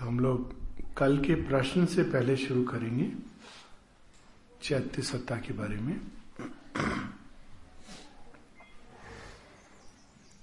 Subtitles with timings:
[0.00, 3.12] तो हम लोग कल के प्रश्न से पहले शुरू करेंगे
[4.62, 6.00] चैत्य सत्ता के बारे में।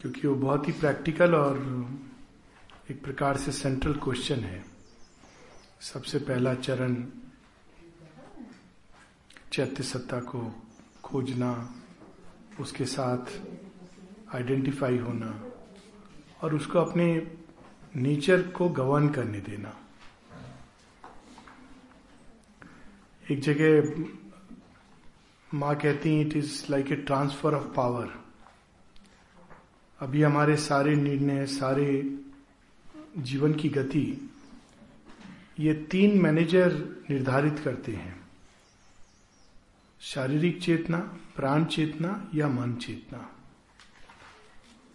[0.01, 1.57] क्योंकि वो बहुत ही प्रैक्टिकल और
[2.91, 4.63] एक प्रकार से सेंट्रल क्वेश्चन है।
[5.81, 6.95] सबसे पहला चरण
[9.53, 10.53] चैत्य सत्ता को
[11.03, 11.51] खोजना,
[12.59, 13.41] उसके साथ
[14.35, 15.33] आइडेंटिफाई होना
[16.43, 17.07] और उसको अपने
[17.95, 19.77] नेचर को गवर्न करने देना।
[23.31, 24.03] एक जगह
[25.53, 28.13] माँ कहती हैं it is like a transfer of power
[29.99, 32.17] अभी हमारे सारे निर्णय, सारे
[33.17, 34.29] जीवन की गति,
[35.59, 36.73] ये तीन मैनेजर
[37.09, 38.15] निर्धारित करते हैं।
[40.01, 40.97] शारीरिक चेतना,
[41.35, 43.36] प्राण चेतना या मन चेतना।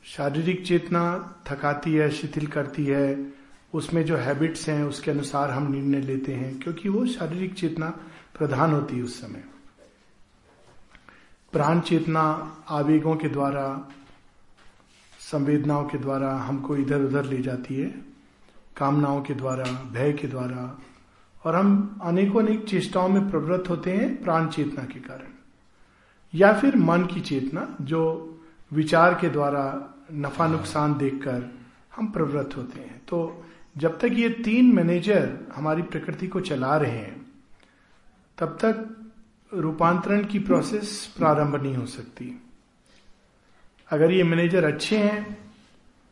[0.05, 3.33] शारीरिक चेतना थकाती है, शिथिल करती है,
[3.75, 7.91] उसमें जो हैबिट्स हैं, उसके अनुसार हम निर्णय लेते हैं, क्योंकि वो शारीरिक चेतना
[8.39, 9.45] प्रधान होती है उस समय।
[11.53, 13.89] प्राण चेतना आवेगों के द्वारा,
[15.21, 17.89] संवेदनाओं के द्वारा हमको इधर उधर ले जाती है,
[18.77, 20.79] कामनाओं के द्वारा, भय के द्वारा,
[21.45, 25.29] और हम अनेकों अनेक चेष्टाओं में प्रवृत्त होते हैं प्राण चेतना के कारण।
[26.35, 28.29] या फिर मन की चेतना, जो
[28.73, 31.51] विचार के द्वारा नफा नुकसान देखकर
[31.97, 33.45] हम प्रवृत्त होते हैं। तो
[33.77, 37.21] जब तक ये तीन मैनेजर हमारी प्रकृति को चला रहे हैं,
[38.39, 38.89] तब तक
[39.53, 42.41] रूपांतरण की प्रोसेस प्रारंभ नहीं हो सकती।
[43.91, 45.23] अगर ये मैनेजर अच्छे हैं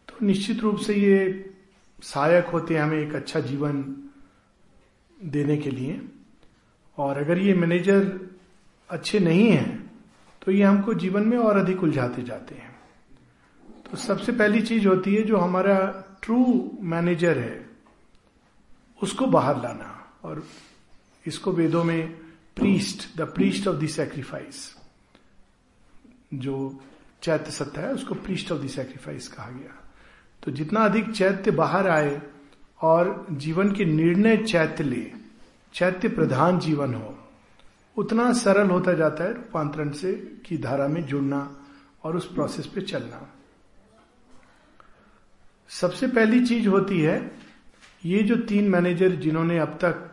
[0.08, 1.18] तो निश्चित रूप से ये
[2.02, 3.82] सहायक होते हैं हमें एक अच्छा जीवन
[5.24, 6.00] देने के लिए।
[6.98, 8.28] और अगर ये मैनेजर
[8.90, 9.90] अच्छे नहीं हैं
[10.42, 12.69] तो ये हमको जीवन में और अधिक उलझाते जाते हैं।
[13.91, 15.77] तो सबसे पहली चीज़ होती है जो हमारा
[16.22, 16.38] ट्रू
[16.83, 17.66] मैनेजर है,
[19.02, 20.42] उसको बाहर लाना और
[21.27, 22.08] इसको वेदों में
[22.56, 24.58] priest the priest of the sacrifice
[26.34, 26.81] जो
[27.22, 29.75] चैत्य सत्ता है, उसको प्रीस्ट ऑफ़ द सेक्रीफाइस कहा गया।
[30.43, 32.20] तो जितना अधिक चैत्य बाहर आए
[32.81, 35.12] और जीवन के निर्णय चैत्य ले,
[35.75, 37.19] चैत्य प्रधान जीवन हो,
[37.97, 40.12] उतना सरल होता जाता है रूपांतरण से
[40.47, 41.43] की धारा में जुड़ना
[42.04, 43.26] और उस प्रोसेस पे चलना।
[45.70, 47.31] सबसे पहली चीज़ होती है,
[48.03, 50.08] ये जो तीन मैनेजर जिन्होंने अब तक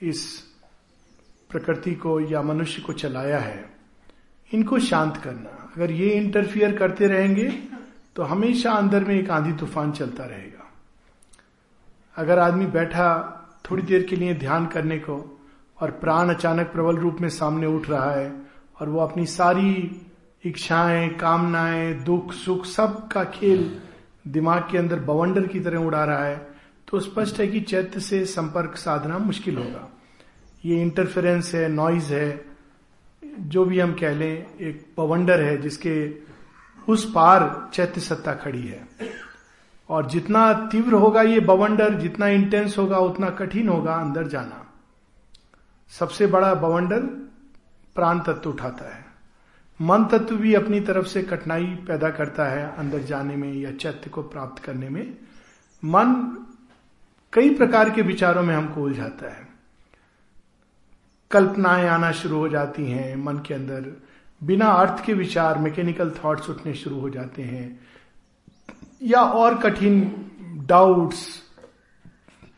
[0.00, 0.22] इस
[1.50, 3.64] प्रकृति को या मनुष्य को चलाया है,
[4.50, 7.48] इनको शांत करना। अगर ये इंटरफियर करते रहेंगे
[8.16, 10.70] तो हमेशा अंदर में एक आंधी तूफ़ान चलता रहेगा।
[12.16, 13.08] अगर आदमी बैठा
[13.64, 15.18] थोड़ी देर के लिए ध्यान करने को
[15.78, 18.32] और प्राण अचानक प्रबल रूप में सामने उठ रहा है
[18.80, 19.70] और वो अपनी सारी
[20.44, 23.80] इच्छाएँ, कामनाएँ, दुख, सुख सब का खेल
[24.28, 26.48] दिमाग के अंदर बवंडर की तरह उड़ा रहा है
[26.88, 29.88] तो स्पष्ट है कि चैत्य से संपर्क साधना मुश्किल होगा।
[30.64, 32.44] ये इंटरफेरेंस है नॉइज़ है,
[33.40, 36.14] जो भी हम कह लें, एक बवंडर है जिसके
[36.88, 38.86] उस पार चैत्य सत्ता खड़ी है।
[39.88, 44.66] और जितना तीव्र होगा ये बवंडर, जितना इंटेंस होगा, उतना कठिन होगा अंदर जाना।
[45.88, 47.00] सबसे बड़ा बवंडर
[47.94, 48.99] प्राण तत्व उठाता है।
[49.80, 54.10] मन तत्व भी अपनी तरफ़ से कठिनाई पैदा करता है अंदर जाने में या चैत्य
[54.10, 55.16] को प्राप्त करने में।
[55.82, 56.12] मन
[57.32, 59.48] कई प्रकार के विचारों में हमको उलझाता है।
[61.30, 63.92] कल्पनाएँ आना शुरू हो जाती हैं, मन के अंदर
[64.42, 67.80] बिना अर्थ के विचार मैकेनिकल थॉट्स उठने शुरू हो जाते हैं।
[69.02, 70.00] या और कठिन
[70.68, 71.26] डाउट्स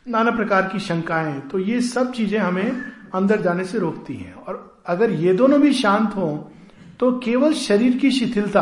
[0.08, 2.82] नाना प्रकार की शंकाएँ तो ये सब चीज़ें हमें
[3.14, 6.50] अंदर जाने से रोकती हैं। और अगर ये दोनों भी शांत हो
[7.02, 8.60] तो केवल शरीर की शिथिलता,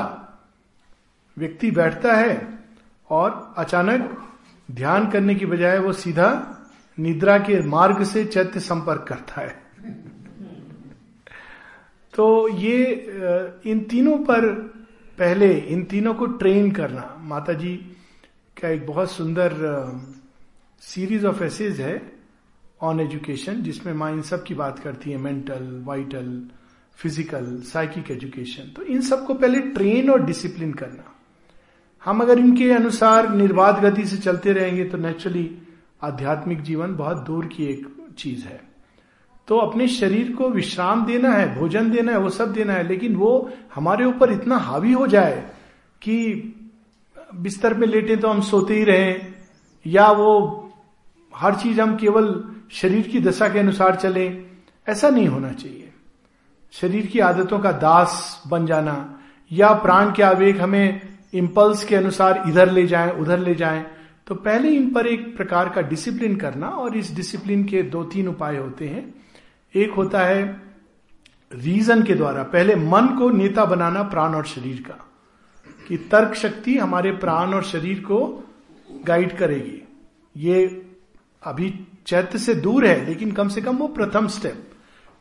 [1.36, 2.36] व्यक्ति बैठता है
[3.10, 4.16] और अचानक
[4.68, 6.28] ध्यान करने की बजाय वो सीधा
[6.98, 9.48] निद्रा के मार्ग से चैत्य संपर्क करता है।
[12.14, 12.84] तो ये
[13.66, 14.48] इन तीनों पर
[15.18, 17.74] पहले, इन तीनों को ट्रेन करना। माता जी
[18.56, 19.52] का एक बहुत सुंदर
[20.82, 22.00] सीरीज़ ऑफ़ एसेज है,
[22.80, 26.32] ऑन एजुकेशन, जिसमें माँ इन सब की बात करती है, mental, vital
[27.00, 31.04] physical psychic education तो इन सबको पहले ट्रेन और डिसिप्लिन करना।
[32.02, 35.50] हम अगर इनके अनुसार निर्बाध गति से चलते रहेंगे तो नेचुरली
[36.02, 37.86] आध्यात्मिक जीवन बहुत दूर की एक
[38.18, 38.60] चीज़ है।
[39.48, 43.16] तो अपने शरीर को विश्राम देना है, भोजन देना है, वो सब देना है, लेकिन
[43.16, 45.42] वो हमारे ऊपर इतना हावी हो जाए
[46.02, 46.16] कि
[47.36, 49.14] बिस्तर में लेटे तो हम सोते ही रहे,
[49.86, 50.30] या वो
[51.32, 52.32] हर चीज़ हम केवल
[52.72, 54.26] शरीर की दशा के अनुसार चले,
[54.86, 55.79] ऐसा नहीं होना चाहिए।
[56.72, 58.96] शरीर की आदतों का दास बन जाना,
[59.50, 61.00] या प्राण के आवेग हमें
[61.34, 63.84] इम्पल्स के अनुसार इधर ले जाएँ, उधर ले जाएँ
[64.26, 68.28] तो पहले इन पर एक प्रकार का डिसिप्लिन करना, और इस डिसिप्लिन के दो तीन
[68.28, 69.02] उपाय होते हैं।
[69.74, 70.42] एक होता है
[71.50, 74.98] रीजन के द्वारा, पहले मन को नेता बनाना प्राण और शरीर का,
[75.88, 78.20] कि तर्क शक्ति हमारे प्राण और शरीर को
[79.06, 79.82] गाइड करेगी।
[80.36, 80.64] ये
[81.42, 81.72] अभी
[82.06, 84.69] चैत्य से दूर है, लेकिन कम से कम वो प्रथम स्टेप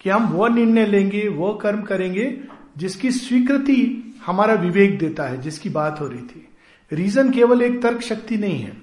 [0.02, 2.42] कि हम वो निर्णय लेंगे, वो कर्म करेंगे,
[2.78, 6.48] जिसकी स्वीकृति हमारा विवेक देता है, जिसकी बात हो रही थी।
[6.92, 8.78] रीजन केवल एक तर्क शक्ति नहीं है।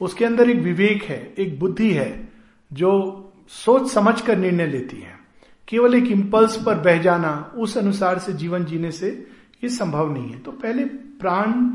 [0.00, 2.28] उसके अंदर एक विवेक है, एक बुद्धि है,
[2.72, 5.18] जो सोच समझ कर निर्णय लेती है।
[5.68, 9.26] केवल एक इम्पल्स पर बह जाना, उस अनुसार से जीवन जीने से
[9.64, 11.70] ये संभव नहीं है। तो पहले प्राण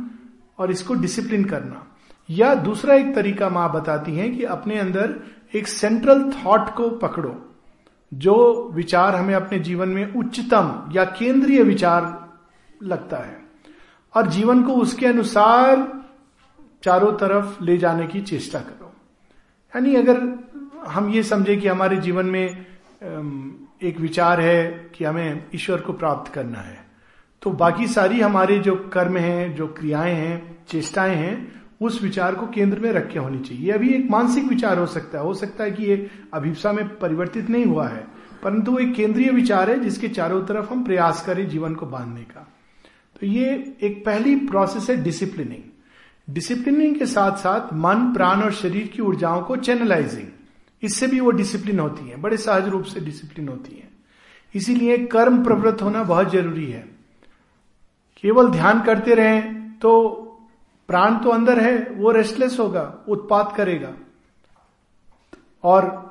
[0.60, 1.88] और इसको डिसिप्लिन करना।
[2.30, 5.20] या दूसरा एक तरीका माँ बताती हैं कि अपने अंदर
[5.56, 7.55] एक सेंट्रल थॉट को पकड़ो।
[8.14, 12.30] जो विचार हमें अपने जीवन में उच्चतम या केंद्रीय विचार
[12.84, 13.38] लगता है
[14.16, 16.04] और जीवन को उसके अनुसार
[16.84, 18.94] चारों तरफ़ ले जाने की चेष्टा करो।
[19.76, 20.22] यानी अगर
[20.88, 22.66] हम ये समझे कि हमारे जीवन में
[23.84, 26.86] एक विचार है कि हमें ईश्वर को प्राप्त करना है
[27.42, 32.48] तो बाकी सारी हमारे जो कर्म हैं, जो क्रियाएँ हैं, चेष्टाएँ हैं उस विचार को
[32.48, 35.72] केंद्र में रखे होनी चाहिए। अभी एक मानसिक विचार हो सकता है। हो सकता है
[35.72, 38.08] कि ये अभिप्सा में परिवर्तित नहीं हुआ है,
[38.44, 42.48] परंतु एक केंद्रीय विचार है जिसके चारों तरफ़ हम प्रयास करें जीवन को बांधने का।
[43.16, 45.64] तो ये एक पहली प्रोसेस है डिसिप्लिनिंग
[46.28, 50.28] डिसिप्लिनिंग के साथ साथ मन, प्राण और शरीर की ऊर्जाओं को चैनलाइजिंग
[50.84, 53.90] इससे भी वो डिसिप्लिन होती है, बड़े सहज रूप से डिसिप्लिन होती है।
[54.56, 56.82] इसीलिए कर्म प्रवृत्त होना बहुत ज़रूरी है।
[58.24, 59.92] केवल ध्यान करते रहें तो
[60.88, 63.94] प्राण तो अंदर है, वो रेस्टलेस होगा, उत्पात करेगा।
[65.64, 66.06] और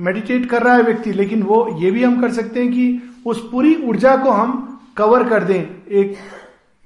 [0.00, 3.48] मेडिटेट कर रहा है व्यक्ति, लेकिन वो ये भी हम कर सकते हैं कि उस
[3.52, 6.16] पूरी ऊर्जा को हम कवर कर दें एक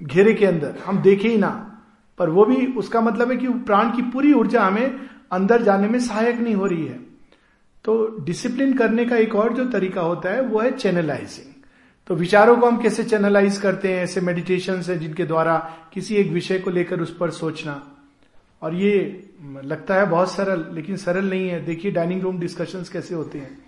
[0.02, 1.80] घेरे के अंदर। हम देखें ही ना।
[2.18, 5.00] पर वो भी, उसका मतलब है कि प्राण की पूरी ऊर्जा हमें
[5.32, 7.00] अंदर जाने में सहायक नहीं हो रही है।
[7.84, 11.57] तो डिसिप्लिन करने का एक और जो तरीका होता है, वो है चैनलाइजिंग
[12.08, 16.30] तो विचारों को हम कैसे चैनलाइज करते हैं, ऐसे मेडिटेशन है जिनके द्वारा किसी एक
[16.30, 17.82] विषय को लेकर उस पर सोचना।
[18.62, 19.24] और ये
[19.64, 23.58] लगता है बहुत सरल, लेकिन सरल नहीं है। देखिए डाइनिंग रूम डिस्कशन कैसे होते हैं।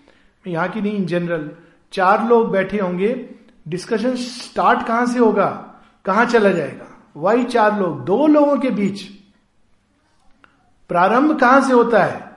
[0.47, 1.51] यहाँ की नहीं इन जनरल
[1.93, 3.31] चार लोग बैठे होंगे।
[3.69, 5.75] डिस्कशन स्टार्ट कहाँ से होगा?
[6.05, 7.11] कहाँ चला जाएगा?
[7.17, 9.03] वही चार लोग, दो लोगों के बीच।
[10.89, 12.31] प्रारंभ कहाँ से होता है?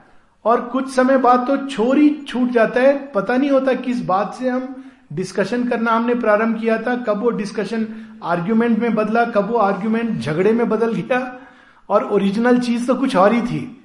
[0.46, 4.50] और कुछ समय बाद तो छोरी छूट जाता है। पता नहीं होता किस बात से
[4.50, 4.80] हम
[5.13, 7.88] डिस्कशन करना हमने प्रारंभ किया था, कब वो डिस्कशन
[8.24, 11.39] आर्ग्यूमेंट में बदला, कब वो आर्ग्यूमेंट झगड़े में बदल गया,
[11.89, 13.81] और ओरिजिनल चीज़ तो कुछ और ही थी।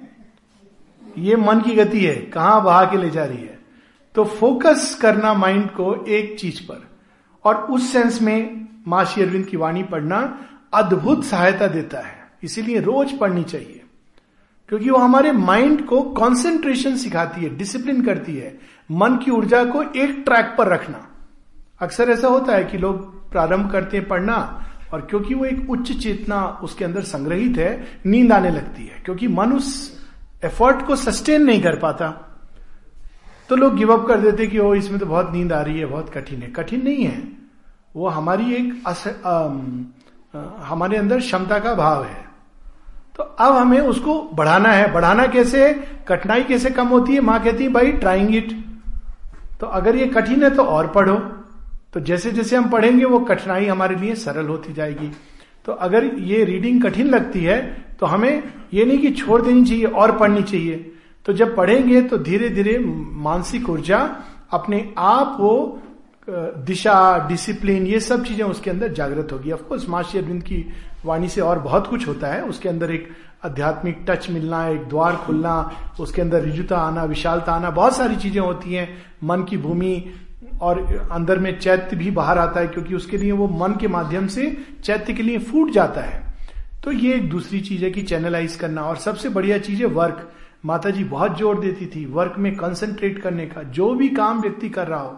[1.17, 3.57] ये मन की गति है, कहाँ बहा के ले जा रही है।
[4.15, 6.87] तो फोकस करना माइंड को एक चीज़ पर,
[7.45, 10.21] और उस सेंस में माँ श्री अरविंद की वाणी पढ़ना
[10.73, 13.81] अद्भुत सहायता देता है। इसीलिए रोज पढ़नी चाहिए,
[14.69, 18.57] क्योंकि वो हमारे माइंड को कंसंट्रेशन सिखाती है डिसिप्लिन करती है।
[18.91, 21.05] मन की ऊर्जा को एक ट्रैक पर रखना।
[21.81, 25.91] अक्सर ऐसा होता है कि लोग प्रारंभ करते हैं पढ़ना और क्योंकि वो एक उच्च
[25.91, 29.99] चेतना उसके अंदर संग्रहित है नींद आने लगती है। क्योंकि मन उस
[30.43, 32.25] एफर्ट को सस्टेन नहीं कर पाता।
[33.49, 35.85] तो लोग गिव अप कर देते कि ओ इसमें तो बहुत नींद आ रही है
[35.85, 37.23] बहुत कठिन है। कठिन नहीं है।
[37.95, 42.25] वो हमारी एक अस, आ, आ, हमारे अंदर क्षमता का भाव है।
[43.17, 45.73] तो अब हमें उसको बढ़ाना है। बढ़ाना कैसे
[46.07, 47.21] कठिनाई कैसे कम होती है?
[47.21, 48.65] माँ कहती है भाई ट्राइंग इट
[49.59, 51.38] तो अगर ये कठिन है तो और पढ़ो।
[51.93, 55.11] तो जैसे जैसे हम पढ़ेंगे, वो कठिनाई हमारे लिए सरल होती जाएगी।
[55.65, 57.59] तो अगर ये रीडिंग कठिन लगती है
[57.99, 58.43] तो हमें
[58.73, 60.75] ये नहीं कि छोड़ देनी चाहिए, और पढ़नी चाहिए।
[61.25, 63.99] तो जब पढ़ेंगे तो धीरे धीरे मानसिक ऊर्जा
[64.51, 65.81] अपने आप वो
[66.27, 70.65] दिशा डिसिप्लिन ये सब चीज़ें उसके अंदर जागृत होगी। ऑफकोर्स माशी अरविंद की
[71.05, 73.07] वाणी से और बहुत कुछ होता है। उसके अंदर एक
[73.45, 75.55] आध्यात्मिक टच मिलना, एक द्वार खुलना,
[75.99, 78.89] उसके अंदर रिजुता आना, विशालता आना, बहुत सारी चीज़ें होती हैं।
[79.23, 80.03] मन की भूमि
[80.61, 84.27] और अंदर में चैत्य भी बाहर आता है, क्योंकि उसके लिए वो मन के माध्यम
[84.27, 86.27] से चैत्य के लिए फूट जाता है।
[86.83, 90.29] तो ये एक दूसरी चीज़ है कि चैनलाइज करना। और सबसे बढ़िया चीज़ है वर्क
[90.65, 94.69] माता जी बहुत ज़ोर देती थी वर्क में कंसंट्रेट करने का। जो भी काम व्यक्ति
[94.69, 95.11] कर रहा हो,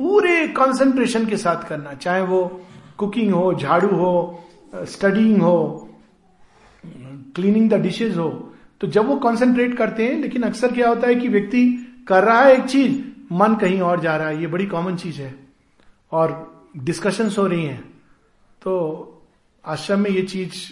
[0.00, 2.44] पूरे कंसंट्रेशन के साथ करना। चाहे वो
[2.98, 4.44] कुकिंग हो, झाड़ू हो
[4.86, 5.84] स्टडिंग हो
[7.36, 8.28] क्लीनिंग द डिशेज हो
[8.80, 11.64] तो जब वो कंसंट्रेट करते हैं, लेकिन अक्सर क्या होता है कि व्यक्ति
[12.08, 15.20] कर रहा है एक चीज़ मन कहीं और जा रहा है, ये बड़ी कॉमन चीज़
[15.20, 15.34] है,
[16.12, 17.82] और डिस्कशंस हो रही हैं
[18.62, 18.74] तो
[19.64, 20.66] आश्रम में ये चीज़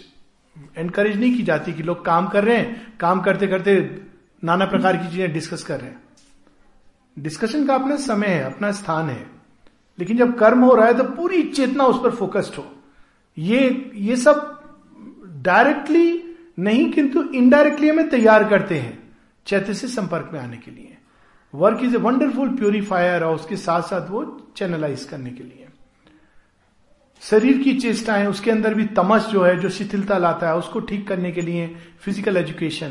[0.76, 3.78] एनकरेज नहीं की जाती कि लोग काम कर रहे हैं, काम करते करते
[4.42, 6.02] नाना प्रकार की चीज़ें डिस्कस कर रहे हैं।
[7.16, 9.26] डिस्कशन का अपना समय है, अपना स्थान है,
[9.98, 12.64] लेकिन जब कर्म हो रहा है तो पूरी चेतना उस पर फोकस्ड हो।
[13.36, 14.52] ये ये सब
[15.42, 16.22] डायरेक्टली
[16.58, 18.98] नहीं, किंतु इनडायरेक्टली हमें तैयार करते हैं
[19.46, 20.95] चैत्य से संपर्क में आने के लिए।
[21.54, 24.24] Work is a wonderful purifier और उसके साथ साथ वो
[24.56, 25.66] चैनलाइज करने के लिए।
[27.22, 31.06] शरीर की चेष्टाएँ, उसके अंदर भी तमस जो है, जो शिथिलता लाता है, उसको ठीक
[31.08, 31.66] करने के लिए
[32.00, 32.90] फ़िज़िकल एजुकेशन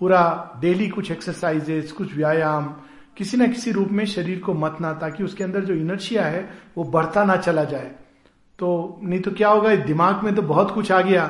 [0.00, 0.22] पूरा
[0.60, 2.64] डेली कुछ एक्सरसाइजेस कुछ व्यायाम,
[3.16, 6.84] किसी ना किसी रूप में शरीर को मतना ताकि उसके अंदर जो इनर्शिया है, वो
[6.84, 7.90] बढ़ता ना चला जाए।
[8.58, 11.26] तो नहीं तो क्या होगा, दिमाग में तो बहुत कुछ आ गया,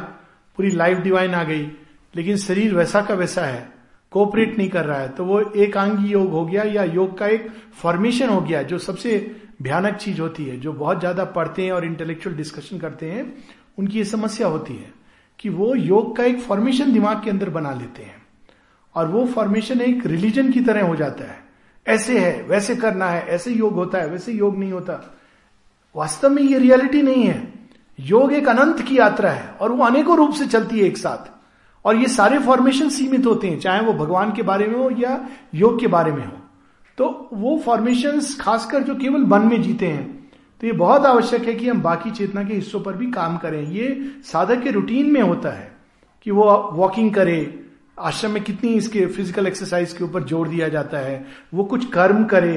[0.59, 1.67] पूरी लाइफ डिवाइन आ गई,
[2.15, 3.74] लेकिन शरीर वैसा का वैसा है।
[4.15, 7.27] कोऑपरेट नहीं कर रहा है तो वो एक अंगी योग हो गया या योग का
[7.27, 11.73] एक फॉर्मेशन हो गया, जो सबसे भयानक चीज़ होती है, जो बहुत ज़्यादा पढ़ते हैं
[11.73, 13.33] और इंटेलेक्चुअल डिस्कशन करते हैं,
[13.79, 14.93] उनकी ये समस्या होती है
[15.41, 18.23] कि वो योग का एक फॉर्मेशन दिमाग के अंदर बना लेते हैं।
[18.95, 21.43] और वो फॉर्मेशन एक रिलीजन की तरह हो जाता है।
[21.87, 25.01] ऐसे है, वैसे करना है, ऐसे योग होता है, वैसे योग नहीं होता।
[25.97, 27.53] वास्तव में ये रियलिटी नहीं है।
[27.99, 31.34] योग एक अनंत की यात्रा है और वो अनेकों रूप से चलती है एक साथ।
[31.85, 35.21] और ये सारे फॉर्मेशन सीमित होते हैं, चाहे वो भगवान के बारे में हो या
[35.55, 36.33] योग के बारे में हो।
[36.99, 40.13] तो वो फॉर्मेशन खासकर जो केवल मन में जीते हैं
[40.61, 43.63] तो ये बहुत आवश्यक है कि हम बाकी चेतना के हिस्सों पर भी काम करें।
[43.63, 45.71] ये साधक के रूटीन में होता है
[46.27, 47.65] कि वो वॉकिंग करे,
[48.01, 51.25] आश्रम में कितनी इसके फ़िज़िकल एक्सरसाइज के ऊपर ज़ोर दिया जाता है,
[51.55, 52.57] वो कुछ कर्म करे,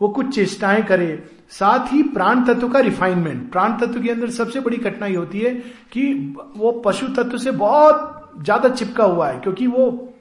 [0.00, 4.60] वो कुछ चेष्टाएँ करे। साथ ही प्राण तत्व का रिफाइनमेंट प्राण तत्व के अंदर सबसे
[4.60, 5.54] बड़ी कठिनाई होती है
[5.92, 6.12] कि
[6.56, 10.14] वो पशु तत्व से बहुत ज़्यादा चिपका हुआ है, क्योंकि वो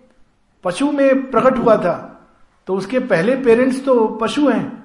[0.63, 1.95] पशु में प्रकट हुआ था।
[2.67, 4.83] तो उसके पहले पेरेंट्स तो पशु हैं।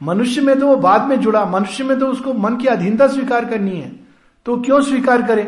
[0.00, 3.44] मनुष्य में तो वो बाद में जुड़ा, मनुष्य में तो उसको मन की अधीनता स्वीकार
[3.44, 3.90] करनी है।
[4.46, 5.44] तो क्यों स्वीकार करे?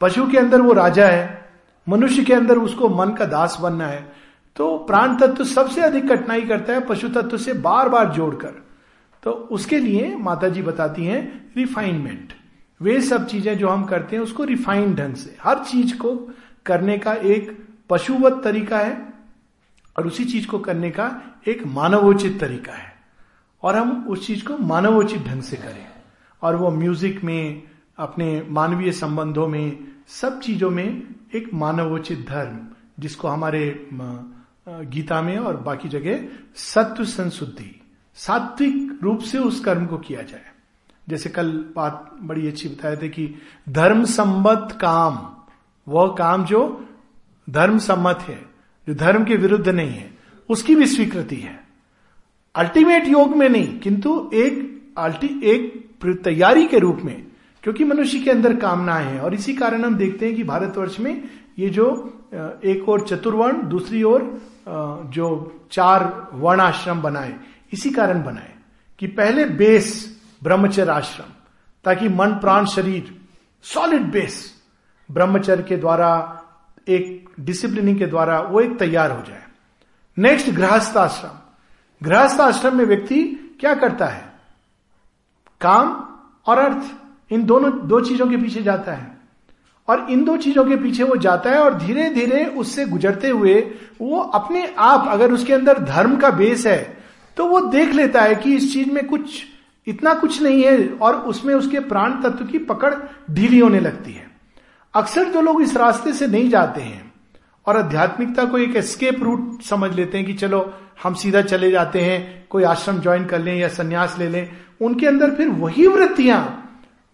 [0.00, 1.46] पशु के अंदर वो राजा है,
[1.86, 4.00] मनुष्य के अंदर उसको मन का दास बनना है।
[4.56, 8.54] तो प्राण तत्व सबसे अधिक कठिनाई करता है पशु तत्व से बार बार जोड़कर।
[9.22, 12.32] तो उसके लिए माता जी बताती हैं रिफाइनमेंट
[12.80, 16.10] वे सब चीज़ें जो हम करते हैं, उसको रिफाइंड ढंग से, हर चीज़ को
[16.66, 19.12] करने का एक पशुवत तरीका है
[19.98, 22.92] और उसी चीज़ को करने का एक मानवोचित तरीका है।
[23.62, 25.86] और हम उस चीज़ को मानवोचित ढंग से करें।
[26.42, 27.62] और वो म्यूज़िक में,
[27.98, 29.78] अपने मानवीय संबंधों में,
[30.08, 31.02] सब चीज़ों में
[31.34, 32.58] एक मानवोचित धर्म,
[32.98, 33.88] जिसको हमारे
[34.68, 37.80] गीता में और बाकी जगह सत्व संशुद्धि,
[38.14, 40.50] सात्विक रूप से उस कर्म को किया जाए।
[41.08, 43.34] जैसे कल बात बड़ी अच्छी बताए थे कि
[43.68, 45.16] धर्म संबद्ध काम
[45.86, 46.88] वह काम जो
[47.50, 48.38] धर्म सम्मत है,
[48.88, 50.10] जो धर्म के विरुद्ध नहीं है,
[50.48, 51.60] उसकी भी स्वीकृति है।
[52.54, 55.80] अल्टीमेट योग में नहीं, किंतु एक अल्टी, एक
[56.24, 57.26] तैयारी के रूप में,
[57.64, 61.22] क्योंकि मनुष्य के अंदर कामनाएँ हैं, और इसी कारण हम देखते हैं कि भारतवर्ष में
[61.58, 61.88] ये जो
[62.64, 64.22] एक और चतुर्वर्ण, दूसरी ओर
[64.68, 65.28] जो
[65.72, 67.34] चार वर्ण आश्रम बनाए,
[67.72, 68.54] इसी कारण बनाए
[68.98, 71.32] कि पहले बेस ब्रह्मचर्य आश्रम,
[71.84, 73.14] ताकि मन, प्राण, शरीर
[73.64, 74.61] सॉलिड बेस
[75.12, 76.42] ब्रह्मचर्य के द्वारा,
[76.88, 79.42] एक डिसिप्लिनिंग के द्वारा वो एक तैयार हो जाए।
[80.16, 81.38] नेक्स्ट गृहस्थ आश्रम
[82.02, 83.22] गृहस्थ आश्रम में व्यक्ति
[83.60, 84.32] क्या करता है?
[85.60, 85.92] काम
[86.46, 86.84] और अर्थ,
[87.30, 89.10] इन दोनों, दो चीज़ों के पीछे जाता है।
[89.88, 93.54] और इन दो चीज़ों के पीछे वो जाता है और धीरे धीरे उससे गुजरते हुए
[94.00, 96.98] वो अपने आप, अगर उसके अंदर धर्म का बेस है
[97.36, 99.44] तो वो देख लेता है कि इस चीज़ में कुछ,
[99.86, 102.94] इतना कुछ नहीं है और उसमें उसके प्राण तत्व की पकड़
[103.30, 104.30] ढीली होने लगती है।
[104.94, 107.12] अक्सर जो लोग इस रास्ते से नहीं जाते हैं
[107.66, 112.00] और आध्यात्मिकता को एक एस्केप रूट समझ लेते हैं कि चलो, हम सीधा चले जाते
[112.00, 116.68] हैं, कोई आश्रम ज्वाइन कर लें या संन्यास ले लें, उनके अंदर फिर वही वृत्तियाँ,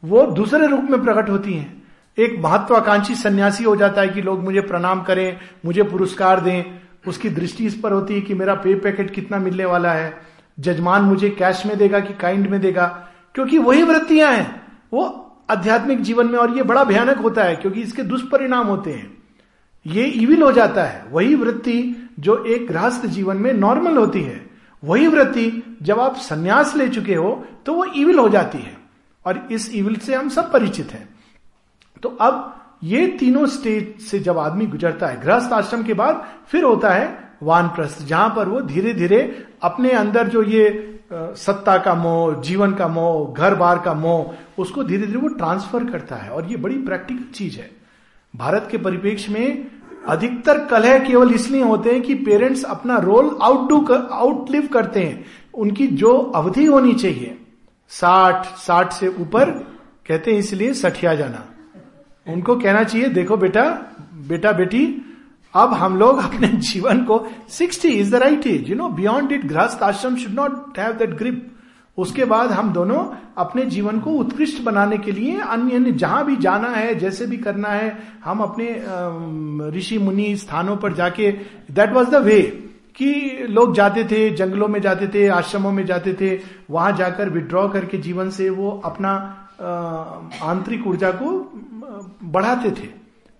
[0.04, 1.82] वो दूसरे रूप में प्रकट होती हैं।
[2.18, 6.64] एक महत्वाकांक्षी सन्यासी हो जाता है कि लोग मुझे प्रणाम करें, मुझे पुरस्कार दें।
[7.08, 10.20] उसकी दृष्टि इस पर होती है कि मेरा पे पैकेट कितना मिलने वाला है।
[10.60, 13.08] जजमान मुझे कैश में देगा कि काइंड में देगा?
[13.34, 17.82] क्योंकि वही वृत्तियाँ हैं, वो आध्यात्मिक जीवन में और ये बड़ा भयानक होता है क्योंकि
[17.82, 19.16] इसके दुष्परिणाम होते हैं।
[19.86, 24.46] ये इविल हो जाता है। वही वृत्ति जो एक गृहस्थ जीवन में नॉर्मल होती है,
[24.82, 28.76] वही वृत्ति जब आप संन्यास ले चुके हो तो वो इविल हो जाती है।
[29.26, 31.08] और इस इविल से हम सब परिचित हैं।
[32.02, 36.64] तो अब ये तीनों स्टेज से जब आदमी गुजरता है, गृहस्थ आश्रम के बाद फिर
[36.64, 42.40] होता है वानप्रस्थ, जहाँ पर वो धीरे धीरे अपने अंदर जो ये सत्ता का मोह
[42.42, 46.46] जीवन का मोह घर बार का मोह उसको धीरे धीरे वो ट्रांसफ़र करता है और
[46.46, 47.70] ये बड़ी प्रैक्टिकल चीज़ है।
[48.34, 49.66] भारत के परिप्रेक्ष्य में
[50.08, 55.24] अधिकतर कलह केवल इसलिए होते हैं कि पेरेंट्स अपना रोल आउटडू कर, आउटलिव करते हैं।
[55.54, 57.36] उनकी जो अवधि होनी चाहिए
[57.90, 59.50] साठ साठ से ऊपर
[60.06, 61.44] कहते हैं इसलिए सठिया जाना।
[62.26, 63.64] उनको कहना चाहिए देखो बेटा
[64.28, 64.86] बेटा बेटी
[65.58, 69.46] अब हम लोग अपने जीवन को sixty is the right age you know beyond it
[69.46, 71.46] ग्रस्त आश्रम should not have that grip
[71.98, 72.98] उसके बाद हम दोनों
[73.38, 77.36] अपने जीवन को उत्कृष्ट बनाने के लिए अन्य अन्य, जहाँ भी जाना है, जैसे भी
[77.36, 78.66] करना है, हम अपने
[79.76, 81.30] ऋषि मुनि स्थानों पर जाके
[81.70, 82.40] दैट वॉज़ द वे
[82.96, 86.38] कि लोग जाते थे, जंगलों में जाते थे, आश्रमों में जाते थे,
[86.70, 89.12] वहाँ जाकर विड्रॉ करके जीवन से वो अपना
[90.44, 91.30] आंतरिक ऊर्जा को
[92.24, 92.86] बढ़ाते थे,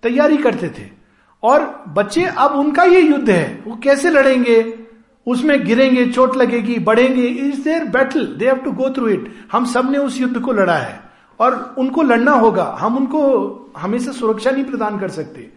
[0.03, 0.98] तैयारी करते थे।
[1.43, 4.79] और बच्चे, अब उनका ये युद्ध है, वो कैसे लड़ेंगे?
[5.27, 9.65] उसमें गिरेंगे, चोट लगेगी, बढ़ेंगे is there battle they have to go through it हम
[9.65, 11.09] सबने उस युद्ध को लड़ा है।
[11.41, 15.51] और उनको लड़ना होगा। हम उनको हमेशा सुरक्षा नहीं प्रदान कर सकते।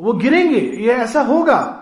[0.00, 1.80] वो गिरेंगे, ये ऐसा होगा।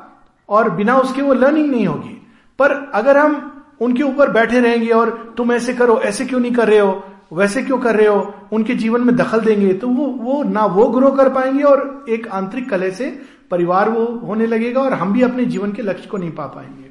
[0.49, 2.27] और बिना उसके वो लर्निंग नहीं होगी।
[2.59, 6.69] पर अगर हम उनके ऊपर बैठे रहेंगे और तुम ऐसे करो, ऐसे क्यों नहीं कर
[6.69, 7.05] रहे हो?
[7.33, 8.35] वैसे क्यों कर रहे हो?
[8.53, 12.27] उनके जीवन में दखल देंगे। तो वो वो ना वो ग्रो कर पाएँगे और एक
[12.29, 13.11] आंतरिक कले से
[13.51, 16.91] परिवार वो होने लगेगा और हम भी अपने जीवन के लक्ष्य को नहीं पा पाएँगे।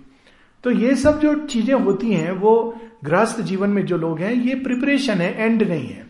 [0.64, 4.56] तो ये सब जो चीज़ें होती हैं, वो गृहस्थ जीवन में जो लोग हैं, ये
[4.56, 6.06] प्रिपरेशन है एंड नहीं है।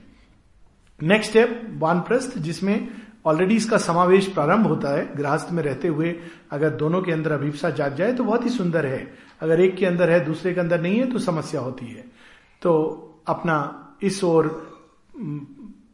[0.99, 2.87] नेक्स्ट स्टेप वानप्रस्थ, जिसमें
[3.25, 6.15] ऑलरेडी इसका समावेश प्रारंभ होता है गृहस्थ में रहते हुए
[6.51, 9.07] अगर दोनों के अंदर अभिप्सा जाग जाए तो बहुत ही सुंदर है।
[9.41, 12.03] अगर एक के अंदर है, दूसरे के अंदर नहीं है तो समस्या होती है।
[12.61, 12.73] तो
[13.27, 14.71] अपना इस ओर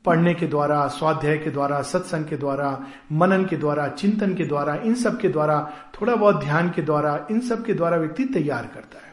[0.05, 4.75] पढ़ने के द्वारा, स्वाध्याय के द्वारा, सत्संग के द्वारा, मनन के द्वारा, चिंतन के द्वारा,
[4.75, 5.71] इन सब के द्वारा,
[6.01, 9.07] थोड़ा बहुत ध्यान के द्वारा, इन सब के द्वारा व्यक्ति तैयार करता है।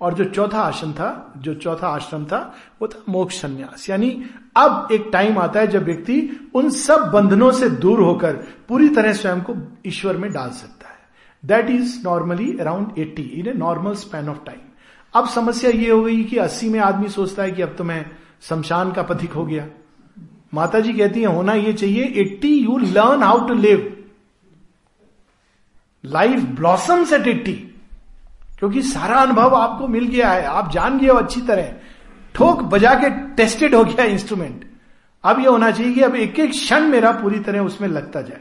[0.00, 4.24] और जो चौथा आश्रम था, जो चौथा आश्रम था, वो था मोक्ष संन्यास। यानी
[4.56, 8.32] अब एक टाइम आता है जब व्यक्ति उन सब बंधनों से दूर होकर
[8.68, 9.54] पूरी तरह स्वयं को
[9.86, 10.98] ईश्वर में डाल सकता है।
[11.44, 14.58] That is normally around eighty in a normal span of time
[15.14, 18.06] अब समस्या ये हो गई कि अस्सी में आदमी सोचता है कि अब तो मैं
[18.42, 19.66] शमशान का पथिक हो गया।
[20.54, 24.04] माता जी कहती है, होना ये चाहिए eighty you, learn how to live.
[26.04, 27.52] Life blossoms at eighty
[28.58, 31.72] क्योंकि सारा अनुभव आपको मिल गया है, आप जान गए हो अच्छी तरह।
[32.34, 34.64] ठोक बजा के टेस्टेड हो गया इंस्ट्रूमेंट।
[35.24, 38.40] अब यह होना चाहिए कि अब एक एक क्षण मेरा पूरी तरह उसमें लगता जाए।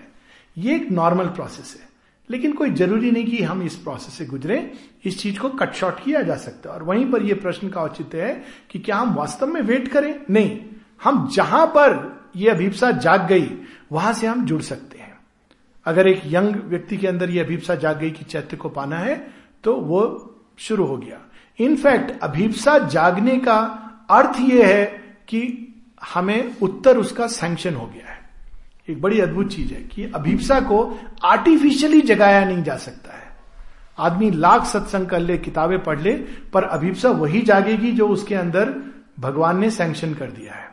[0.58, 1.90] ये एक नॉर्मल प्रोसेस है।
[2.30, 4.74] लेकिन कोई ज़रूरी नहीं कि हम इस प्रोसेस से गुजरे,
[5.06, 7.82] इस चीज़ को कट शॉर्ट किया जा सकता है। और वहीं पर यह प्रश्न का
[7.82, 10.19] औचित्य है कि क्या हम वास्तव में वेट करें?
[10.30, 10.60] नहीं।
[11.04, 13.50] हम जहाँ पर यह अभिप्सा जाग गई,
[13.91, 15.17] वहाँ से हम जुड़ सकते हैं।
[15.86, 19.34] अगर एक यंग व्यक्ति के अंदर यह अभिप्सा जाग गई कि चैत्य को पाना है
[19.63, 21.19] तो वो शुरू हो गया।
[21.60, 23.58] इनफैक्ट अभिप्सा जागने का
[24.10, 24.86] अर्थ यह है
[25.28, 25.67] कि
[26.13, 28.20] हमें उत्तर उसका सैंक्शन हो गया है।
[28.89, 33.22] एक बड़ी अद्भुत चीज़ है कि अभिप्सा को आर्टिफिशियली जगाया नहीं जा सकता है।
[34.00, 36.13] आदमी लाख सत्संग कर ले, किताबें पढ़ ले,
[36.54, 38.74] पर अभिप्सा वही जागेगी जो उसके अंदर
[39.20, 40.72] भगवान ने सैंक्शन कर दिया है।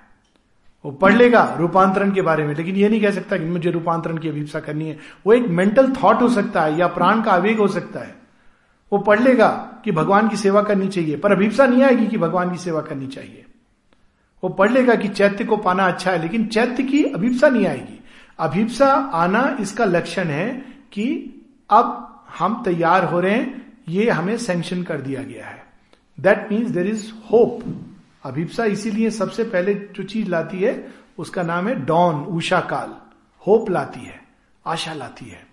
[0.85, 4.19] वो पढ़ लेगा रूपांतरण के बारे में, लेकिन ये नहीं कह सकता कि मुझे रूपांतरण
[4.19, 7.59] की अभिप्सा करनी है। वो एक मेंटल थॉट हो सकता है या प्राण का आवेग
[7.59, 8.15] हो सकता है।
[8.93, 9.49] वो पढ़ लेगा
[9.85, 13.07] कि भगवान की सेवा करनी चाहिए, पर अभिप्सा नहीं आएगी कि भगवान की सेवा करनी
[13.07, 13.45] चाहिए।
[14.45, 17.98] वो पढ़ लेगा कि चैत्य को पाना अच्छा है, लेकिन चैत्य की अभिप्सा नहीं आएगी।
[18.39, 20.51] अभिप्सा आना इसका लक्षण है
[20.93, 21.35] कि
[21.71, 22.05] अब
[22.39, 25.67] हम तैयार हो रहे हैं, ये हमें सैंक्शन कर दिया गया है।
[26.21, 27.85] That means there is hope
[28.25, 32.95] अभिप्सा इसीलिए सबसे पहले जो चीज़ लाती है, उसका नाम है डॉन उषा काल।
[33.47, 34.23] होप लाती है,
[34.67, 35.47] आशा लाती है।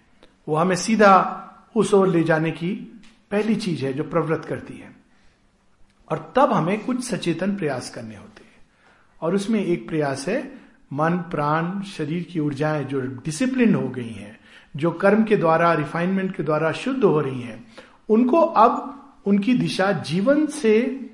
[0.48, 1.42] वो हमें सीधा
[1.76, 4.96] उस ओर ले जाने की पहली चीज़ है जो प्रवृत्त करती है।
[6.12, 8.68] और तब हमें कुछ सचेतन प्रयास करने होते हैं।
[9.22, 14.40] और उसमें एक प्रयास है मन, प्राण, शरीर की ऊर्जाएँ जो डिसिप्लिन हो गई हैं,
[14.76, 17.68] जो कर्म के द्वारा रिफाइनमेंट के द्वारा शुद्ध हो रही हैं,
[18.10, 21.06] उनको अब उनकी दिशा जीवन से,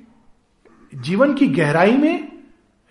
[0.95, 2.31] जीवन की गहराई में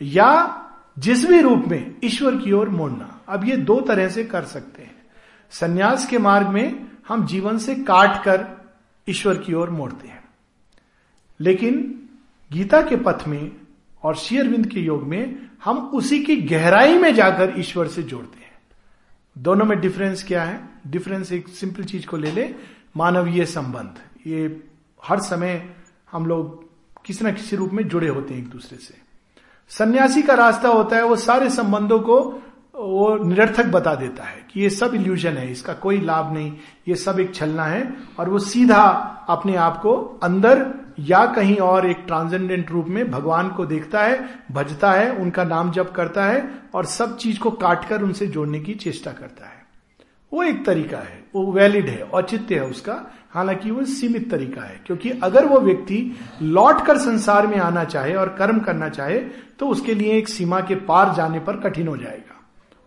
[0.03, 0.57] या
[0.99, 4.83] जिस भी रूप में ईश्वर की ओर मोड़ना। अब ये दो तरह से कर सकते
[4.83, 4.97] हैं।
[5.51, 8.47] सन्यास के मार्ग में हम जीवन से काट कर
[9.09, 10.25] ईश्वर की ओर मोड़ते हैं।
[11.40, 12.03] लेकिन
[12.53, 13.60] गीता के पथ में
[14.03, 18.53] और शेयरविंद के योग में हम उसी की गहराई में जाकर ईश्वर से जोड़ते हैं।
[19.39, 20.61] दोनों में डिफरेंस क्या है?
[20.87, 22.49] डिफरेंस एक सिंपल चीज़ को ले ले,
[22.97, 24.63] मानवीय संबंध। ये
[25.03, 25.63] हर समय
[26.13, 26.69] हम लोग
[27.05, 28.95] किसी ना किसी रूप में जुड़े होते हैं एक दूसरे से।
[29.71, 32.21] सन्यासी का रास्ता होता है वो सारे संबंधों को
[32.75, 36.53] वो निरर्थक बता देता है कि ये सब इल्यूजन है, इसका कोई लाभ नहीं,
[36.89, 38.83] ये सब एक छलना है और वो सीधा
[39.29, 40.63] अपने आप को अंदर
[41.01, 45.71] या कहीं और एक ट्रांसेंडेंट रूप में भगवान को देखता है, भजता है, उनका नाम
[45.71, 49.59] जप करता है और सब चीज़ को काटकर उनसे जोड़ने की चेष्टा करता है।
[50.33, 52.95] वो एक तरीका है, वो वैलिड है, औचित्य है उसका।
[53.31, 58.15] हालाँकि वो सीमित तरीका है, क्योंकि अगर वो व्यक्ति लौट कर संसार में आना चाहे
[58.15, 59.19] और कर्म करना चाहे
[59.59, 62.37] तो उसके लिए एक सीमा के पार जाने पर कठिन हो जाएगा।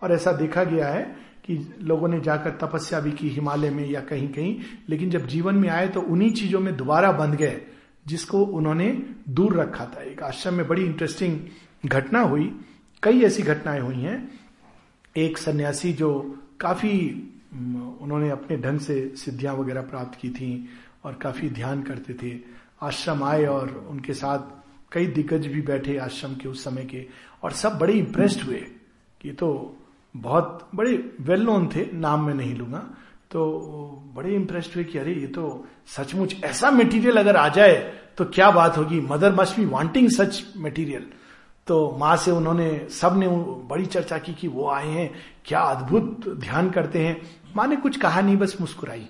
[0.01, 1.03] और ऐसा देखा गया है
[1.45, 4.55] कि लोगों ने जाकर तपस्या भी की हिमालय में या कहीं कहीं
[4.89, 7.61] लेकिन जब जीवन में आए तो उन्हीं चीज़ों में दोबारा बंध गए।
[8.07, 11.39] जिसको उन्होंने दूर रखा था। एक आश्रम में बड़ी इंटरेस्टिंग
[11.85, 12.59] घटना हुई।
[13.03, 14.39] कई ऐसी घटनाएँ हुई हैं।
[15.17, 17.29] एक सन्यासी जो काफ़ी
[18.01, 20.69] उन्होंने अपने ढंग से सिद्धियाँ वगैरह प्राप्त की थी
[21.03, 22.39] और काफ़ी ध्यान करते थे।
[22.81, 24.39] आश्रम आए और उनके साथ
[24.91, 27.07] कई दिग्गज भी बैठे आश्रम के उस समय के
[27.43, 28.65] और सब बड़े इंप्रेस्ड हुए।
[29.21, 29.77] कि तो
[30.17, 32.89] बहुत बड़े वेल नोन थे, नाम में नहीं लूँगा।
[33.33, 33.43] तो
[34.15, 37.75] बड़े इंप्रेस्ड हुए कि अरे, ये तो सचमुच ऐसा मटेरियल अगर आ जाए
[38.17, 38.99] तो क्या बात होगी?
[39.01, 41.05] Mother must be wanting such material
[41.67, 43.27] तो माँ से उन्होंने सबने
[43.69, 45.09] बड़ी चर्चा की कि वो आए हैं,
[45.45, 47.21] क्या अद्भुत ध्यान करते हैं।
[47.55, 49.07] माँ ने कुछ कहा नहीं, बस मुस्कुराई।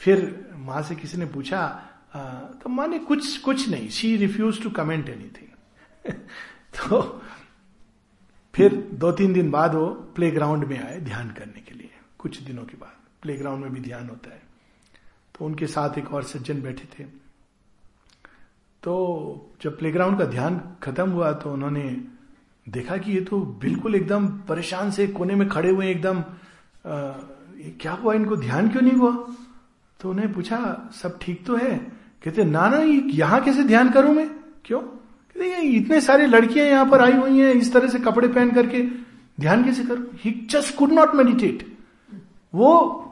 [0.00, 1.66] फिर माँ से किसी ने पूछा
[2.62, 6.12] तो माँ ने कुछ कुछ नहीं she refuse to comment anything
[6.76, 7.00] तो
[8.54, 12.40] फिर दो तीन दिन बाद वो प्ले ग्राउंड में आए ध्यान करने के लिए, कुछ
[12.40, 12.96] दिनों के बाद।
[13.28, 14.40] प्ले में भी ध्यान होता है।
[15.34, 17.04] तो उनके साथ एक और सज्जन बैठे थे।
[18.82, 18.94] तो
[19.62, 21.84] जब प्लेग्राउंड का ध्यान खत्म हुआ तो उन्होंने
[22.66, 26.22] देखा कि ये तो बिल्कुल एकदम परेशान से कोने में खड़े हुए एकदम
[27.80, 28.14] क्या हुआ?
[28.14, 29.12] इनको ध्यान क्यों नहीं हुआ?
[30.00, 31.76] तो उन्हें पूछा, सब ठीक तो है?
[32.24, 34.28] कहते, ना ना यहाँ कैसे ध्यान करूँ मैं?
[34.64, 34.80] क्यों?
[34.80, 38.82] कहते इतने सारे लड़कियाँ यहाँ पर आई हुई हैं इस तरह से कपड़े पहन करके।
[39.40, 40.06] ध्यान कैसे करूँ?
[40.14, 41.66] He just could not meditate
[42.52, 43.04] वो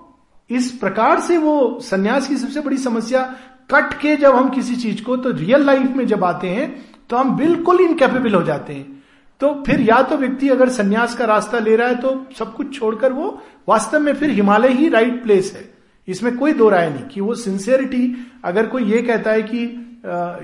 [0.50, 3.22] इस प्रकार से वो सन्यास की सबसे बड़ी समस्या,
[3.70, 6.74] कट के जब हम किसी चीज़ को तो रियल लाइफ में जब आते हैं
[7.10, 9.02] तो हम बिल्कुल इनकेपेबल हो जाते हैं।
[9.40, 12.78] तो फिर या तो व्यक्ति अगर सन्यास का रास्ता ले रहा है तो सब कुछ
[12.78, 15.64] छोड़कर वो वास्तव में फिर हिमालय ही राइट प्लेस है।
[16.08, 19.58] इसमें कोई दो राय नहीं कि वो सिंसियरिटी अगर कोई ये कहता है कि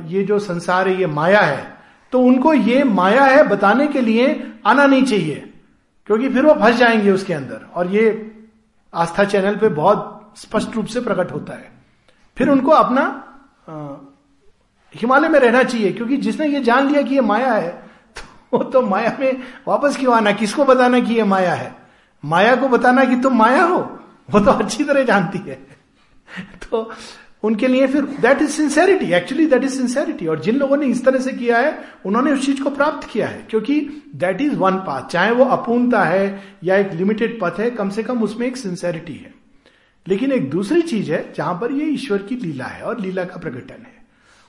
[0.09, 1.81] ये जो संसार है, ये माया है
[2.12, 4.27] तो उनको ये माया है बताने के लिए
[4.67, 5.53] आना नहीं चाहिए,
[6.07, 8.11] क्योंकि फिर वो फंस जाएँगे उसके अंदर। और ये
[8.95, 11.73] आस्था चैनल पे बहुत स्पष्ट रूप से प्रकट होता है।
[12.39, 13.03] फिर उनको अपना
[14.95, 18.83] हिमालय में रहना चाहिए क्योंकि जिसने ये जान लिया कि ये माया है तो, तो
[18.83, 21.77] माया में वापस क्यों आना किसको बताना कि ये माया है?
[22.25, 23.99] माया को बताना कि तुम माया हो
[24.31, 25.67] वो तो अच्छी तरह जानती है।
[26.71, 26.91] तो
[27.43, 31.05] उनके लिए फिर that is sincerity actually that is sincerity और जिन लोगों ने इस
[31.05, 33.81] तरह से किया है, उन्होंने उस चीज़ को प्राप्त किया है, क्योंकि
[34.15, 38.03] दैट इज़ वन पाथ चाहे वो अपूर्णता है या एक लिमिटेड पथ है, कम से
[38.03, 39.35] कम उसमें एक सिंसेरिटी है।
[40.07, 43.37] लेकिन एक दूसरी चीज़ है, जहाँ पर ये ईश्वर की लीला है और लीला का
[43.37, 44.01] प्रकटन है।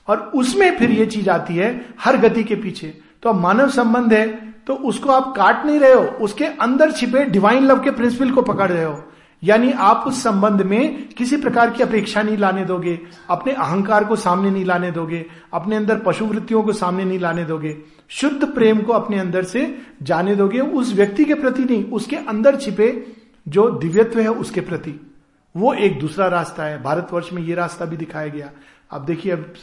[0.08, 4.12] और उसमें फिर ये चीज़ आती है, हर गति के पीछे। तो अब मानव संबंध
[4.12, 8.30] है तो उसको आप काट नहीं रहे हो, उसके अंदर छिपे डिवाइन लव के प्रिंसिपल
[8.30, 9.02] को पकड़ रहे हो।
[9.44, 14.16] यानी आप उस संबंध में किसी प्रकार की अपेक्षा नहीं लाने दोगे, अपने अहंकार को
[14.16, 18.82] सामने नहीं लाने दोगे, अपने अंदर पशु वृत्तियों को सामने नहीं लाने दोगे, शुद्ध प्रेम
[18.82, 23.12] को अपने अंदर से जाने दोगे, उस व्यक्ति के प्रति नहीं, उसके अंदर छिपे
[23.48, 25.10] जो दिव्यत्व है उसके प्रति।
[25.56, 28.50] वो एक दूसरा रास्ता है। भारतवर्ष में ये रास्ता भी दिखाया गया।
[28.90, 29.54] अब देखिए, अब,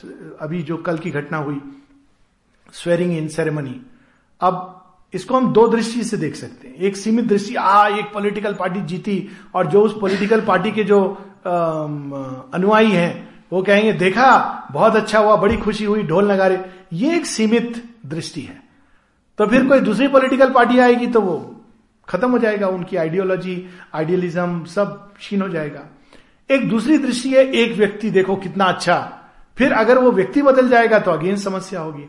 [0.42, 1.62] अभी जो कल की घटना हुई
[2.74, 3.82] स्वेरिंग इन सेरेमनी
[4.42, 4.81] अब
[5.14, 8.82] इसको हम दो दृष्टि से देख सकते हैं। एक सीमित दृष्टि, आ, एक पॉलिटिकल पार्टी
[8.82, 11.02] जीती और जो उस पॉलिटिकल पार्टी के जो
[11.46, 16.60] अनुयायी हैं, वो कहेंगे, देखा, बहुत अच्छा हुआ, बड़ी खुशी हुई, ढोल नगारे
[16.94, 18.62] ये एक सीमित दृष्टि है।
[19.40, 21.64] तो फिर कोई दूसरी पॉलिटिकल पार्टी आएगी तो वो
[22.08, 25.84] खत्म हो जाएगा, उनकी आइडियोलॉजी आइडियलिज्म सब क्षीण हो जाएगा।
[26.50, 29.18] एक दूसरी दृष्टि है, एक व्यक्ति देखो कितना अच्छा
[29.58, 32.04] फिर अगर वो व्यक्ति बदल जाएगा तो अगेन समस्या होगी।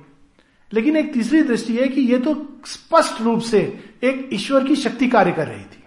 [0.72, 2.34] लेकिन एक तीसरी दृष्टि है कि यह तो
[2.66, 3.60] स्पष्ट रूप से
[4.04, 5.84] एक ईश्वर की शक्ति कार्य कर रही थी।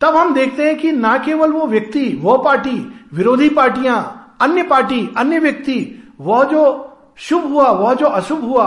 [0.00, 5.08] तब हम देखते हैं कि ना केवल वो व्यक्ति, वो पार्टी, विरोधी पार्टियाँ, अन्य पार्टी,
[5.16, 8.66] अन्य व्यक्ति वह जो शुभ हुआ वह जो अशुभ हुआ,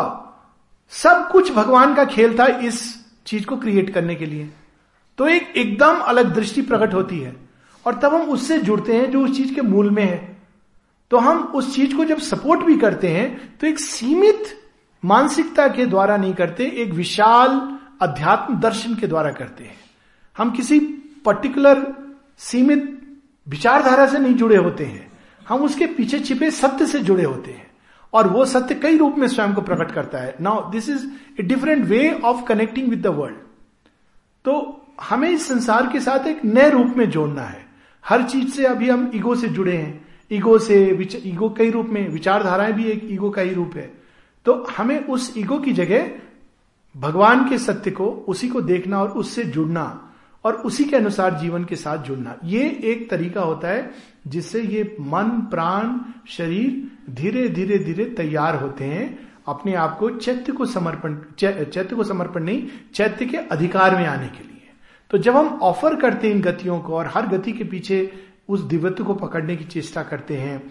[0.89, 4.49] सब कुछ भगवान का खेल था इस चीज़ को क्रिएट करने के लिए।
[5.17, 7.35] तो एक एकदम अलग दृष्टि प्रकट होती है।
[7.85, 10.37] और तब हम उससे जुड़ते हैं जो उस चीज़ के मूल में है।
[11.11, 14.43] तो हम उस चीज़ को जब सपोर्ट भी करते हैं तो एक सीमित
[15.05, 19.77] मानसिकता के द्वारा नहीं करते, एक विशाल अध्यात्म दर्शन के द्वारा करते हैं।
[20.37, 20.79] हम किसी
[21.25, 21.93] पर्टिकुलर
[22.37, 25.11] सीमित विचारधारा से नहीं जुड़े होते हैं।
[25.49, 27.67] हम उसके पीछे छिपे सत्य से जुड़े होते हैं।
[28.13, 31.07] और वो सत्य कई रूप में स्वयं को प्रकट करता है। Now this is
[31.39, 33.35] a different way of connecting with the world
[34.45, 37.65] तो हमें इस संसार के साथ एक नए रूप में जोड़ना है।
[38.05, 42.09] हर चीज़ से अभी हम ईगो से जुड़े हैं। ईगो से ईगो कई रूप में,
[42.09, 43.96] विचारधाराएँ भी एक ईगो का ही रूप है।
[44.47, 46.11] तो हमें उस ईगो की जगह
[46.95, 51.63] भगवान के सत्य को, उसी को देखना और उससे जुड़ना और उसी के अनुसार जीवन
[51.63, 53.91] के साथ जुड़ना। ये एक तरीका होता है
[54.27, 60.51] जिससे ये मन, प्राण, शरीर धीरे धीरे धीरे तैयार होते हैं। अपने आप को चैत्य
[60.51, 64.69] को समर्पण चैत्य को समर्पण नहीं, चैत्य के अधिकार में आने के लिए।
[65.11, 68.11] तो जब हम ऑफ़र करते हैं इन गतियों को और हर गति के पीछे
[68.49, 70.61] उस दिव्यत्व को पकड़ने की चेष्टा करते हैं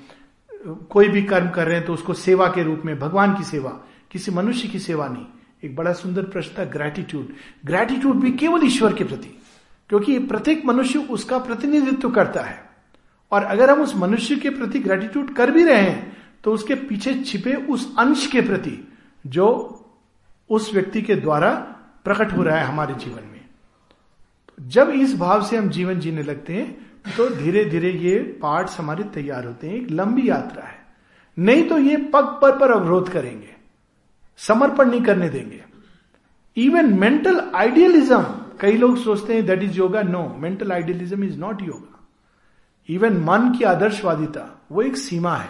[0.67, 3.71] कोई भी कर्म कर रहे हैं तो उसको सेवा के रूप में, भगवान की सेवा,
[4.11, 5.27] किसी मनुष्य की सेवा नहीं।
[5.63, 7.29] एक बड़ा सुंदर प्रश्न था ग्रेटिट्यूड
[7.67, 9.29] ग्रेटिट्यूड भी केवल ईश्वर के प्रति,
[9.91, 12.59] क्योंकि प्रत्येक मनुष्य उसका प्रतिनिधित्व करता है।
[13.33, 17.15] और अगर हम उस मनुष्य के प्रति ग्रेटिट्यूड कर भी रहे हैं तो उसके पीछे
[17.17, 18.79] छिपे उस अंश के प्रति,
[19.25, 19.47] जो
[20.51, 21.51] उस व्यक्ति के द्वारा
[22.05, 23.41] प्रकट हो रहा है हमारे जीवन में।
[24.61, 29.05] जब इस भाव से हम जीवन जीने लगते हैं तो धीरे धीरे ये पार्ट्स हमारे
[29.05, 30.85] तैयार होते हैं, एक लंबी यात्रा है।
[31.37, 33.55] नहीं तो ये पग पर पर अवरोध करेंगे,
[34.41, 35.65] समर्पण नहीं करने देंगे।
[36.57, 38.23] इवन मेंटल आइडियलिज्म
[38.61, 41.93] कई लोग सोचते हैं that is yoga no mental idealism is not yoga
[42.89, 45.49] even मन की आदर्शवादिता, वो एक सीमा है।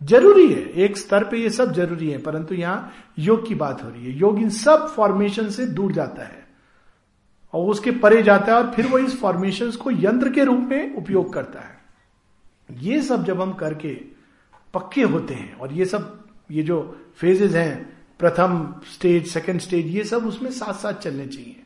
[0.00, 3.88] ज़रूरी है, एक स्तर पे ये सब ज़रूरी है, परंतु यहाँ योग की बात हो
[3.88, 6.45] रही है। योग इन सब फॉर्मेशन से दूर जाता है।
[7.56, 10.94] और उसके परे जाता है और फिर वो इस फॉर्मेशन को यंत्र के रूप में
[10.96, 11.74] उपयोग करता है।
[12.80, 13.94] ये सब जब हम करके
[14.74, 16.80] पक्के होते हैं और ये सब, ये जो
[17.16, 21.62] फेजेस हैं, प्रथम स्टेज सेकंड स्टेज ये सब उसमें साथ साथ चलने चाहिए।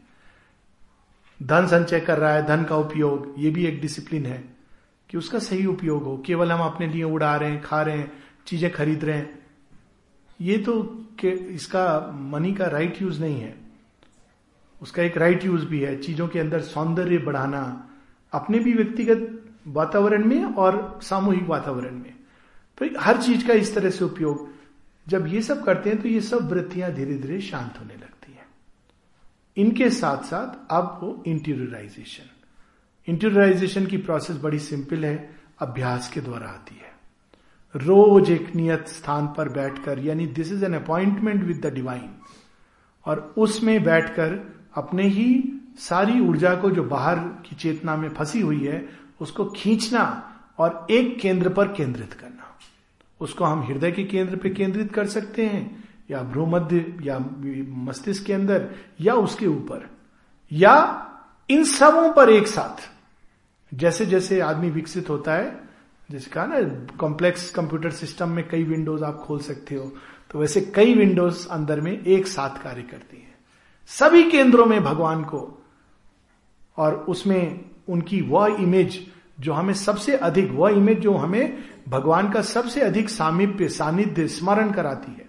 [1.40, 4.42] धन संचय कर रहा है, धन का उपयोग, ये भी एक डिसिप्लिन है
[5.10, 8.12] कि उसका सही उपयोग हो। केवल हम अपने लिए उड़ा रहे हैं, खा रहे हैं,
[8.46, 9.38] चीज़ें खरीद रहे हैं।
[10.40, 10.82] ये तो
[11.18, 13.54] के, इसका मनी का राइट यूज़ नहीं है।
[14.80, 17.62] उसका एक राइट यूज़ भी है, चीज़ों के अंदर सौंदर्य बढ़ाना,
[18.32, 22.14] अपने भी व्यक्तिगत वातावरण में और सामूहिक वातावरण में।
[22.78, 24.48] तो हर चीज़ का इस तरह से उपयोग,
[25.06, 28.46] जब ये सब करते हैं तो ये सब वृत्तियाँ धीरे धीरे शांत होने लगती हैं।
[29.56, 32.30] इनके साथ साथ अब वो इंटीरियराइजेशन
[33.08, 36.88] इंटीरियराइजेशन की प्रोसेस बड़ी सिंपल है, अभ्यास के द्वारा आती है।
[37.74, 42.08] रोज एक नियत स्थान पर बैठकर, यानी this is an appointment with the divine
[43.06, 44.38] और उसमें बैठकर
[44.74, 48.88] अपने ही सारी ऊर्जा को जो बाहर की चेतना में फंसी हुई है,
[49.20, 50.02] उसको खींचना
[50.58, 52.58] और एक केंद्र पर केंद्रित करना।
[53.20, 57.18] उसको हम हृदय के केंद्र पर केंद्रित कर सकते हैं, या भ्रूमध्य, या
[57.84, 58.68] मस्तिष्क के अंदर,
[59.00, 59.88] या उसके ऊपर,
[60.52, 60.76] या
[61.50, 62.88] इन सबों पर एक साथ।
[63.72, 65.58] जैसे जैसे आदमी विकसित होता है,
[66.10, 66.60] जैसे कहा ना
[66.96, 69.92] कॉम्प्लेक्स कंप्यूटर सिस्टम में कई विंडोज़ आप खोल सकते हो
[70.30, 73.29] तो वैसे कई विंडोज़ अंदर में एक साथ कार्य करती है।
[73.98, 75.64] सभी केंद्रों में भगवान को
[76.76, 79.06] और उसमें उनकी वह इमेज
[79.40, 84.72] जो हमें सबसे अधिक, वह इमेज जो हमें भगवान का सबसे अधिक सामिप्य, सानिध्य स्मरण
[84.72, 85.28] कराती है।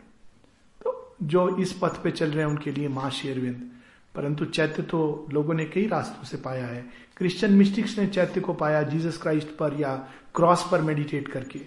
[0.83, 3.71] तो जो इस पथ पे चल रहे हैं उनके लिए माँ शेरविंद।
[4.15, 6.85] परंतु चैत्य तो लोगों ने कई रास्तों से पाया है।
[7.17, 9.95] क्रिश्चियन मिस्टिक्स ने चैत्य को पाया जीसस क्राइस्ट पर या
[10.35, 11.59] क्रॉस पर मेडिटेट करके।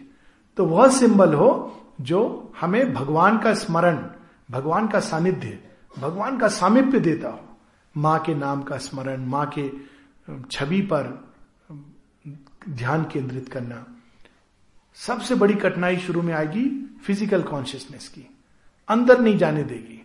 [0.57, 4.07] तो वह सिंबल हो जो हमें भगवान का स्मरण,
[4.51, 5.59] भगवान का सानिध्य
[5.99, 7.41] भगवान का सामिप्य देता हो।
[7.95, 9.71] माँ के नाम का स्मरण, माँ के
[10.51, 11.05] छवि पर
[12.69, 13.85] ध्यान केंद्रित करना।
[14.99, 16.65] सबसे बड़ी कठिनाई शुरू में आएगी
[17.07, 18.27] फ़िज़िकल कॉन्शियसनेस की।
[18.89, 20.01] अंदर नहीं जाने देगी।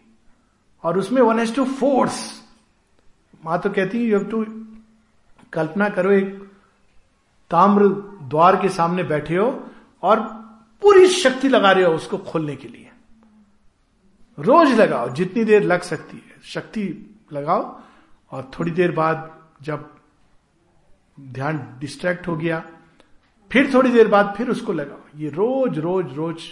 [0.83, 2.19] और उसमें वन हैज़ टू फोर्स
[3.43, 4.45] माँ तो कहती है यू हैव टू
[5.53, 6.33] कल्पना करो एक
[7.51, 7.87] ताम्र
[8.29, 9.47] द्वार के सामने बैठे हो
[10.03, 10.19] और
[10.81, 12.88] पूरी शक्ति लगा रहे हो उसको खोलने के लिए।
[14.41, 16.83] रोज लगाओ, जितनी देर लग सकती है। शक्ति
[17.33, 17.63] लगाओ
[18.31, 19.29] और थोड़ी देर बाद
[19.63, 19.89] जब
[21.17, 22.63] ध्यान डिस्ट्रैक्ट हो गया,
[23.51, 26.43] फिर थोड़ी देर बाद फिर उसको लगाओ। ये रोज रोज रोज,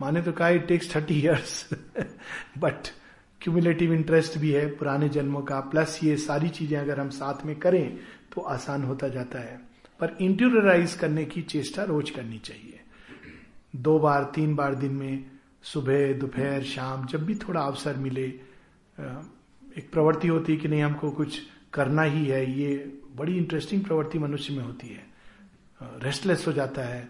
[0.00, 1.68] माने तो कहा takes thirty years
[2.58, 2.88] but
[3.40, 7.54] cumulative interest भी है पुराने जन्मों का प्लस ये सारी चीज़ें अगर हम साथ में
[7.58, 7.98] करें
[8.34, 9.56] तो आसान होता जाता है।
[10.00, 12.80] पर इंटीरियराइज करने की चेष्टा रोज करनी चाहिए।
[13.76, 15.24] दो बार, तीन बार दिन में
[15.62, 18.24] सुबह, दोपहर, शाम, जब भी थोड़ा अवसर मिले
[19.78, 21.42] एक प्रवृत्ति होती है कि नहीं, हमको कुछ
[21.72, 25.06] करना ही है, ये बड़ी इंटरेस्टिंग प्रवृत्ति मनुष्य में होती है।
[25.82, 27.08] रेस्टलेस हो जाता है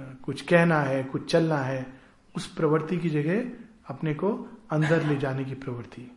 [0.00, 2.00] कुछ कहना है, कुछ चलना है,
[2.36, 3.50] उस प्रवृत्ति की जगह
[3.86, 6.10] अपने को अंदर ले जाने की प्रवृत्ति।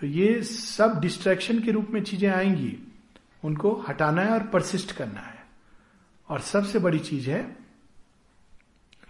[0.00, 2.78] तो ये सब डिस्ट्रैक्शन के रूप में चीज़ें आएँगी,
[3.44, 5.46] उनको हटाना है और परसिस्ट करना है।
[6.28, 7.61] और सबसे बड़ी चीज़ है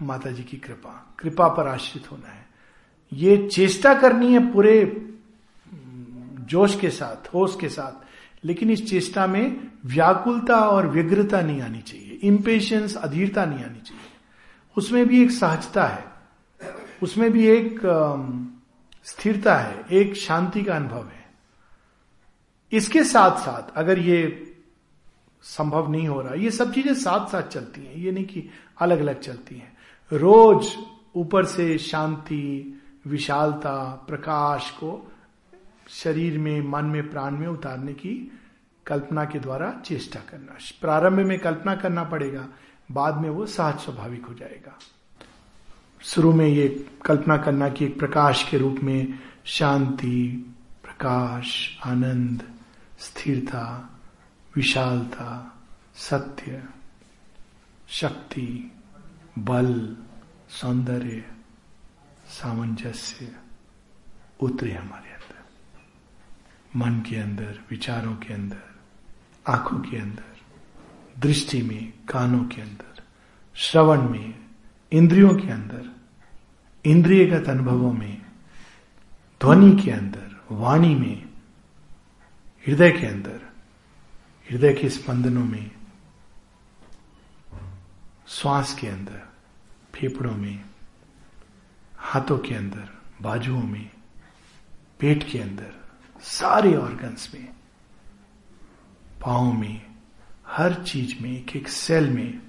[0.02, 2.46] माता जी की कृपा। कृपा पर आश्रित होना है।
[3.12, 5.08] ये चेष्टा करनी है पूरे
[6.40, 8.04] जोश के साथ, होश के साथ।
[8.44, 14.02] लेकिन इस चेष्टा में व्याकुलता और व्यग्रता नहीं आनी चाहिए। इम्पेशंस, अधीरता नहीं आनी चाहिए।
[14.76, 16.04] उसमें भी एक सहजता है।
[17.02, 17.80] उसमें भी एक
[19.04, 21.22] स्थिरता है। एक शांति का अनुभव है।
[22.72, 24.48] इसके साथ साथ अगर ये
[25.42, 29.00] संभव नहीं हो रहा, ये सब चीज़ें साथ साथ चलती हैं। ये नहीं कि अलग
[29.00, 29.76] अलग चलती हैं।
[30.12, 30.76] रोज
[31.16, 35.12] ऊपर से शांति, विशालता, प्रकाश को
[35.88, 38.32] शरीर में, मन में, प्राण में उतारने की
[38.86, 42.48] कल्पना के द्वारा चेष्टा करना। प्रारंभ में कल्पना करना पड़ेगा,
[42.90, 44.78] बाद में वो सहज स्वाभाविक हो जाएगा।
[46.02, 52.42] शुरू में ये कल्पना करना कि एक प्रकाश के रूप में शांति, प्रकाश, आनंद,
[52.98, 53.90] स्थिरता,
[54.56, 55.60] विशालता,
[55.94, 56.62] सत्य,
[57.88, 58.72] शक्ति
[59.38, 59.96] बल,
[60.48, 61.24] सौंदर्य,
[62.28, 63.36] सामंजस्य
[64.40, 65.44] उतरे हमारे अंदर।
[66.76, 68.74] मन के अंदर, विचारों के अंदर,
[69.48, 70.36] आँखों के अंदर,
[71.18, 73.02] दृष्टि में, कानों के अंदर,
[73.54, 74.34] श्रवण में,
[74.92, 75.96] इंद्रियों के अंदर,
[76.84, 78.22] इंद्रियगत अनुभवों में,
[79.40, 81.28] ध्वनि के अंदर, वाणी में,
[82.66, 83.52] हृदय के अंदर,
[84.50, 85.70] हृदय के स्पंदनों में
[88.28, 89.28] श्वास के अंदर,
[89.94, 90.64] फेफड़ों में,
[91.98, 92.88] हाथों के अंदर,
[93.22, 93.90] बाजुओं में,
[95.00, 95.84] पेट के अंदर,
[96.22, 97.52] सारे ऑर्गन्स में
[99.20, 99.86] पाओ में,
[100.46, 102.42] हर चीज़ में, एक एक सेल में,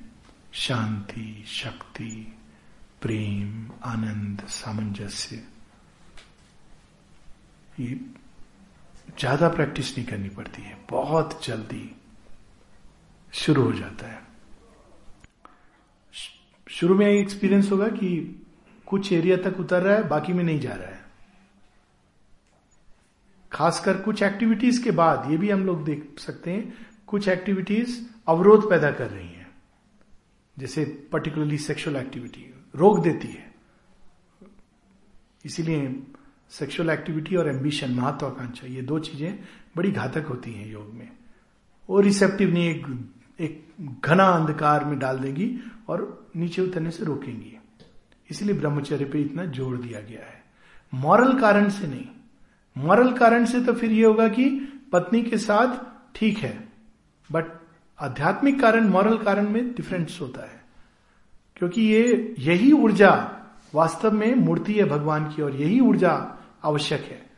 [0.54, 2.34] शांति, शक्ति,
[3.02, 5.36] प्रेम, आनंद, सामंजस्य।
[7.80, 7.96] ये
[9.20, 11.96] ज़्यादा प्रैक्टिस नहीं करनी पड़ती है, बहुत जल्दी
[13.34, 14.33] शुरू हो जाता है।
[16.74, 18.42] शुरू में एक्सपीरियंस होगा कि
[18.86, 21.06] कुछ एरिया तक उतर रहा है, बाकी में नहीं जा रहा है।
[23.52, 28.70] खासकर कुछ एक्टिविटीज़ के बाद, ये भी हम लोग देख सकते हैं, कुछ एक्टिविटीज़ अवरोध
[28.70, 29.52] पैदा कर रही हैं।
[30.60, 33.56] जैसे पर्टिकुलरली सेक्सुअल एक्टिविटी रोक देती है।
[35.46, 36.04] इसीलिए
[36.50, 39.40] सेक्सुअल एक्टिविटी और एम्बिशन महत्वाकांक्षा, ये दो चीज़ें
[39.78, 41.12] बड़ी घातक होती हैं योग में।
[41.90, 43.10] वो रिसेप्टिव नहीं, एक
[43.44, 43.66] एक
[44.06, 47.58] घना अंधकार में डाल देंगी और नीचे उतरने से रोकेंगी।
[48.32, 50.44] इसलिए ब्रह्मचर्य पे इतना ज़ोर दिया गया है।
[50.94, 52.06] मॉरल कारण से नहीं।
[52.78, 54.50] मॉरल कारण से तो फिर ये होगा कि
[54.92, 55.80] पत्नी के साथ
[56.16, 56.68] ठीक है
[57.32, 57.46] बट
[58.00, 60.62] आध्यात्मिक कारण मॉरल कारण में डिफरेंस होता है।
[61.56, 63.12] क्योंकि ये, यही ऊर्जा
[63.76, 67.30] वास्तव में मूर्ति है भगवान की और यही ऊर्जा आवश्यक है।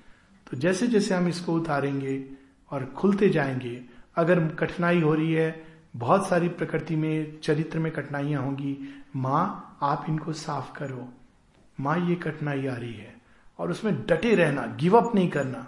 [0.52, 2.26] तो जैसे जैसे हम इसको उतारेंगे
[2.72, 3.84] और खुलते जाएँगे,
[4.15, 5.64] अगर कठिनाई हो रही है
[5.96, 11.14] बहुत सारी प्रकृति में, चरित्र में कठिनाइयाँ होंगी। माँ, आप इनको साफ़ करो।
[11.80, 13.16] माँ, ये कठिनाई आ रही है।
[13.60, 15.68] और उसमें डटे रहना गिव अप नहीं करना।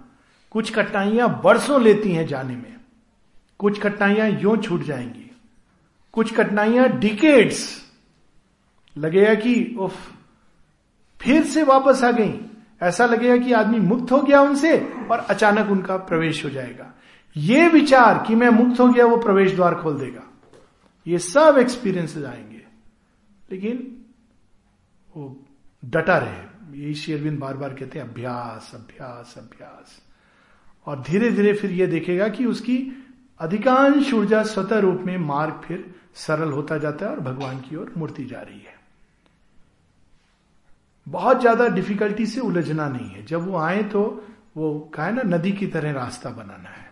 [0.51, 2.75] कुछ कठिनाइयाँ बरसों लेती हैं जाने में।
[3.59, 5.31] कुछ कठिनाइयाँ यूँ छूट जाएँगी।
[6.13, 7.85] कुछ कठिनाइयाँ डिकेड्स
[8.97, 10.13] लगेगा कि, उफ,
[11.21, 12.39] फिर से वापस आ गई।
[12.81, 16.93] ऐसा लगेगा कि आदमी मुक्त हो गया उनसे और अचानक उनका प्रवेश हो जाएगा।
[17.37, 20.23] ये विचार कि मैं मुक्त हो गया, वो प्रवेश द्वार खोल देगा।
[21.07, 22.63] ये सब एक्सपीरियंसेस आएँगे।
[23.51, 24.05] लेकिन
[25.15, 25.45] वो
[25.85, 26.47] डटा रहे
[26.79, 30.01] यही शेरविंद बार बार कहते हैं, अभ्यास अभ्यास अभ्यास।
[30.85, 33.05] और धीरे धीरे फिर यह देखेगा कि उसकी
[33.39, 37.93] अधिकांश ऊर्जा स्वतः रूप में मार्ग फिर सरल होता जाता है और भगवान की ओर
[37.97, 38.75] मूर्ति जा रही है।
[41.07, 45.51] बहुत ज़्यादा डिफिकल्टी से उलझना नहीं है। जब वो आए तो वो कहा ना, नदी
[45.51, 46.86] की तरह रास्ता बनाना है।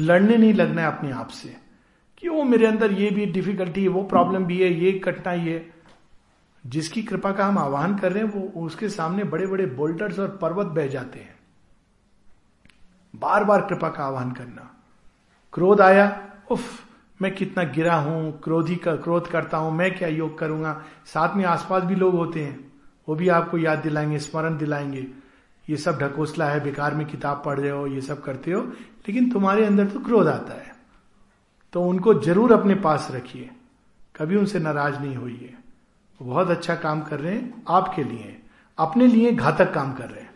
[0.00, 1.56] लड़ने नहीं लगना है अपने आप से।
[2.18, 5.74] कि वो मेरे अंदर ये भी डिफिकल्टी है, वो प्रॉब्लम भी है, ये कठिनाई है।
[6.66, 10.38] जिसकी कृपा का हम आह्वान कर रहे हैं, वो उसके सामने बड़े बड़े बोल्टर्स और
[10.42, 11.34] पर्वत बह जाते हैं।
[13.16, 14.82] बार बार कृपा का आह्वान करना।
[15.52, 16.62] क्रोध आया, उफ,
[17.22, 20.82] मैं कितना गिरा हूँ, क्रोधी का, क्रोध करता हूँ, मैं क्या योग करूँगा?
[21.06, 22.72] साथ में आसपास भी लोग होते हैं,
[23.08, 25.06] वो भी आपको याद दिलाएँगे, स्मरण दिलाएँगे।
[25.70, 28.72] ये सब ढकोसला है, बेकार में किताब पढ़ रहे हो, ये सब करते हो
[29.08, 30.74] लेकिन तुम्हारे अंदर तो क्रोध आता है।
[31.72, 33.50] तो उनको ज़रूर अपने पास रखिए।
[34.16, 35.54] कभी उनसे नाराज़ नहीं होइए।
[36.22, 38.36] बहुत अच्छा काम कर रहे हैं आपके लिए।
[38.78, 40.30] अपने लिए घातक काम कर रहे हैं।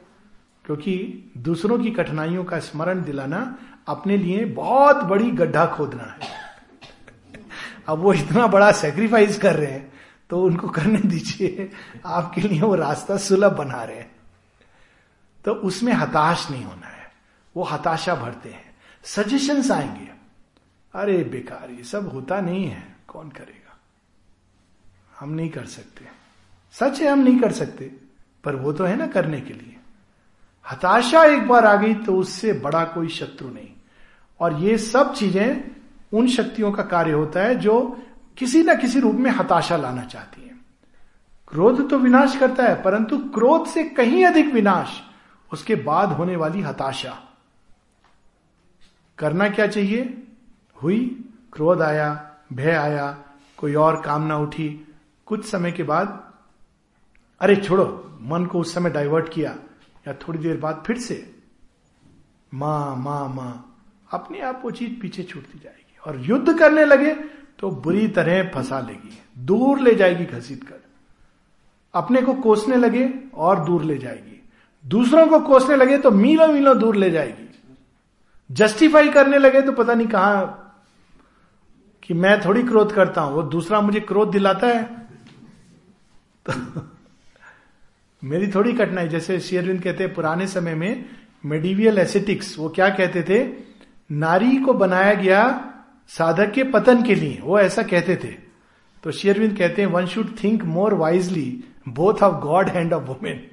[0.64, 0.94] क्योंकि
[1.38, 6.18] दूसरों की कठिनाइयों का स्मरण दिलाना अपने लिए बहुत बड़ी गड्ढा खोदना है।
[7.88, 9.92] अब वो इतना बड़ा सेक्रीफाइस कर रहे हैं
[10.31, 11.70] तो उनको करने दीजिए।
[12.07, 14.11] आपके लिए वो रास्ता सुलभ बना रहे हैं।
[15.44, 16.93] तो उसमें हताश नहीं होना है।
[17.57, 20.11] वो हताशा भरते हैं। सजेशंस आएँगे।
[20.95, 23.77] अरे बेकार ये सब होता नहीं है। कौन करेगा?
[25.21, 26.05] हम नहीं कर सकते।
[26.73, 27.97] सच है, हम नहीं कर सकते।
[28.45, 29.77] पर वो तो है ना करने के लिए।
[30.73, 33.69] हताशा एक बार आ गई तो उससे बड़ा कोई शत्रु नहीं।
[34.40, 35.77] और ये सब चीज़ें
[36.13, 38.02] उन शक्तियों का कार्य होता है जो
[38.37, 40.55] किसी ना किसी रूप में हताशा लाना चाहती है।
[41.48, 45.02] क्रोध तो विनाश करता है, परंतु क्रोध से कहीं अधिक विनाश,
[45.52, 47.33] उसके बाद होने वाली हताशा।
[49.19, 50.23] करना क्या चाहिए?
[50.83, 53.19] हुई, क्रोध आया, भय आया,
[53.56, 54.94] कोई और कामना उठी।
[55.27, 56.35] कुछ समय के बाद,
[57.40, 59.56] अरे छोड़ो, मन को उस समय डाइवर्ट किया,
[60.08, 61.35] या थोड़ी देर बाद फिर से,
[62.54, 63.71] माँ माँ माँ,
[64.10, 67.15] अपने आप वो चीज़ पीछे छूटती जाएगी। और युद्ध करने लगे
[67.58, 70.85] तो बुरी तरह फंसा लेगी। दूर ले जाएगी घसीट कर।
[71.94, 74.48] अपने को कोसने लगे और दूर ले जाएगी।
[74.87, 77.44] दूसरों को कोसने लगे तो मीलों मीलों दूर ले जाएगी।
[78.53, 80.45] जस्टिफाई करने लगे तो पता नहीं कहा
[82.03, 84.85] कि मैं थोड़ी क्रोध करता हूँ, वो दूसरा मुझे क्रोध दिलाता है।
[86.51, 86.81] तो
[88.25, 91.05] मेरी थोड़ी कठिनाई, जैसे शेरविंद कहते हैं, पुराने समय में
[91.45, 93.53] मेडिवियल एसेटिक्स, वो क्या कहते थे?
[94.13, 95.71] नारी को बनाया गया
[96.09, 98.35] साधक के पतन के लिए, वो ऐसा कहते थे।
[99.03, 103.47] तो शेरविंद कहते हैं one should think more wisely both of God and of women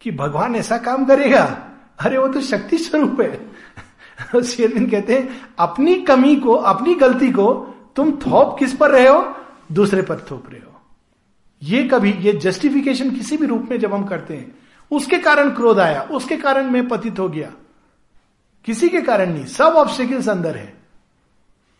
[0.00, 1.70] कि भगवान ऐसा काम करेगा?
[1.98, 3.55] अरे, वो तो शक्ति स्वरूप है।
[4.42, 9.36] शेरविंद कहते हैं, अपनी कमी को, अपनी गलती को तुम थोप किस पर रहे हो?
[9.72, 10.80] दूसरे पर थोप रहे हो।
[11.62, 14.58] ये कभी, ये जस्टिफिकेशन किसी भी रूप में जब हम करते हैं,
[14.90, 17.52] उसके कारण क्रोध आया, उसके कारण मैं पतित हो गया।
[18.64, 20.76] किसी के कारण नहीं, सब ऑब्स्टिकल्स अंदर है।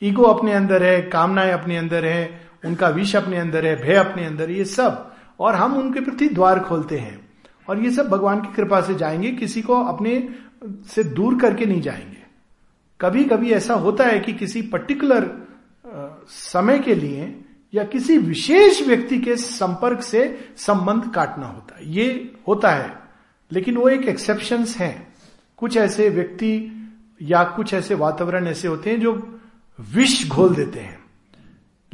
[0.02, 4.24] ईगो अपने अंदर है, कामनाएँ अपने अंदर है, उनका विष अपने अंदर है, भय अपने
[4.24, 7.30] अंदर ये सब। और हम उनके प्रति द्वार खोलते हैं।
[7.68, 10.28] और ये सब भगवान की कृपा से जाएँगे, किसी को अपने
[10.64, 12.25] से दूर करके नहीं जाएँगे।
[13.00, 15.30] कभी कभी ऐसा होता है कि किसी पर्टिकुलर
[16.28, 17.40] समय के लिए
[17.74, 22.98] या किसी विशेष व्यक्ति के संपर्क से संबंध काटना होता है। ये होता है,
[23.52, 25.06] लेकिन वो एक एक्सेप्शन है।
[25.56, 26.72] कुछ ऐसे व्यक्ति
[27.22, 29.40] या कुछ ऐसे वातावरण ऐसे होते हैं जो
[29.94, 31.04] विष घोल देते हैं।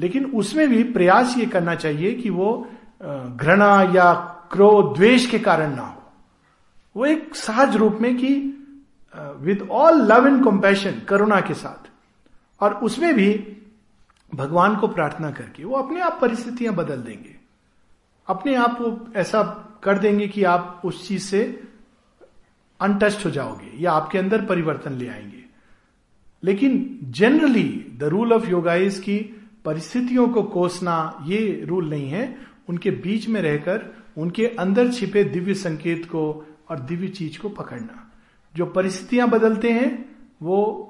[0.01, 2.71] लेकिन उसमें भी प्रयास ये करना चाहिए कि वो
[3.37, 4.15] घृणा या
[4.53, 6.03] क्रोध, द्वेष के कारण ना हो।
[6.97, 8.59] वो एक सहज रूप में कि
[9.17, 11.91] with all love and compassion करुणा के साथ।
[12.63, 13.57] और उसमें भी
[14.35, 17.37] भगवान को प्रार्थना करके, वो अपने आप परिस्थितियाँ बदल देंगे।
[18.27, 19.43] अपने आप वो ऐसा
[19.83, 21.63] कर देंगे कि आप उस चीज़ से
[22.81, 25.43] अनटस्ट हो जाओगे, या आपके अंदर परिवर्तन ले आएँगे।
[26.45, 32.39] लेकिन generally the rule of yoga is की परिस्थितियों को कोसना, ये रूल नहीं है।
[32.69, 38.02] उनके बीच में रहकर, उनके अंदर छिपे दिव्य संकेत को और दिव्य चीज़ को पकड़ना।
[38.57, 40.89] जो परिस्थितियाँ बदलते हैं, वो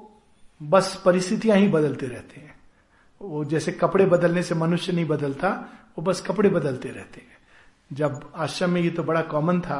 [0.63, 2.55] बस परिस्थितियाँ ही बदलते रहते हैं।
[3.21, 5.49] वो जैसे कपड़े बदलने से मनुष्य नहीं बदलता,
[5.97, 7.37] वो बस कपड़े बदलते रहते हैं।
[7.93, 9.79] जब आश्रम में ये तो बड़ा कॉमन था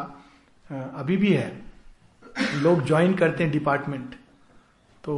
[0.71, 1.61] अभी भी है।
[2.55, 4.15] लोग ज्वाइन करते हैं डिपार्टमेंट
[5.03, 5.13] तो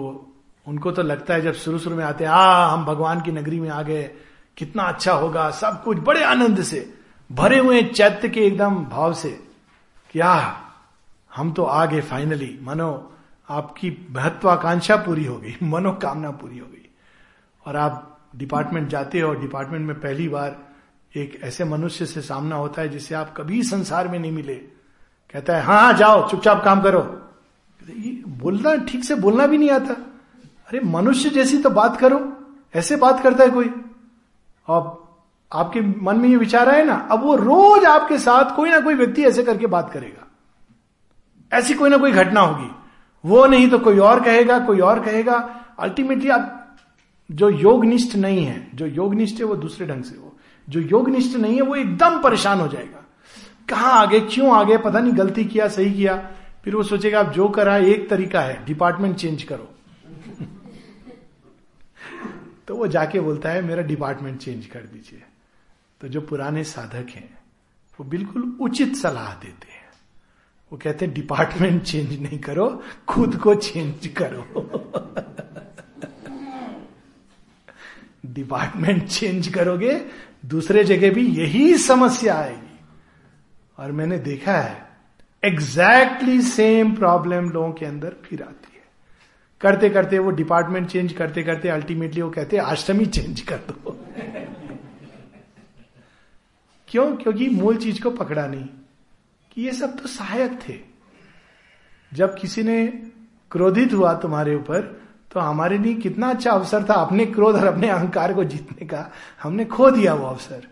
[0.68, 3.59] उनको तो लगता है जब शुरू शुरू में आते हैं, आ, हम भगवान की नगरी
[3.59, 4.03] में आ गए,
[4.57, 6.93] कितना अच्छा होगा, सब कुछ बड़े आनंद से,
[7.32, 9.30] भरे हुए चैत्य के एकदम भाव से
[10.11, 10.61] क्या
[11.36, 13.13] हम तो आ गए फाइनली मनो,
[13.49, 16.89] आपकी महत्वाकांक्षा पूरी हो गई, मनोकामना पूरी हो गई।
[17.65, 20.59] और आप डिपार्टमेंट जाते हो डिपार्टमेंट में पहली बार
[21.15, 24.55] एक ऐसे मनुष्य से सामना होता है जिसे आप कभी संसार में नहीं मिले।
[25.33, 27.21] कहता है हाँ हाँ जाओ, चुपचाप काम करो।
[27.89, 29.93] ये बोलना, ठीक से बोलना भी नहीं आता।
[30.67, 32.33] अरे, मनुष्य जैसी तो बात करो,
[32.75, 33.67] ऐसे बात करता है कोई।
[34.67, 35.07] अब
[35.53, 38.93] आपके मन में ये विचार आए ना, अब वो रोज आपके साथ कोई ना कोई
[38.93, 40.27] व्यक्ति ऐसे करके बात करेगा।
[41.53, 42.71] ऐसी कोई ना कोई घटना होगी।
[43.25, 46.77] वो नहीं तो कोई और कहेगा, कोई और कहेगा। अल्टीमेटली आप
[47.31, 50.37] जो योगनिष्ठ नहीं है, जो योगनिष्ठ है वो दूसरे ढंग से हो।
[50.69, 53.05] जो योगनिष्ठ नहीं है वो एकदम परेशान हो जाएगा।
[53.69, 56.31] कहा आगे, क्यों आगे, पता नहीं, गलती किया, सही किया।
[56.63, 59.69] फिर वो सोचेगा आप जो करा, एक तरीका है डिपार्टमेंट चेंज करो।
[62.67, 65.23] तो वो जाके बोलता है, मेरा डिपार्टमेंट चेंज कर दीजिए।
[66.01, 67.37] तो जो पुराने साधक हैं,
[67.99, 69.74] वो बिल्कुल उचित सलाह देते हैं।
[70.76, 74.41] वो कहते हैं डिपार्टमेंट चेंज नहीं करो, खुद को चेंज करो.
[78.26, 80.05] डिपार्टमेंट चेंज करोगे,
[80.45, 82.80] दूसरे जगह भी यही समस्या आएगी।
[83.80, 84.86] और मैंने देखा है
[85.45, 88.84] एग्जैक्टली सेम प्रॉब्लम लोगों के अंदर फिर आती है।
[89.61, 94.05] करते करते वो डिपार्टमेंट चेंज करते करते अल्टीमेटली वो कहते हैं, आश्रमी चेंज कर दो।
[96.88, 97.15] क्यों?
[97.15, 98.65] क्योंकि मूल चीज़ को पकड़ा नहीं।
[99.56, 100.80] कि ये सब तो सहायक थे।
[102.12, 102.86] जब किसी ने
[103.51, 104.82] क्रोधित हुआ तुम्हारे ऊपर
[105.32, 109.10] तो हमारे लिए कितना अच्छा अवसर था अपने क्रोध और अपने अहंकार को जीतने का।
[109.43, 110.68] हमने खो दिया वो अवसर।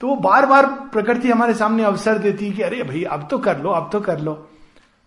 [0.00, 3.60] तो वो बार बार प्रकृति हमारे सामने अवसर देती कि अरे भाई अब तो कर
[3.60, 4.34] लो अब तो कर लो।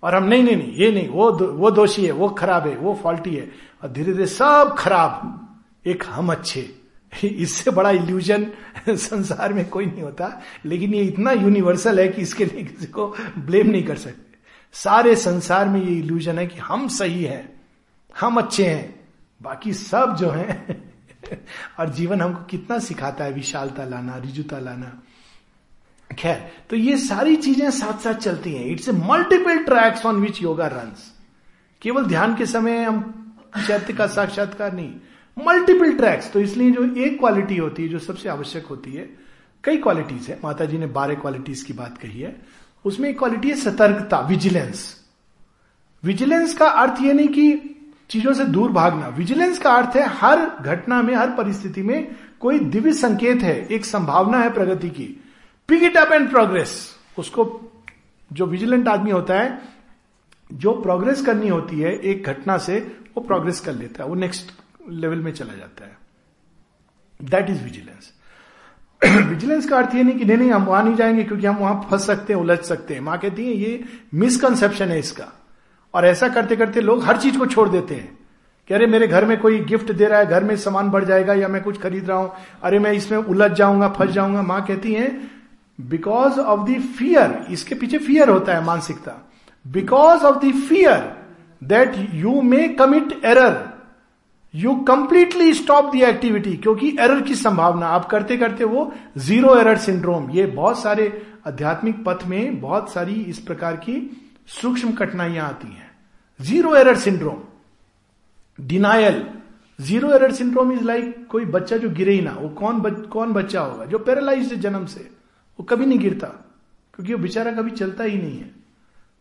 [0.03, 2.75] और हम नहीं नहीं नहीं ये नहीं वो दो, वो दोषी है वो खराब है
[2.75, 3.49] वो फॉल्टी है।
[3.83, 6.61] और धीरे धीरे सब खराब एक हम अच्छे।
[7.23, 8.45] इससे बड़ा इल्यूजन
[8.89, 13.07] संसार में कोई नहीं होता। लेकिन ये इतना यूनिवर्सल है कि इसके लिए किसी को
[13.37, 14.37] ब्लेम नहीं कर सकते।
[14.73, 17.49] सारे संसार में ये इल्यूजन है कि हम सही हैं,
[18.19, 18.99] हम अच्छे हैं,
[19.41, 20.81] बाकी सब जो है
[21.79, 25.01] और जीवन हमको कितना सिखाता है, विशालता लाना, रिजुता लाना।
[26.09, 30.41] खैर तो ये सारी चीज़ें साथ साथ चलती हैं। It's a multiple tracks on which
[30.41, 30.93] yoga run
[31.81, 32.99] केवल ध्यान के समय हम
[33.67, 34.93] चैत्य का साक्षात्कार नहीं।
[35.37, 39.09] मल्टीपल ट्रैक्स तो इसलिए जो एक क्वालिटी होती है, जो सबसे आवश्यक होती है,
[39.63, 42.35] कई क्वालिटीज है। माता जी ने बारह क्वालिटीज की बात कही है।
[42.85, 45.03] उसमें एक क्वालिटी है सतर्कता विजिलेंस
[46.03, 47.75] विजिलेंस का अर्थ यह नहीं कि
[48.09, 52.59] चीज़ों से दूर भागना। विजिलेंस का अर्थ है हर घटना में, हर परिस्थिति में कोई
[52.59, 55.05] दिव्य संकेत है, एक संभावना है प्रगति की।
[55.69, 56.75] Pick it up and progress
[57.19, 57.45] उसको
[58.31, 59.61] जो विजिलेंट आदमी होता है,
[60.53, 62.77] जो प्रोग्रेस करनी होती है, एक घटना से
[63.15, 64.51] वो प्रोग्रेस कर लेता है। वो नेक्स्ट
[64.89, 65.97] लेवल में चला जाता है।
[67.21, 68.11] दैट इज़ विजिलेंस
[69.29, 71.87] विजिलेंस का अर्थ ये नहीं कि नहीं नहीं, हम वहाँ नहीं जाएँगे क्योंकि हम वहाँ
[71.91, 73.83] फंस सकते हैं, उलझ सकते हैं। माँ कहती है, ये
[74.13, 75.45] मिसकंसेप्शन है इसका।
[75.93, 78.17] और ऐसा करते करते लोग हर चीज़ को छोड़ देते हैं।
[78.67, 81.33] कि अरे, मेरे घर में कोई गिफ्ट दे रहा है, घर में सामान बढ़ जाएगा
[81.33, 82.31] या मैं कुछ खरीद रहा हूँ,
[82.63, 85.27] अरे, मैं इसमें उलझ जाऊँगा, फंस जाऊँगा। माँ कहती है
[85.81, 89.29] बिकॉज़ ऑफ़ द फियर इसके पीछे फियर होता है मानसिकता।
[89.67, 91.25] Because of the fear
[91.63, 93.74] that you may commit error
[94.55, 99.77] you completely stop the activity क्योंकि एरर की संभावना आप करते करते वो ज़ीरो एरर
[99.77, 101.07] सिंड्रोम ये बहुत सारे
[101.47, 103.95] आध्यात्मिक पथ में बहुत सारी इस प्रकार की
[104.61, 105.91] सूक्ष्म कठिनाइयाँ आती हैं।
[106.39, 107.41] Zero error syndrome
[108.59, 109.23] denial
[109.79, 113.33] zero error syndrome is like कोई बच्चा जो गिरे ही ना वो कौन बच, कौन
[113.33, 115.09] बच्चा होगा जो पैरालाइज है जन्म से
[115.59, 116.27] वो कभी नहीं गिरता
[116.93, 118.51] क्योंकि वो बेचारा कभी चलता ही नहीं है।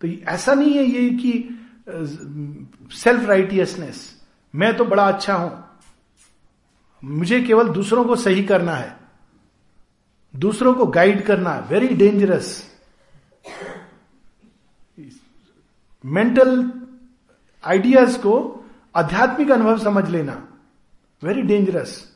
[0.02, 1.32] तो ऐसा नहीं है ये कि
[2.94, 4.13] सेल्फ राइटियसनेस
[4.54, 5.64] मैं तो बड़ा अच्छा हूँ।
[7.04, 8.96] मुझे केवल दूसरों को सही करना है।
[10.36, 12.70] दूसरों को गाइड करना है। वेरी डेंजरस
[16.04, 16.72] मेंटल
[17.64, 18.64] आइडियाज़ को
[18.96, 20.48] आध्यात्मिक अनुभव समझ लेना।
[21.22, 22.14] वेरी डेंजरस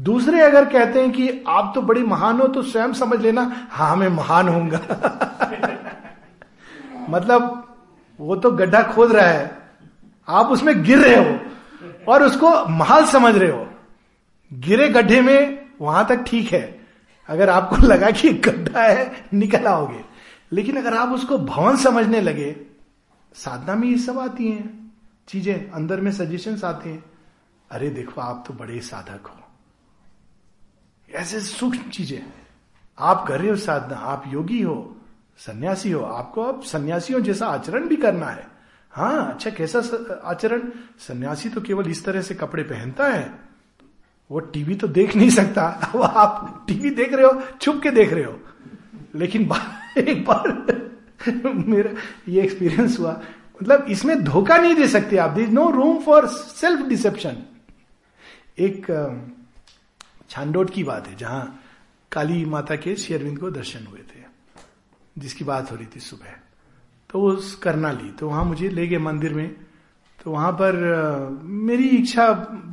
[0.00, 3.96] दूसरे अगर कहते हैं कि आप तो बड़ी महान हो तो स्वयं समझ लेना हाँ
[3.96, 4.80] मैं महान होऊँगा।
[7.10, 7.68] मतलब
[8.20, 9.58] वो तो गड्ढा खोद रहा है।
[10.28, 11.59] आप उसमें गिर रहे हो।
[12.08, 13.70] और उसको महाल समझ रहे हो।
[14.52, 16.86] गिरे गड्ढे में वहाँ तक ठीक है।
[17.28, 20.04] अगर आपको लगा कि गड्ढा है, निकल आओगे।
[20.52, 22.66] लेकिन अगर आप उसको भवन समझने लगे,
[23.34, 24.92] साधना में ये सब आती हैं।
[25.28, 27.04] चीज़ें, अंदर में सजेशन आते हैं।
[27.70, 29.36] अरे देखो, आप तो बड़े साधक हो।
[31.14, 32.32] ऐसे सूक्ष्म चीज़ें।
[32.98, 34.96] आप कर रहे हो साधना, आप योगी हो,
[35.38, 38.59] सन्यासी हो। आपको अब सन्यासियों जैसा आचरण भी करना है।
[38.90, 39.82] हाँ अच्छा कैसा
[40.24, 40.62] आचरण?
[40.98, 43.38] सन्यासी तो केवल इस तरह से कपड़े पहनता है।
[44.30, 48.12] वो टीवी तो देख नहीं सकता। वो आप टीवी देख रहे हो, छुप के देख
[48.12, 48.40] रहे हो।
[49.14, 49.42] लेकिन
[49.98, 50.66] एक बार
[51.54, 51.90] मेरा
[52.28, 53.22] ये एक्सपीरियंस हुआ।
[53.62, 57.42] मतलब इसमें धोखा नहीं दे सकते आप। This no room for self deception
[58.58, 58.86] एक
[60.30, 61.62] छांडोट की बात है, जहाँ
[62.12, 64.20] काली माता के शेरविंद को दर्शन हुए थे।
[65.18, 66.39] जिसकी बात हो रही थी सुबह।
[67.10, 69.56] तो उस करना ली। तो वहाँ मुझे ले गए मंदिर में।
[70.24, 70.76] तो वहाँ पर
[71.42, 72.26] मेरी इच्छा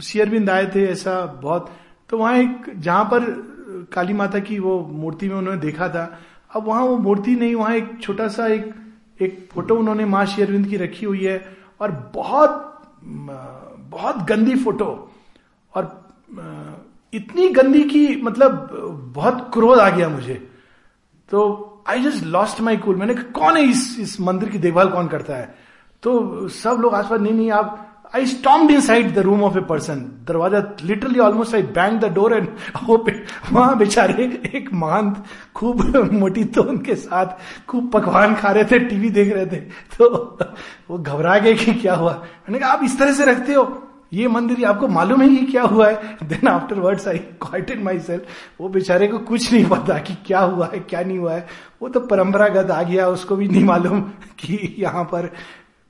[0.04, 1.70] शेयरबिंद आए थे ऐसा बहुत।
[2.10, 3.26] तो वहाँ एक, जहाँ पर
[3.94, 6.20] काली माता की वो मूर्ति में उन्होंने देखा था।
[6.56, 8.74] अब वहाँ वो मूर्ति नहीं, वहाँ एक छोटा सा एक
[9.22, 12.64] एक फ़ोटो उन्होंने माँ शेयरविंद की रखी हुई है। और बहुत
[13.92, 15.12] बहुत गंदी फ़ोटो।
[15.76, 16.08] और
[17.14, 18.70] इतनी गंदी की मतलब
[19.16, 20.34] बहुत क्रोध आ गया मुझे।
[21.30, 25.08] तो I just lost my cool मैंने कौन है इस इस मंदिर की देखभाल कौन
[25.08, 25.54] करता है?
[26.04, 27.84] तो सब लोग आसपास, नहीं नहीं, आप
[28.16, 32.34] I stomped inside the room of a person दरवाज़ा literally almost I bang the door
[32.34, 32.48] and
[33.52, 34.24] वहाँ बेचारे
[34.56, 35.24] एक महंत,
[35.56, 35.82] खूब
[36.14, 39.60] मोटी तो उनके साथ खूब पकवान खा रहे थे, टीवी देख रहे थे।
[39.98, 40.38] तो
[40.90, 42.14] वो घबरा गए कि क्या हुआ?
[42.14, 43.64] मैंने कहा, आप इस तरह से रखते हो?
[44.14, 46.18] ये मंदिर आपको मालूम है ये क्या हुआ है?
[46.24, 46.48] Then
[46.80, 51.02] afterwards I quieted myself वो बेचारे को कुछ नहीं पता कि क्या हुआ है, क्या
[51.02, 51.48] नहीं हुआ है।
[51.82, 54.02] वो तो परंपरागत आ गया, उसको भी नहीं मालूम
[54.40, 55.30] कि यहाँ पर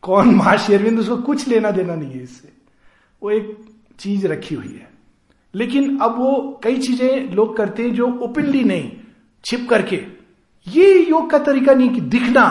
[0.04, 2.52] कौन महाशेरविंद उसको कुछ लेना देना नहीं है इससे।
[3.22, 3.58] वो एक
[4.00, 4.90] चीज़ रखी हुई है।
[5.54, 8.92] लेकिन अब वो कई चीज़ें लोग करते हैं जो ओपनली नहीं,
[9.46, 10.04] छिप करके।
[10.68, 12.44] ये योग का तरीका नहीं कि दिखना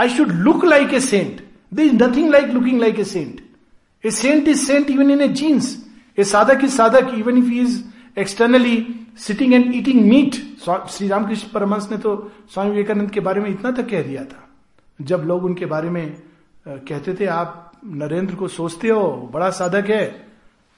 [0.00, 1.40] I should look like a saint
[1.74, 3.41] there is nothing like looking like a saint
[4.04, 5.76] a saint is saint even in a jeans
[6.18, 7.82] a sadhak is sadhak even if is
[8.16, 8.76] externally
[9.18, 10.34] sitting and eating meat
[10.64, 12.16] Shri Ramakrishna Paramhansa ने तो
[12.50, 14.48] स्वामी विवेकानंद के बारे में इतना तक कह दिया था
[14.98, 16.06] जब लोग उनके बारे में
[16.66, 20.04] कहते थे आप नरेंद्र को सोचते हो बड़ा साधक है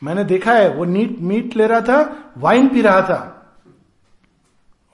[0.02, 1.98] मैंने देखा है वो नीट मीट ले रहा था
[2.38, 3.20] वाइन पी रहा था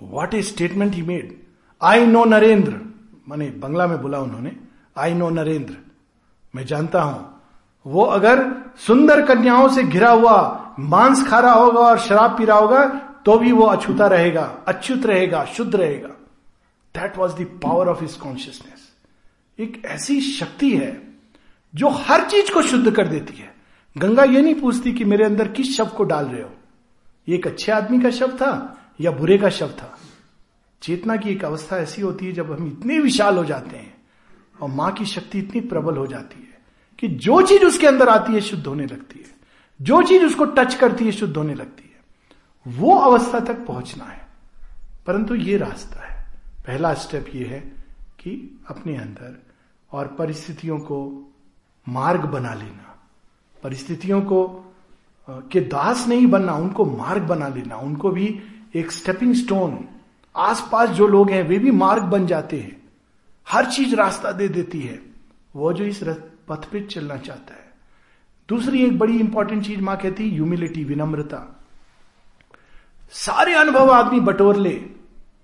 [0.01, 1.37] what a statement he made
[1.81, 2.81] I know Narendra
[3.29, 4.53] माने बंगला में बोला उन्होंने
[4.99, 5.77] आई नो नरेंद्र
[6.55, 7.40] मैं जानता हूँ
[7.87, 8.45] वो अगर
[8.77, 12.85] सुंदर कन्याओं से घिरा हुआ, मांस खा रहा होगा और शराब पी रहा होगा
[13.25, 16.09] तो भी वो अछूता रहेगा, अच्युत रहेगा, शुद्ध रहेगा।
[16.95, 18.89] That was the power of his consciousness
[19.59, 21.03] एक ऐसी शक्ति है
[21.75, 23.55] जो हर चीज़ को शुद्ध कर देती है।
[23.99, 26.51] गंगा ये नहीं पूछती कि मेरे अंदर किस शब्द को डाल रहे हो।
[27.29, 29.99] ये एक अच्छे आदमी का शब्द था या बुरे का शब्द था?
[30.83, 33.95] चेतना की एक अवस्था ऐसी होती है जब हम इतने विशाल हो जाते हैं
[34.63, 36.50] और माँ की शक्ति इतनी प्रबल हो जाती है।
[37.01, 39.31] कि जो चीज़ उसके अंदर आती है, शुद्ध होने लगती है।
[39.83, 41.91] जो चीज़ उसको टच करती है, शुद्ध होने लगती है।
[42.69, 44.27] वो अवस्था तक पहुँचना है।
[45.07, 46.27] परंतु ये रास्ता है।
[46.67, 47.61] पहला स्टेप ये है
[48.19, 49.43] कि अपने अंदर
[49.93, 51.33] और परिस्थितियों को
[51.89, 53.09] मार्ग बना लेना।
[53.63, 54.67] परिस्थितियों को
[55.31, 58.41] के दास नहीं बनना, उनको मार्ग बना लेना। उनको भी
[58.75, 59.89] एक स्टेपिंग स्टोन
[60.37, 62.89] आसपास जो लोग हैं, वे भी मार्ग बन जाते हैं।
[63.49, 65.03] हर चीज़ रास्ता दे देती है।
[65.57, 66.03] वो जो इस
[66.51, 67.69] पथ पे चलना चाहता है।
[68.49, 71.39] दूसरी एक बड़ी इंपॉर्टेंट चीज़ माँ कहती है ह्यूमिलिटी विनम्रता।
[73.13, 74.75] सारे अनुभव आदमी बटोर ले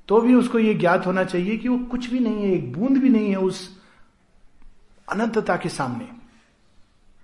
[0.08, 2.98] तो भी उसको यह ज्ञात होना चाहिए कि वो कुछ भी नहीं है, एक बूंद
[2.98, 3.80] भी नहीं है उस
[5.08, 6.08] अनंतता के सामने।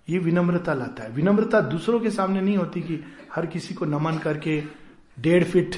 [0.09, 2.99] ये विनम्रता लाता है। विनम्रता दूसरों के सामने नहीं होती कि
[3.35, 4.63] हर किसी को नमन करके,
[5.21, 5.77] डेढ़ फिट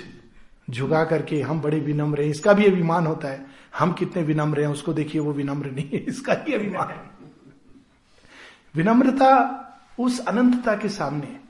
[0.71, 3.47] झुका करके हम बड़े विनम्र हैं, इसका भी अभिमान होता है।
[3.79, 6.89] हम कितने विनम्र हैं, उसको देखिए वो विनम्र नहीं है, इसका ही अभिमान
[8.77, 9.61] विनम्रता
[10.01, 11.41] उस अनंतता के सामने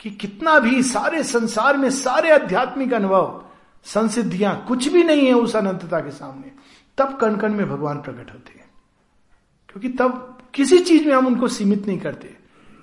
[0.00, 3.44] कि कितना भी सारे संसार में सारे आध्यात्मिक अनुभव,
[3.84, 6.50] संसिद्धियाँ कुछ भी नहीं है उस अनंतता के सामने,
[6.98, 8.70] तब कण कण में भगवान प्रकट होते हैं।
[9.68, 12.36] क्योंकि तब किसी चीज़ में हम उनको सीमित नहीं करते,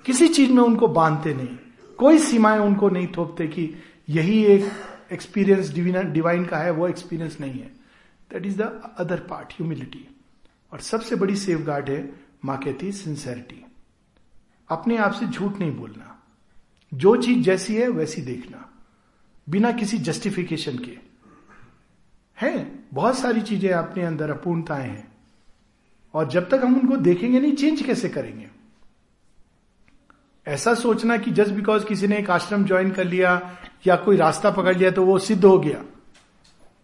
[0.06, 1.56] किसी चीज़ में उनको बांधते नहीं,
[1.98, 3.74] कोई सीमाएँ उनको नहीं थोपते कि
[4.08, 4.72] यही एक
[5.12, 5.68] एक्सपीरियंस
[6.12, 7.72] डिवाइन का है, वो एक्सपीरियंस नहीं है।
[8.32, 10.08] That is the other part humility
[10.72, 13.64] और सबसे बड़ी सेफ़ गार्ड है माँ कहती है सिंसेरिटी।
[14.68, 16.22] अपने आप से झूठ नहीं बोलना।
[16.94, 18.70] जो चीज़ जैसी है, वैसी देखना।
[19.48, 20.98] बिना किसी जस्टिफिकेशन के।
[22.40, 25.12] है, बहुत सारी चीज़ें अपने अंदर अपूर्णताएँ हैं।
[26.14, 28.48] और जब तक हम उनको देखेंगे नहीं चेंज कैसे करेंगे?
[30.46, 34.50] ऐसा सोचना कि जस्ट बिकॉज़ किसी ने एक आश्रम ज्वाइन कर लिया या कोई रास्ता
[34.50, 35.84] पकड़ लिया तो वो सिद्ध हो गया।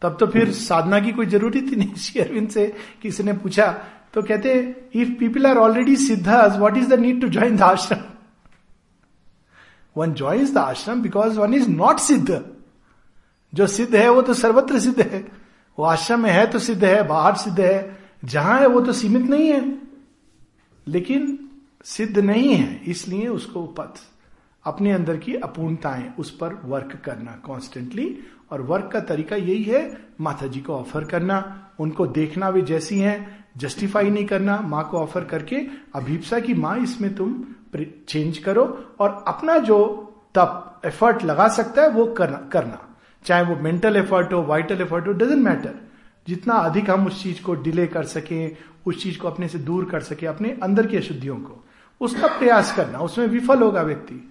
[0.02, 3.84] तब तो फिर साधना की कोई ज़रूरत ही नहीं। श्री अरविंद से किसी ने पूछा
[4.14, 7.98] तो कहते if people are already siddhas what is the need to join the ashram
[9.96, 12.44] one joins the ashram because one is not siddha
[13.54, 15.28] जो सिद्ध है, वो तो सर्वत्र सिद्ध है।
[15.78, 19.22] वो आश्रम में है तो सिद्ध है, बाहर सिद्ध है। जहाँ है, वो तो सीमित
[19.22, 19.78] नहीं है।
[20.88, 21.50] लेकिन
[21.84, 24.00] सिद्ध नहीं है, इसलिए उसको पथ
[24.64, 28.18] अपने अंदर की अपूर्णताएँ, उस पर वर्क करना कॉन्स्टेंटली
[28.50, 32.98] और वर्क का तरीका यही है माता जी को ऑफ़र करना, उनको देखना भी जैसी
[32.98, 35.56] हैं जस्टिफाई नहीं करना, माँ को ऑफ़र करके
[35.94, 37.44] अभीपसा की माँ, इसमें तुम
[38.08, 38.64] चेंज करो
[39.00, 39.78] और अपना जो
[40.34, 42.78] तप एफर्ट लगा सकता है, वो करना करना।
[43.24, 45.74] चाहे वो मेंटल एफर्ट हो वाइटल एफर्ट हो डजेंट मैटर
[46.26, 48.48] जितना अधिक हम उस चीज़ को डिले कर सके,
[48.86, 51.64] उस चीज़ को अपने से दूर कर सके, अपने अंदर की अशुद्धियों को,
[52.00, 54.28] उसका प्रयास करना, उसमें विफल होगा व्यक्ति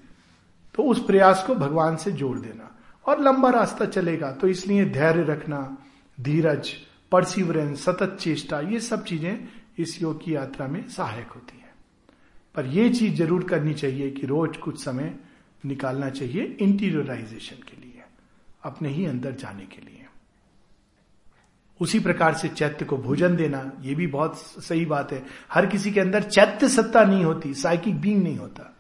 [0.76, 2.69] तो उस प्रयास को भगवान से जोड़ देना।
[3.05, 5.78] और लंबा रास्ता चलेगा तो इसलिए धैर्य रखना,
[6.17, 6.69] धीरज
[7.12, 9.47] परसिवरेंस सतत चेष्टा, ये सब चीज़ें
[9.78, 11.74] इस योग की यात्रा में सहायक होती है।
[12.55, 15.16] पर यह चीज़ ज़रूर करनी चाहिए कि रोज कुछ समय
[15.66, 18.03] निकालना चाहिए इंटीरियराइजेशन के लिए,
[18.64, 20.05] अपने ही अंदर जाने के लिए।
[21.82, 25.91] उसी प्रकार से चैत्य को भोजन देना यह भी बहुत सही बात है। हर किसी
[25.91, 28.78] के अंदर चैत्य सत्ता नहीं होती, साइकिक बींग नहीं होता।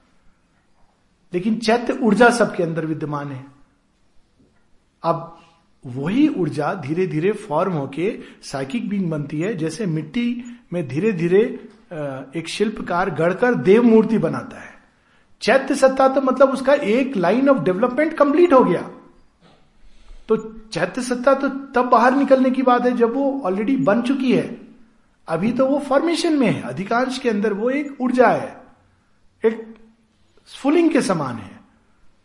[1.33, 3.45] लेकिन चैत्य ऊर्जा सबके अंदर विद्यमान है।
[5.03, 5.40] अब
[5.83, 8.13] वही ऊर्जा धीरे धीरे फॉर्म होके
[8.43, 11.41] साइकिक बींग बनती है, जैसे मिट्टी में धीरे धीरे
[12.35, 14.69] एक शिल्पकार गढ़कर देव मूर्ति बनाता है।
[15.41, 18.81] चैत्य सत्ता तो मतलब उसका एक लाइन ऑफ़ डेवलपमेंट कंप्लीट हो गया।
[20.29, 20.37] तो
[20.73, 24.57] चैत्य सत्ता तो तब बाहर निकलने की बात है जब वो ऑलरेडी बन चुकी है।
[25.27, 28.55] अभी तो वो फॉर्मेशन में है, अधिकांश के अंदर वो एक ऊर्जा है,
[29.43, 29.75] एक
[30.49, 31.59] स्फुलिंग के समान है।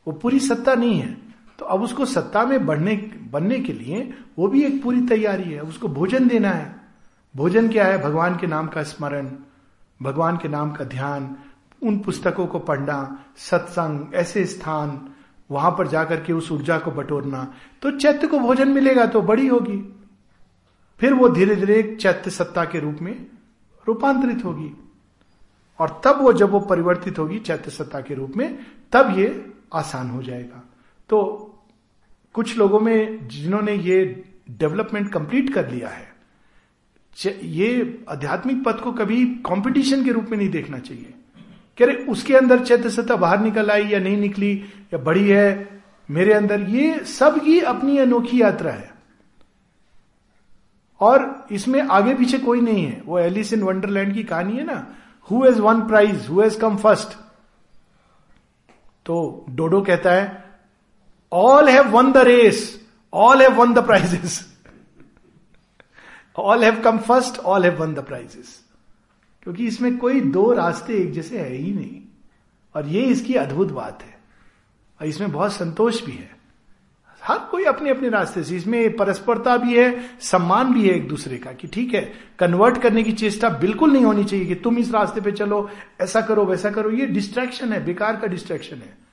[0.06, 1.25] वो पूरी सत्ता नहीं है।
[1.58, 2.96] तो अब उसको सत्ता में बढ़ने,
[3.30, 6.76] बनने के लिए वो भी एक पूरी तैयारी है। उसको भोजन देना है।
[7.36, 8.02] भोजन क्या है?
[8.02, 9.30] भगवान के नाम का स्मरण,
[10.02, 11.36] भगवान के नाम का ध्यान,
[11.82, 15.08] उन पुस्तकों को पढ़ना, सत्संग, ऐसे स्थान,
[15.50, 19.46] वहाँ पर जाकर के उस ऊर्जा को बटोरना। तो चैत्य को भोजन मिलेगा तो बड़ी
[19.46, 20.08] होगी।
[20.98, 23.26] फिर वो धीरे धीरे चैत्य सत्ता के रूप में
[23.88, 24.72] रूपांतरित होगी।
[25.78, 28.58] और तब वो जब वो परिवर्तित होगी चैत्य सत्ता के रूप में,
[28.92, 30.65] तब ये आसान हो जाएगा।
[31.08, 31.52] तो
[32.34, 36.14] कुछ लोगों में जिन्होंने ये डेवलपमेंट कंप्लीट कर लिया है
[37.42, 41.14] ये आध्यात्मिक पथ को कभी कंपटीशन के रूप में नहीं देखना चाहिए।
[41.78, 45.82] कह रहे, उसके अंदर चैत्य सत्ता बाहर निकल आई या नहीं निकली या बड़ी है,
[46.10, 48.90] मेरे अंदर, ये सब की अपनी अनोखी यात्रा है।
[51.00, 54.96] और इसमें आगे पीछे कोई नहीं है। वो एलिस इन वंडरलैंड की कहानी है ना
[55.30, 57.18] who has won prize who has come first
[59.06, 60.45] तो डोडो कहता है
[61.32, 64.58] all have won the race all have won the prizes
[66.36, 68.64] all have come first all have won the prizes
[69.42, 72.02] क्योंकि इसमें कोई दो रास्ते एक जैसे है ही नहीं।
[72.74, 74.18] और ये इसकी अद्भुत बात है।
[75.00, 76.36] और इसमें बहुत संतोष भी है।
[77.22, 81.38] हर कोई अपने अपने रास्ते से। इसमें परस्परता भी है, सम्मान भी है एक दूसरे
[81.38, 84.92] का कि ठीक है कन्वर्ट करने की चेष्टा बिल्कुल नहीं होनी चाहिए कि तुम इस
[84.92, 85.70] रास्ते पे चलो,
[86.00, 89.05] ऐसा करो, वैसा करो। ये डिस्ट्रैक्शन है, बेकार का डिस्ट्रैक्शन है।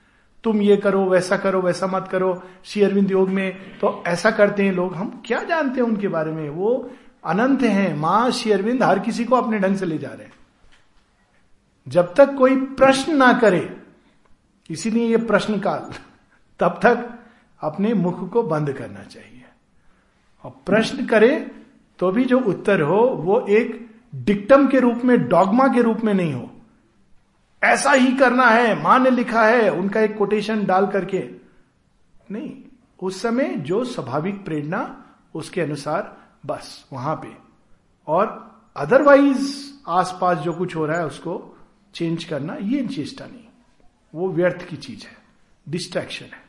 [0.44, 4.64] तुम ये करो, वैसा करो, वैसा मत करो, श्री अरविंद योग में तो ऐसा करते
[4.64, 6.50] हैं लोग। हम क्या जानते हैं उनके बारे में?
[6.50, 6.90] वो
[7.26, 10.34] अनंत हैं। माँ श्री अरविंद हर किसी को अपने ढंग से ले जा रहे हैं।
[11.88, 13.78] जब तक कोई प्रश्न ना करे,
[14.70, 15.92] इसीलिए ये प्रश्न काल
[16.60, 17.10] तब तक
[17.62, 19.46] अपने मुख को बंद करना चाहिए।
[20.44, 21.52] और प्रश्न करे
[22.00, 26.14] तो भी जो उत्तर हो, वो एक डिक्टम के रूप में, डॉगमा के रूप में
[26.14, 26.50] नहीं हो।
[27.64, 31.30] ऐसा ही करना है माँ ने लिखा है, उनका एक कोटेशन डाल करके।
[32.32, 32.64] नहीं,
[33.02, 35.06] उस समय जो स्वाभाविक प्रेरणा,
[35.36, 37.38] उसके अनुसार बस, वहाँ पे।
[38.08, 41.58] और अदरवाइज़ आसपास जो कुछ हो रहा है, उसको
[41.94, 43.46] चेंज करना, ये चेष्टा नहीं।
[44.16, 45.18] वो व्यर्थ की चीज़ है
[45.70, 46.44] डिस्ट्रैक्शन है।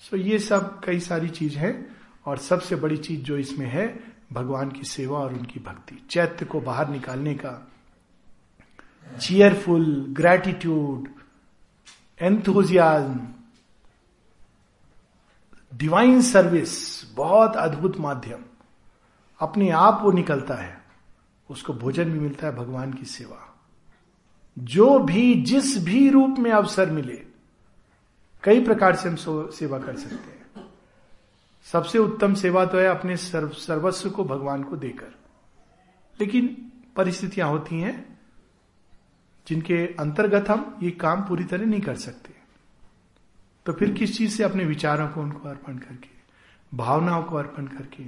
[0.00, 1.86] सो so, ये सब कई सारी चीज़ है,
[2.26, 6.60] और सबसे बड़ी चीज़ जो इसमें है, भगवान की सेवा और उनकी भक्ति, चैत्य को
[6.60, 7.72] बाहर निकालने का
[9.20, 11.08] cheerful gratitude
[12.20, 13.20] enthusiasm
[15.74, 16.72] divine service
[17.14, 18.44] बहुत अद्भुत माध्यम।
[19.40, 20.84] अपने आप वो निकलता है
[21.50, 23.56] उसको भोजन भी मिलता है भगवान की सेवा।
[24.58, 27.22] जो भी जिस भी रूप में अवसर मिले
[28.42, 29.16] कई प्रकार से हम
[29.50, 30.66] सेवा कर सकते हैं।
[31.64, 35.14] सबसे उत्तम सेवा तो है अपने सर्व, सर्वस्व को भगवान को देकर।
[36.20, 38.15] लेकिन परिस्थितियाँ होती हैं
[39.46, 42.34] जिनके अंतर्गत हम ये काम पूरी तरह नहीं कर सकते।
[43.66, 46.08] तो फिर किस चीज़ से अपने विचारों को उनको अर्पण करके,
[46.72, 48.04] भावनाओं को अर्पण करके,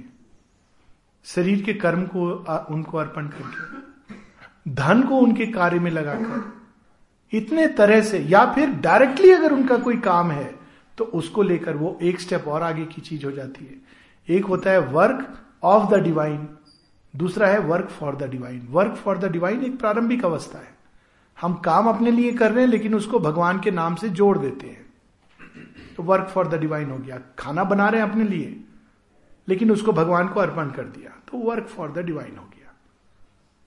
[1.25, 2.29] शरीर के कर्म को
[2.73, 6.41] उनको अर्पण करके, धन को उनके कार्य में लगाकर,
[7.33, 10.53] इतने तरह से, या फिर डायरेक्टली अगर उनका कोई काम है
[10.97, 14.71] तो उसको लेकर वो एक स्टेप और आगे की चीज़ हो जाती है। एक होता
[14.71, 15.27] है वर्क
[15.63, 16.47] ऑफ़ द डिवाइन
[17.13, 20.77] दूसरा है work for the divine work for the divine एक प्रारंभिक अवस्था है।
[21.41, 24.67] हम काम अपने लिए कर रहे हैं, लेकिन उसको भगवान के नाम से जोड़ देते
[24.67, 24.93] हैं।
[25.97, 28.63] तो वर्क फॉर द डिवाइन हो गया। खाना बना रहे हैं अपने लिए,
[29.47, 32.73] लेकिन उसको भगवान को अर्पण कर दिया। तो वर्क फॉर द डिवाइन हो गया।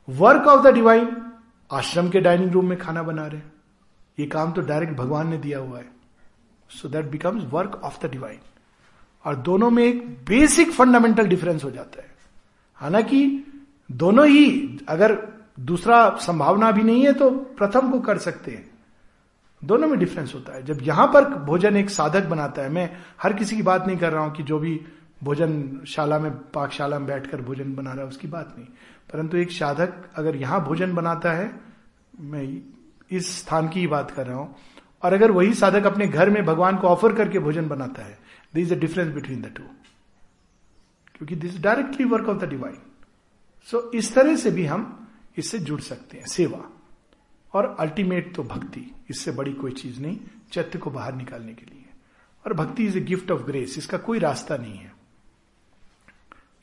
[0.08, 1.16] वर्क ऑफ़ द डिवाइन
[1.72, 3.52] आश्रम के डाइनिंग रूम में खाना बना रहे हैं।
[4.18, 5.90] ये काम तो डायरेक्ट भगवान ने दिया हुआ है।
[6.70, 8.38] So that becomes work of the divine
[9.24, 12.08] और दोनों में एक बेसिक फंडामेंटल डिफरेंस हो जाता है।
[12.74, 13.44] हालाँकि
[13.92, 18.70] दोनों ही, अगर दूसरा संभावना भी नहीं है तो प्रथम को कर सकते हैं।
[19.62, 22.90] दोनों में डिफरेंस होता है। जब यहाँ पर भोजन एक साधक बनाता है, मैं
[23.22, 24.80] हर किसी की बात नहीं कर रहा हूँ कि जो भी
[25.24, 28.66] भोजन शाला में, पाकशाला में बैठकर भोजन बना रहा है, उसकी बात नहीं।
[29.12, 31.50] परंतु एक साधक अगर यहाँ भोजन बनाता है,
[32.20, 32.62] मैं
[33.10, 34.54] इस स्थान की ही बात कर रहा हूँ,
[35.02, 38.18] और अगर वही साधक अपने घर में भगवान को ऑफ़र करके भोजन बनाता है
[38.54, 39.62] this is a difference between the two
[41.14, 42.76] क्योंकि this directly work of the divine
[43.68, 45.01] so इस तरह से भी हम
[45.38, 46.70] इससे जुड़ सकते हैं, सेवा।
[47.52, 50.18] और अल्टीमेट तो भक्ति, इससे बड़ी कोई चीज़ नहीं,
[50.52, 51.84] चैत्य को बाहर निकालने के लिए।
[52.46, 54.92] और bhakti is a gift of grace इसका कोई रास्ता नहीं है।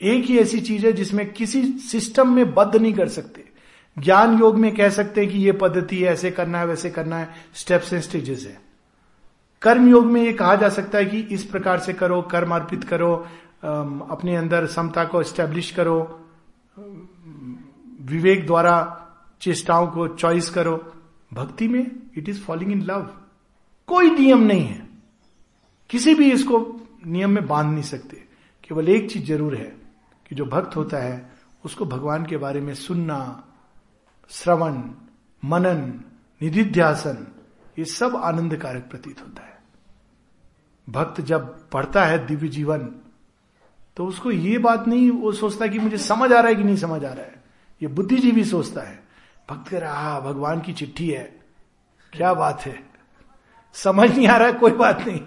[0.02, 3.44] एक ही ऐसी चीज़ है जिसमें किसी सिस्टम में बद्ध नहीं कर सकते।
[3.98, 7.18] ज्ञान योग में कह सकते हैं कि ये पद्धति है, ऐसे करना है, वैसे करना
[7.18, 8.60] है स्टेप्स एंड स्टेजेस है।
[9.62, 12.84] कर्म योग में ये कहा जा सकता है कि इस प्रकार से करो, कर्म अर्पित
[12.84, 13.14] करो
[14.10, 15.98] अपने अंदर समता को स्टैब्लिश करो।
[18.10, 18.76] विवेक द्वारा
[19.40, 20.76] चेष्टाओं को चॉइस करो।
[21.32, 23.10] भक्ति में it is falling in love
[23.86, 24.88] कोई नियम नहीं है।
[25.90, 26.58] किसी भी इसको
[27.06, 28.16] नियम में बाँध नहीं सकते।
[28.64, 29.76] केवल एक चीज़ ज़रूर है
[30.28, 31.30] कि जो भक्त होता है,
[31.64, 33.44] उसको भगवान के बारे में सुनना,
[34.30, 34.82] श्रवण,
[35.44, 36.00] मनन,
[36.42, 37.26] निधिध्यासन,
[37.78, 39.58] ये सब आनंदकारक प्रतीत होता है।
[40.88, 42.90] भक्त जब पढ़ता है दिव्य जीवन
[43.96, 46.76] तो उसको ये बात नहीं, वो सोचता कि मुझे समझ आ रहा है कि नहीं
[46.76, 47.39] समझ आ रहा है।
[47.82, 49.02] ये बुद्धिजीवी सोचता है,
[49.50, 51.40] भक्त कह रहा, हा, भगवान की चिट्ठी है।
[52.12, 52.82] क्या बात है?
[53.74, 55.20] समझ नहीं आ रहा है कोई बात नहीं।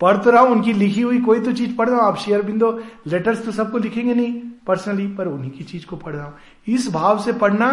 [0.00, 2.42] पढ़ तो रहा हूँ, उनकी लिखी हुई कोई तो चीज़ पढ़ रहा हूँ। आप शेयर
[2.42, 6.34] बिंदो लेटर्स तो सबको लिखेंगे नहीं पर्सनली पर उन्हीं की चीज़ को पढ़ रहा हूँ।
[6.68, 7.68] इस भाव से पढ़ना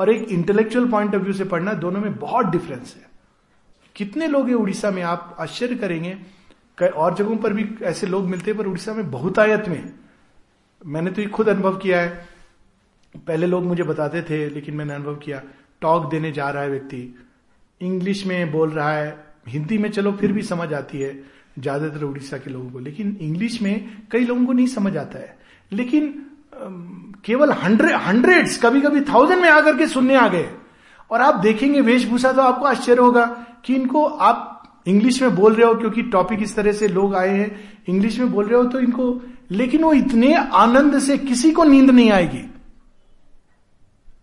[0.00, 3.06] और एक इंटेलेक्चुअल पॉइंट ऑफ़ व्यू से पढ़ना दोनों में बहुत डिफरेंस है।
[3.96, 6.18] कितने लोग हैं उड़ीसा में, आप आश्चर्य करेंगे।
[6.78, 9.92] कई और जगहों पर भी ऐसे लोग मिलते हैं, पर उड़ीसा में बहुतायत में।
[10.86, 12.33] मैंने तो ये खुद अनुभव किया है।
[13.14, 15.42] पहले लोग मुझे बताते थे, लेकिन मैंने अनुभव किया,
[15.82, 17.14] टॉक देने जा रहा है व्यक्ति।
[17.80, 19.16] इंग्लिश में बोल रहा है,
[19.48, 21.18] हिंदी में चलो, फिर भी समझ आती है,
[21.58, 25.36] ज़्यादातर उड़ीसा के लोगों को। लेकिन इंग्लिश में कई लोगों को नहीं समझ आता है।
[25.72, 26.12] लेकिन
[27.24, 30.48] केवल हंड्रेड हंड्रेड्स कभी कभी थाउज़ेंड में आकर के सुनने आ गए।
[31.10, 33.24] और आप देखेंगे वेशभूषा तो आपको आश्चर्य होगा
[33.64, 34.50] कि इनको आप
[34.86, 37.50] इंग्लिश में बोल रहे हो, क्योंकि टॉपिक इस तरह से लोग आए हैं।
[37.88, 41.90] इंग्लिश में बोल रहे हो तो इनको, लेकिन वो इतने आनंद से किसी को नींद
[41.90, 42.44] नहीं आएगी।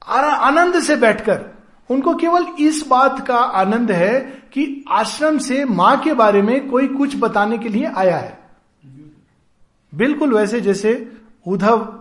[0.02, 1.46] आनंद से बैठकर।
[1.90, 4.20] उनको केवल इस बात का आनंद है
[4.54, 8.40] कि आश्रम से माँ के बारे में कोई कुछ बताने के लिए आया है।
[9.94, 11.12] बिल्कुल वैसे जैसे
[11.48, 11.98] उद्धव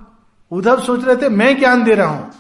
[0.53, 2.31] उद्धव सोच रहे थे, मैं ज्ञान दे रहा हूँ।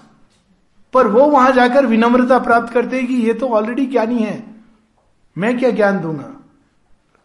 [0.94, 4.42] पर वो वहाँ जाकर विनम्रता प्राप्त करते हैं कि ये तो ऑलरेडी ज्ञानी है।
[5.38, 6.34] मैं क्या ज्ञान दूँगा?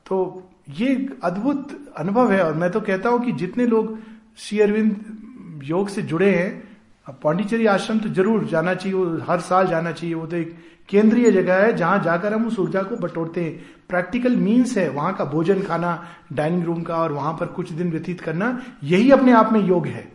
[0.05, 3.97] तो ये अद्भुत अनुभव है और मैं तो कहता हूँ कि जितने लोग
[4.37, 6.64] श्री अरविंद योग से जुड़े हैं
[7.13, 10.55] पांडिचेरी आश्रम तो ज़रूर जाना चाहिए हर साल जाना चाहिए। वो तो एक
[10.89, 15.13] केंद्रीय जगह है, जहाँ जाकर हम उस ऊर्जा को बटोरते हैं। प्रैक्टिकल मीन्स है, वहाँ
[15.13, 19.31] का भोजन खाना डाइनिंग रूम का, और वहाँ पर कुछ दिन व्यतीत करना, यही अपने
[19.31, 20.07] आप में योग है।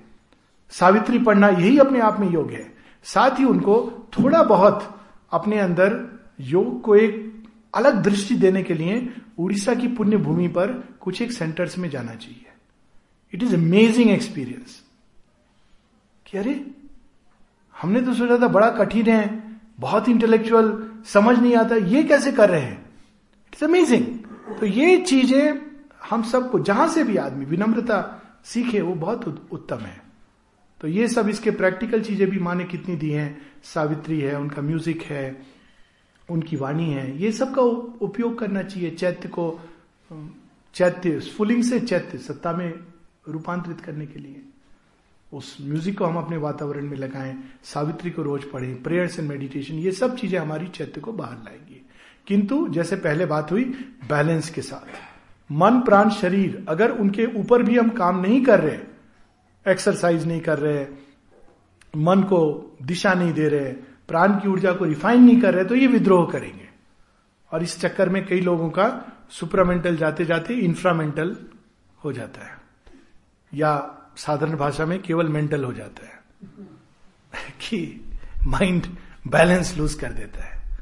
[0.73, 2.67] सावित्री पढ़ना, यही अपने आप में योग है।
[3.07, 5.01] साथ ही उनको थोड़ा बहुत
[5.33, 5.99] अपने अंदर
[6.41, 11.33] योग को एक अलग दृष्टि देने के लिए उड़ीसा की पुण्य भूमि पर कुछ एक
[11.33, 12.47] सेंटर्स में जाना चाहिए।
[13.33, 14.83] इट इज़ अमेजिंग एक्सपीरियंस
[16.35, 16.53] अरे
[17.81, 19.43] हमने तो सोचा था बड़ा कठिन है,
[19.81, 20.73] बहुत इंटेलेक्चुअल
[21.07, 22.79] समझ नहीं आता, ये कैसे कर रहे हैं?
[23.53, 24.07] इट्स अमेजिंग
[24.61, 25.61] तो ये चीज़ें
[26.11, 30.01] हम सबको, जहाँ से भी आदमी विनम्रता सीखे, वो बहुत उत्तम है।
[30.81, 33.41] तो ये सब इसके प्रैक्टिकल चीज़ें भी माने कितनी दी हैं?
[33.65, 35.41] सावित्री है, उनका म्यूज़िक है,
[36.29, 39.61] उनकी वाणी है। ये सब का उपयोग करना चाहिए, चैत्य को
[40.75, 42.73] चैत्य, स्फुलिंग से चैत्य, सत्ता में
[43.29, 44.43] रूपांतरित करने के लिए।
[45.33, 49.75] उस म्यूज़िक को हम अपने वातावरण में लगाएँ, सावित्री को रोज पढ़ें प्रेयर्स एंड मेडिटेशन
[49.75, 51.87] ये सब चीज़ें हमारी चैत्य को बाहर लाएँगी।
[52.27, 53.65] किंतु, जैसे पहले बात हुई
[54.09, 54.87] बैलेंस के साथ।
[55.53, 58.79] मन, प्राण, शरीर, अगर उनके ऊपर भी हम काम नहीं कर रहे
[59.67, 60.87] एक्सरसाइज नहीं कर रहे,
[61.97, 63.73] मन को दिशा नहीं दे रहे,
[64.09, 66.69] प्राण की ऊर्जा को रिफाइन नहीं कर रहे तो ये विद्रोह करेंगे।
[67.53, 68.89] और इस चक्कर में कई लोगों का
[69.31, 71.37] सुप्रामेंटल जाते जाते इंफ्रामेंटल
[72.05, 72.59] हो जाता है।
[73.55, 76.23] या साधारण भाषा में केवल मेंटल हो जाता है
[77.51, 78.01] कि
[78.47, 78.87] माइंड
[79.27, 80.79] बैलेंस लूज कर देता है।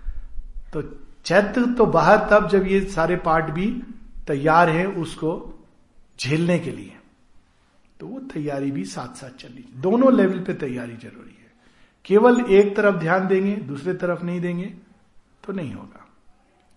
[0.73, 0.83] तो
[1.25, 3.83] चैत्र तो बाहर, तब जब ये सारे पार्ट भी
[4.27, 5.31] तैयार है उसको
[6.21, 6.95] झेलने के लिए
[8.01, 11.53] तो वो तैयारी भी साथ साथ चली दोनों लेवल पे तैयारी ज़रूरी है।
[12.05, 14.67] केवल एक तरफ़ ध्यान देंगे, दूसरे तरफ़ नहीं देंगे
[15.45, 16.09] तो नहीं होगा।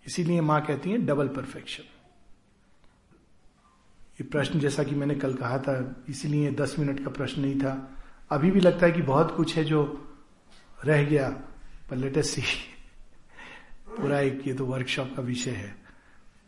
[0.07, 1.83] इसीलिए माँ कहती है डबल परफेक्शन
[4.21, 7.73] ये प्रश्न जैसा कि मैंने कल कहा था, इसीलिए दस मिनट का प्रश्न नहीं था।
[8.31, 9.81] अभी भी लगता है कि बहुत कुछ है जो
[10.85, 11.29] रह गया,
[11.89, 12.41] पर लेटेस्ट सी
[13.97, 15.71] पूरा एक ये तो वर्कशॉप का विषय है।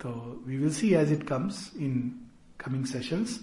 [0.01, 1.97] तो we will see as it comes in
[2.61, 3.39] coming sessions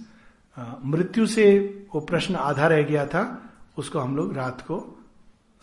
[0.85, 1.47] मृत्यु से
[1.95, 3.25] वो प्रश्न आधा रह गया था,
[3.79, 4.79] उसको हम लोग रात को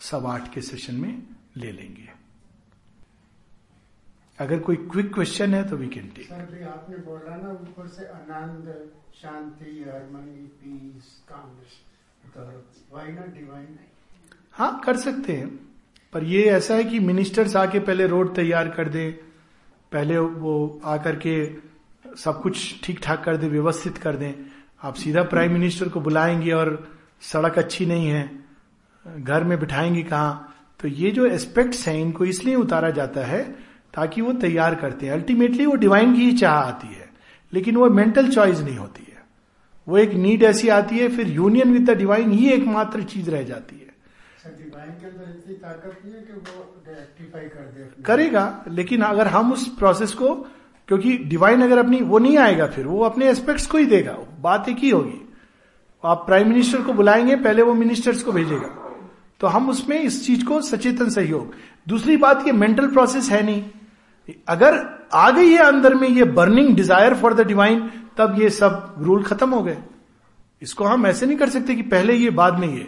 [0.00, 1.22] सवा आठ के सेशन में
[1.56, 2.07] ले लेंगे।
[4.40, 8.90] अगर कोई क्विक क्वेश्चन है तो वी कैन टेक आपने बोला ना ऊपर से आनंद
[9.22, 11.80] शांति हारमोनी पीस कामनेस
[12.36, 13.78] तो वाई नॉट डिवाइन
[14.52, 15.48] हाँ कर सकते हैं।
[16.12, 19.10] पर ये ऐसा है कि मिनिस्टर्स आके पहले रोड तैयार कर दे
[19.92, 21.34] पहले वो आकर के
[22.16, 24.32] सब कुछ ठीक ठाक कर दे व्यवस्थित कर दें।
[24.82, 26.88] आप सीधा प्राइम मिनिस्टर को बुलाएँगे और
[27.20, 28.44] सड़क अच्छी नहीं है
[29.18, 30.52] घर में बिठाएँगे कहा?
[30.80, 35.12] तो ये जो एस्पेक्ट्स हैं इनको इसलिए उतारा जाता है ताकि वो तैयार करते हैं।
[35.12, 37.08] अल्टीमेटली वो डिवाइन की ही चाह आती है
[37.52, 39.16] लेकिन वो मेंटल चॉइस नहीं होती है।
[39.88, 43.42] वो एक नीड ऐसी आती है फिर यूनियन विद द डिवाइन ही एकमात्र चीज़ रह
[43.42, 43.86] जाती है।
[44.48, 49.26] डिवाइन के अंदर इतनी ताकत नहीं है कि वो रेक्टिफाई कर दे करेगा लेकिन अगर
[49.26, 50.34] हम उस प्रोसेस को
[50.88, 54.68] क्योंकि डिवाइन अगर अपनी वो नहीं आएगा फिर वो अपने एस्पेक्ट्स को ही देगा बात
[54.68, 55.20] एक ही होगी।
[56.04, 58.68] आप प्राइम मिनिस्टर को बुलाएँगे पहले वो मिनिस्टर्स को भेजेगा।
[59.40, 61.54] तो हम उसमें इस चीज़ को सचेतन सहयोग।
[61.88, 63.64] दूसरी बात ये मेंटल प्रोसेस है नहीं।
[64.48, 64.76] अगर
[65.14, 69.22] आ गई है अंदर में ये burning desire for the divine तब ये सब रूल
[69.22, 69.78] खत्म हो गए।
[70.62, 72.86] इसको हम ऐसे नहीं कर सकते कि पहले ये, बाद में ये।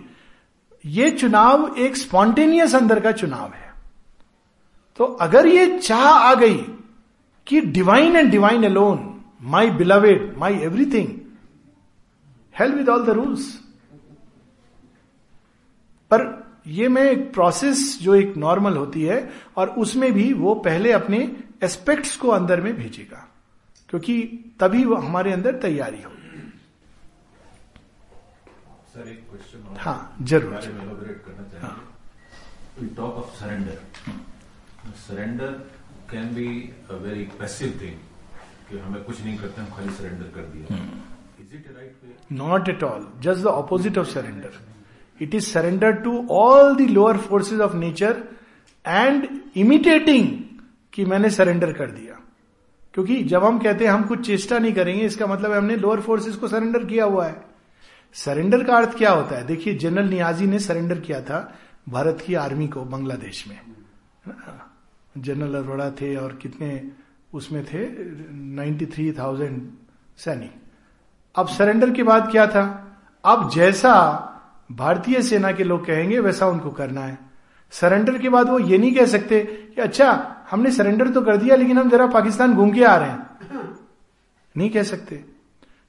[0.84, 3.72] ये चुनाव एक स्पॉन्टेनियस अंदर का चुनाव है।
[5.01, 6.57] तो अगर ये चाह आ गई
[7.47, 9.07] कि divine and divine alone
[9.43, 11.09] my beloved my everything
[12.55, 13.47] help with all the rules
[16.11, 16.24] पर
[16.66, 19.18] ये में एक प्रोसेस जो एक नॉर्मल होती है
[19.56, 21.18] और उसमें भी वो पहले अपने
[21.64, 23.26] एस्पेक्ट्स को अंदर में भेजेगा
[23.88, 24.22] क्योंकि
[24.61, 26.16] तभी वो हमारे अंदर तैयारी होगी।
[28.94, 30.52] सर एक क्वेश्चन हाँ ज़रूर
[32.96, 33.78] talk of surrender
[34.98, 35.50] surrender
[36.11, 36.48] can be
[36.90, 37.96] a very passive thing
[38.70, 40.76] कि हमें कुछ नहीं करते हम खाली सरेंडर कर दिया।
[41.40, 44.52] Is it right not at all just the opposite of surrender
[45.20, 48.24] it is surrender to all the lower forces of nature
[48.86, 50.28] and imitating
[50.92, 52.20] कि मैंने सरेंडर कर दिया।
[52.94, 56.36] क्योंकि जब हम कहते हैं हम कुछ चेष्टा नहीं करेंगे इसका मतलब हमने लोअर फोर्सेस
[56.36, 57.44] को सरेंडर किया हुआ है।
[58.14, 59.46] सरेंडर का अर्थ क्या होता है?
[59.46, 61.58] देखिए जनरल नियाजी ने सरेंडर किया था
[61.88, 63.60] भारत की आर्मी को बांग्लादेश में।
[65.18, 66.90] जनरल अरोड़ा थे और कितने
[67.34, 67.78] उसमें थे?
[68.34, 69.72] 93,000
[70.18, 70.52] सैनिक।
[71.34, 72.96] अब सरेंडर के बाद क्या था?
[73.24, 74.26] अब जैसा
[74.70, 77.18] भारतीय सेना के लोग कहेंगे, वैसा उनको करना है।
[77.72, 79.40] सरेंडर के बाद वो ये नहीं कह सकते
[79.74, 80.10] कि अच्छा
[80.50, 83.28] हमने सरेंडर तो कर दिया, लेकिन हम जरा पाकिस्तान घूम के आ रहे हैं।
[84.54, 85.24] नहीं कह सकते।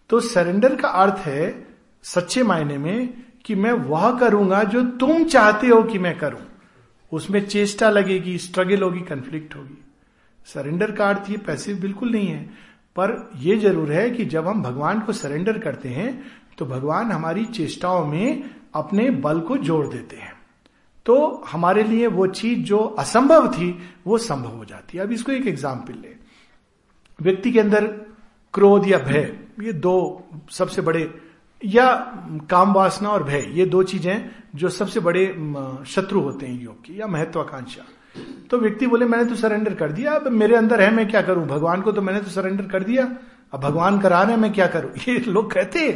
[0.09, 1.67] तो सरेंडर का अर्थ है,
[2.05, 3.13] सच्चे मायने में,
[3.45, 6.39] कि मैं वह करूँगा जो तुम चाहते हो कि मैं करूँ।
[7.11, 9.77] उसमें चेष्टा लगेगी स्ट्रगल होगी कंफ्लिक्ट होगी।
[10.47, 12.43] सरेंडर का अर्थ ये पैसिव बिल्कुल नहीं है।
[12.95, 16.11] पर यह ज़रूर है कि जब हम भगवान को सरेंडर करते हैं
[16.57, 18.43] तो भगवान हमारी चेष्टाओं में
[18.75, 20.33] अपने बल को जोड़ देते हैं।
[21.05, 25.31] तो हमारे लिए वो चीज़ जो असंभव थी, वो संभव हो जाती है। अब इसको
[25.31, 26.15] एक एग्ज़ाम्पल ले।
[27.21, 27.87] व्यक्ति के अंदर
[28.53, 31.19] क्रोध या भय, ये दो सबसे बड़े,
[31.65, 31.95] या
[32.49, 35.25] काम वासना और भय, ये दो चीज़ें जो सबसे बड़े
[35.87, 37.83] शत्रु होते हैं योग की, या महत्वाकांक्षा।
[38.49, 41.47] तो व्यक्ति बोले, मैंने तो सरेंडर कर दिया, अब मेरे अंदर है, मैं क्या करूँ?
[41.47, 43.15] भगवान को तो मैंने तो सरेंडर कर दिया,
[43.53, 44.91] अब भगवान करा रहे हैं, मैं क्या करूँ?
[45.09, 45.89] ये लोग कहते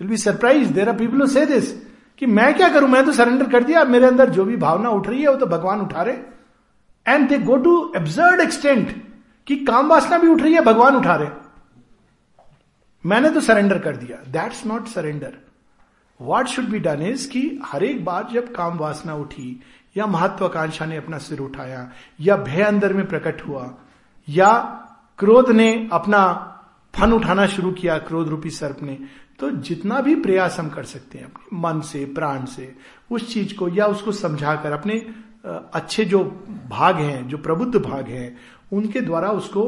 [0.00, 1.89] will be surprised there are people say this
[2.20, 2.88] कि मैं क्या करूँ?
[2.88, 5.46] मैं तो सरेंडर कर दिया। मेरे अंदर जो भी भावना उठ रही है, वो तो
[5.46, 6.16] भगवान उठा रहे।
[7.06, 9.04] And they go to absurd extent
[9.46, 11.28] कि काम वासना भी उठ रही है, भगवान उठा रहे।
[13.06, 15.34] मैंने तो सरेंडर कर दिया। That's not surrender
[16.20, 19.62] what should be done is कि हर एक बार जब काम वासना उठी,
[19.96, 21.90] या महत्वाकांक्षा ने अपना सिर उठाया,
[22.20, 23.74] या भय अंदर में प्रकट हुआ,
[24.28, 24.52] या
[25.18, 26.22] क्रोध ने अपना
[26.94, 28.98] फन उठाना शुरू किया, क्रोध रूपी सर्प ने
[29.40, 32.74] तो जितना भी प्रयास हम कर सकते हैं, अपने मन से, प्राण से,
[33.10, 34.94] उस चीज़ को या उसको समझाकर, अपने
[35.46, 36.24] अच्छे जो
[36.70, 38.36] भाग हैं, जो प्रबुद्ध भाग हैं,
[38.72, 39.62] उनके द्वारा उसको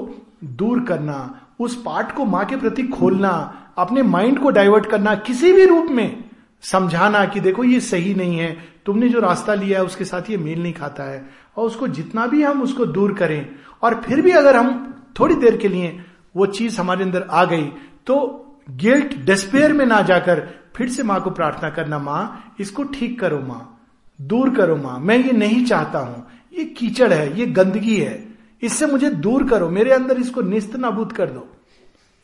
[0.44, 1.16] दूर करना,
[1.60, 3.30] उस पार्ट को माँ के प्रति खोलना,
[3.78, 6.24] अपने माइंड को डाइवर्ट करना, किसी भी रूप में
[6.62, 8.56] समझाना कि देखो ये सही नहीं है,
[8.86, 11.24] तुमने जो रास्ता लिया है उसके साथ ये मेल नहीं खाता है,
[11.56, 13.48] और उसको जितना भी हम उसको दूर करें,
[13.82, 15.98] और फिर भी अगर हम थोड़ी देर के लिए
[16.36, 17.64] वो चीज़ हमारे अंदर आ गई
[18.06, 23.20] तो गिल्ट डिस्पेयर में ना जाकर फिर से माँ को प्रार्थना करना, माँ, इसको ठीक
[23.20, 23.80] करो, माँ,
[24.20, 26.26] दूर करो, माँ। मैं ये नहीं चाहता हूँ।
[26.58, 28.28] ये कीचड़ है, ये गंदगी है।
[28.62, 31.56] इससे मुझे दूर करो, मेरे अंदर इसको निस्त नाबूद कर दो।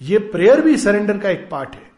[0.03, 1.91] ये प्रेयर भी सरेंडर का एक पार्ट है।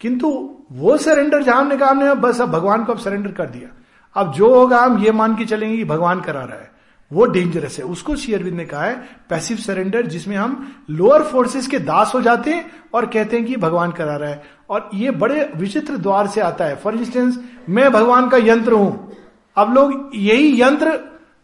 [0.00, 3.68] किंतु वो सरेंडर जहाँ हमने कहा बस अब भगवान को अब सरेंडर कर दिया।
[4.14, 6.71] अब जो होगा हम ये मान के चलेंगे कि भगवान करा रहा है।
[7.12, 8.96] वो डेंजरस है। उसको शेयरविंद ने कहा है
[9.30, 13.56] पैसिव सरेंडर जिसमें हम लोअर फोर्सेस के दास हो जाते हैं और कहते हैं कि
[13.56, 17.38] भगवान करा रहा है। और ये बड़े विचित्र द्वार से आता है। फॉर इंस्टेंस
[17.68, 19.16] मैं भगवान का यंत्र हूँ।
[19.56, 20.98] अब लोग यही यंत्र,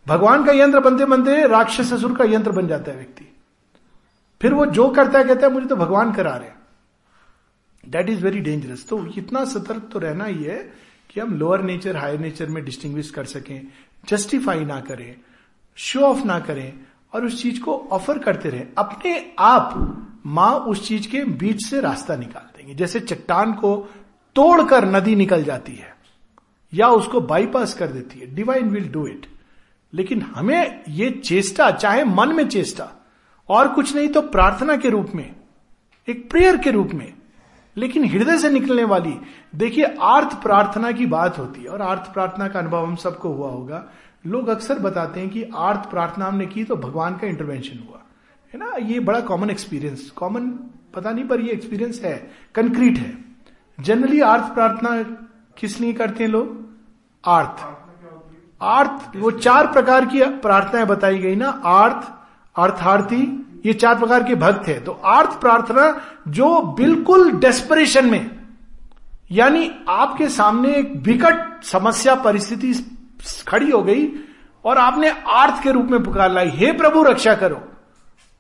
[0.07, 3.25] भगवान का यंत्र बनते बनते राक्षस ससुर का यंत्र बन जाता है व्यक्ति।
[4.41, 6.57] फिर वो जो करता है, कहता है, मुझे तो भगवान करा रहे
[7.85, 10.57] दैट इज़ वेरी डेंजरस तो इतना सतर्क तो रहना ही है
[11.11, 13.61] कि हम लोअर नेचर हायर नेचर में डिस्टिंग्विश कर सकें
[14.05, 15.15] जस्टिफाई ना करें।
[15.79, 16.73] शो ऑफ़ ना करें
[17.13, 19.75] और उस चीज़ को ऑफ़र करते रहे। अपने आप
[20.27, 23.77] माँ उस चीज़ के बीच से रास्ता निकाल देंगे। जैसे चट्टान को
[24.37, 25.97] तोड़कर नदी निकल जाती है
[26.73, 29.27] या उसको बाईपास कर देती है। डिवाइन विल डू इट
[29.93, 32.89] लेकिन हमें ये चेष्टा, चाहे मन में चेष्टा,
[33.49, 35.37] और कुछ नहीं तो प्रार्थना के रूप में,
[36.09, 37.15] एक प्रेयर के रूप में,
[37.77, 39.15] लेकिन हृदय से निकलने वाली,
[39.55, 43.51] देखिए, आर्थ प्रार्थना की बात होती है और आर्थ प्रार्थना का अनुभव हम सबको हुआ
[43.51, 43.85] होगा।
[44.27, 48.03] लोग अक्सर बताते हैं कि आर्थ प्रार्थना हमने की तो भगवान का इंटरवेंशन हुआ।
[48.55, 48.73] है ना?
[48.81, 50.51] ये बड़ा कॉमन एक्सपीरियंस कॉमन
[50.95, 53.25] पता नहीं, पर ये एक्सपीरियंस है। कंक्रीट है।
[53.81, 55.03] जनरली आर्थ प्रार्थना
[55.59, 56.67] किस लिए करते हैं लोग?
[57.25, 57.67] आर्थ
[58.63, 62.09] आर्थ वो चार प्रकार की प्रार्थनाएँ बताई गई ना। आर्थ
[62.59, 68.39] अर्थार्थी, ये चार प्रकार के भक्त है। तो आर्थ प्रार्थना जो बिल्कुल डेस्परेशन में,
[69.31, 72.75] यानी आपके सामने एक विकट समस्या, परिस्थिति
[73.49, 74.09] खड़ी हो गई
[74.65, 77.61] और आपने आर्थ के रूप में पुकार लाई। हे प्रभु, रक्षा करो।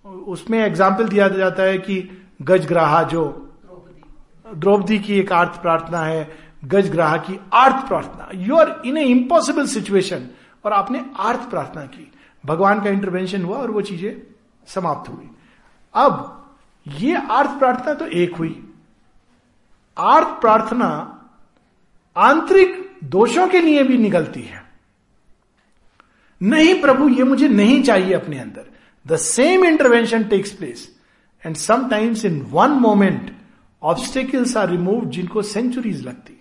[0.04, 2.00] उसमें एग्ज़ाम्पल दिया जाता है कि
[2.42, 3.24] गज गजग्राहा जो
[4.46, 6.30] द्रौपदी की एक आर्थ प्रार्थना है,
[6.64, 10.28] गजग्राह की आर्थ प्रार्थना। You are in a impossible situation
[10.64, 12.10] और आपने आर्थ प्रार्थना की।
[12.44, 14.22] भगवान का इंटरवेंशन हुआ और वो चीज़ें
[14.68, 15.30] समाप्त हुई।
[15.94, 16.34] अब
[16.86, 18.64] ये आर्थ प्रार्थना तो एक हुई।
[19.96, 20.88] आर्थ प्रार्थना
[22.16, 24.67] आंतरिक दोषों के लिए भी निकलती है।
[26.40, 28.70] नहीं प्रभु, ये मुझे नहीं चाहिए अपने अंदर।
[29.06, 30.88] The same intervention takes place
[31.44, 33.30] and sometimes in one moment
[33.82, 36.34] obstacles are remove जिनको सेंचुरीज लगती।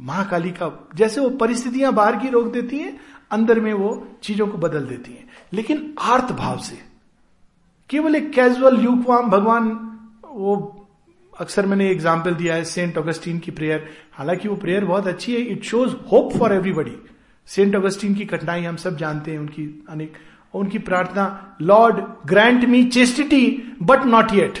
[0.00, 2.98] महाकाली का, जैसे वो परिस्थितियाँ बाहर की रोक देती हैं,
[3.30, 3.90] अंदर में वो
[4.22, 6.78] चीज़ों को बदल देती हैं। लेकिन आर्थ भाव से,
[7.90, 9.68] केवल एक कैजुअल युगवाम भगवान,
[10.26, 10.76] वो
[11.34, 15.40] अक्सर मैंने एग्ज़ाम्पल दिया है सेंट ऑगस्टीन की प्रेयर हालाँकि वो प्रेयर बहुत अच्छी है।
[15.42, 16.96] It shows hope for everybody
[17.50, 20.18] Saint Augustine की कठिनाई हम सब जानते हैं, उनकी अनेक
[20.54, 21.96] उनकी प्रार्थना, Lord,
[22.26, 24.58] grant me chastity, but not yet.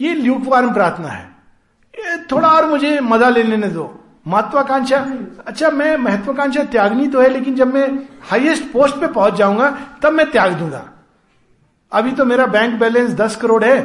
[0.00, 1.24] ये ल्यूकवार्म प्रार्थना है।
[1.94, 3.84] ये थोड़ा और मुझे मज़ा ले लेने दो।
[4.26, 4.98] महत्वाकांक्षा
[5.46, 7.88] अच्छा मैं महत्वाकांक्षा त्यागनी तो है, लेकिन जब मैं
[8.22, 9.70] हाईएस्ट पोस्ट पे पहुँच जाऊँगा,
[10.02, 10.84] तब मैं त्याग दूँगा।
[11.92, 13.78] अभी तो मेरा बैंक बैलेंस दस करोड़ है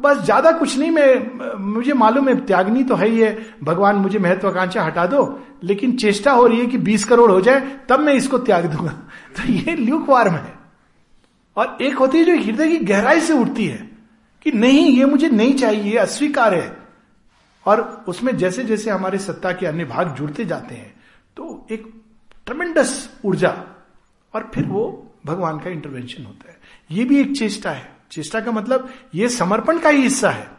[0.00, 4.18] बस ज़्यादा कुछ नहीं, मैं, मुझे मालूम है, त्यागनी तो है ही है। भगवान मुझे
[4.18, 8.14] महत्वाकांक्षा हटा दो, लेकिन चेष्टा हो रही है कि बीस करोड़ हो जाए, तब मैं
[8.14, 8.92] इसको त्याग दूँगा।
[9.36, 10.54] तो ये ल्यूक वार्म है।
[11.56, 13.90] और एक होती है जो हृदय की गहराई से उठती है,
[14.42, 16.76] कि नहीं, ये मुझे नहीं चाहिए अस्वीकार है।
[17.66, 20.94] और उसमें जैसे जैसे हमारे सत्ता के अन्य भाग जुड़ते जाते हैं
[21.36, 21.92] तो एक
[22.46, 23.54] ट्रमेंडस ऊर्जा,
[24.34, 26.56] और फिर वो भगवान का इंटरवेंशन होता है।
[26.90, 30.50] ये भी एक चेष्टा है। चेष्टा का मतलब ये समर्पण का ही हिस्सा है।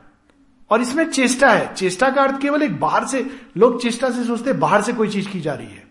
[0.70, 4.54] और इसमें चेष्टा है। चेष्टा का अर्थ केवल एक बाहर से, लोग चेष्टा से सोचते
[4.54, 5.88] बाहर से कोई चीज़ की जा रही है।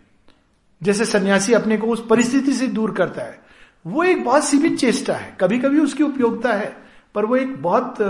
[0.82, 3.42] जैसे सन्यासी अपने को उस परिस्थिति से दूर करता है।
[3.86, 6.76] वो एक बहुत सीमित चेष्टा है। कभी कभी उसकी उपयोगिता है,
[7.14, 8.02] पर वो एक बहुत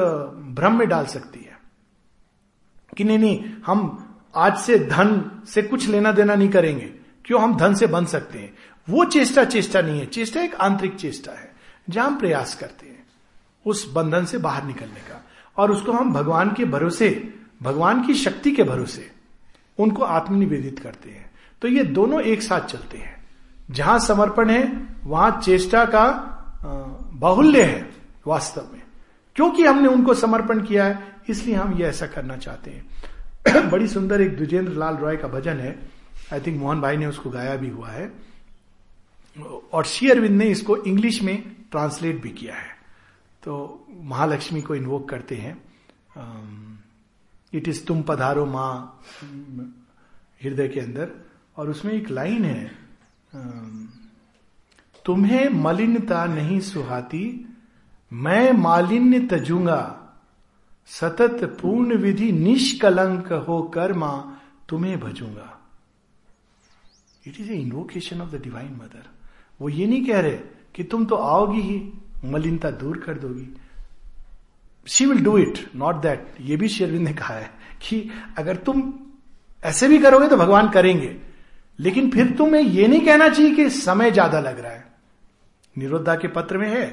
[0.54, 1.58] भ्रम में डाल सकती है।
[2.96, 4.04] कि नहीं नहीं, हम
[4.36, 6.86] आज से धन से कुछ लेना देना नहीं करेंगे।
[7.24, 8.54] क्यों हम धन से बन सकते हैं?
[8.88, 11.54] वो चेष्टा चेष्टा नहीं है। चेष्टा एक आंतरिक चेष्टा है,
[11.90, 12.97] जहाँ हम प्रयास करते हैं।
[13.68, 15.24] उस बंधन से बाहर निकलने का।
[15.56, 19.10] और उसको हम भगवान के भरोसे, भगवान की शक्ति के भरोसे
[19.78, 21.30] उनको आत्मनिवेदित करते हैं।
[21.62, 23.26] तो ये दोनों एक साथ चलते हैं।
[23.70, 26.34] जहाँ समर्पण है, वहाँ चेष्टा का
[27.12, 27.90] बाहुल्य है
[28.26, 28.82] वास्तव में।
[29.36, 32.88] क्योंकि हमने उनको समर्पण किया है, इसलिए हम ये ऐसा करना चाहते हैं।
[33.70, 35.90] बड़ी सुंदर एक द्विजेंद्र लाल रॉय का भजन है।
[36.32, 38.12] आई थिंक मोहन भाई ने उसको गाया भी हुआ है।
[39.72, 42.77] और श्री अरविंद ने इसको इंग्लिश में ट्रांसलेट भी किया है।
[43.48, 45.56] तो महालक्ष्मी को इन्वोक करते हैं।
[47.52, 49.00] इट इज़ तुम पधारो माँ
[50.42, 51.12] हृदय के अंदर।
[51.56, 52.70] और उसमें एक लाइन है
[55.04, 57.24] तुम्हें मलिनता नहीं सुहाती,
[58.12, 59.80] मैं मालिन्य तजूँगा।
[60.90, 65.54] सतत पूर्ण विधि निष्कलंक होकर माँ तुम्हें भजूँगा।
[67.24, 69.08] It is a invocation of the divine mother
[69.60, 70.36] वो ये नहीं कह रहे
[70.74, 71.78] कि तुम तो आओगी ही।
[72.24, 73.48] मलिनता दूर कर दोगी।
[74.86, 77.50] She will do it not that ये भी शेरविंद ने कहा है
[77.82, 78.92] कि अगर तुम
[79.60, 81.16] ऐसे भी करोगे तो भगवान करेंगे।
[81.78, 84.86] लेकिन फिर तुम्हें यह नहीं कहना चाहिए कि समय ज़्यादा लग रहा है।
[85.76, 86.86] निरोधा के पत्र में है।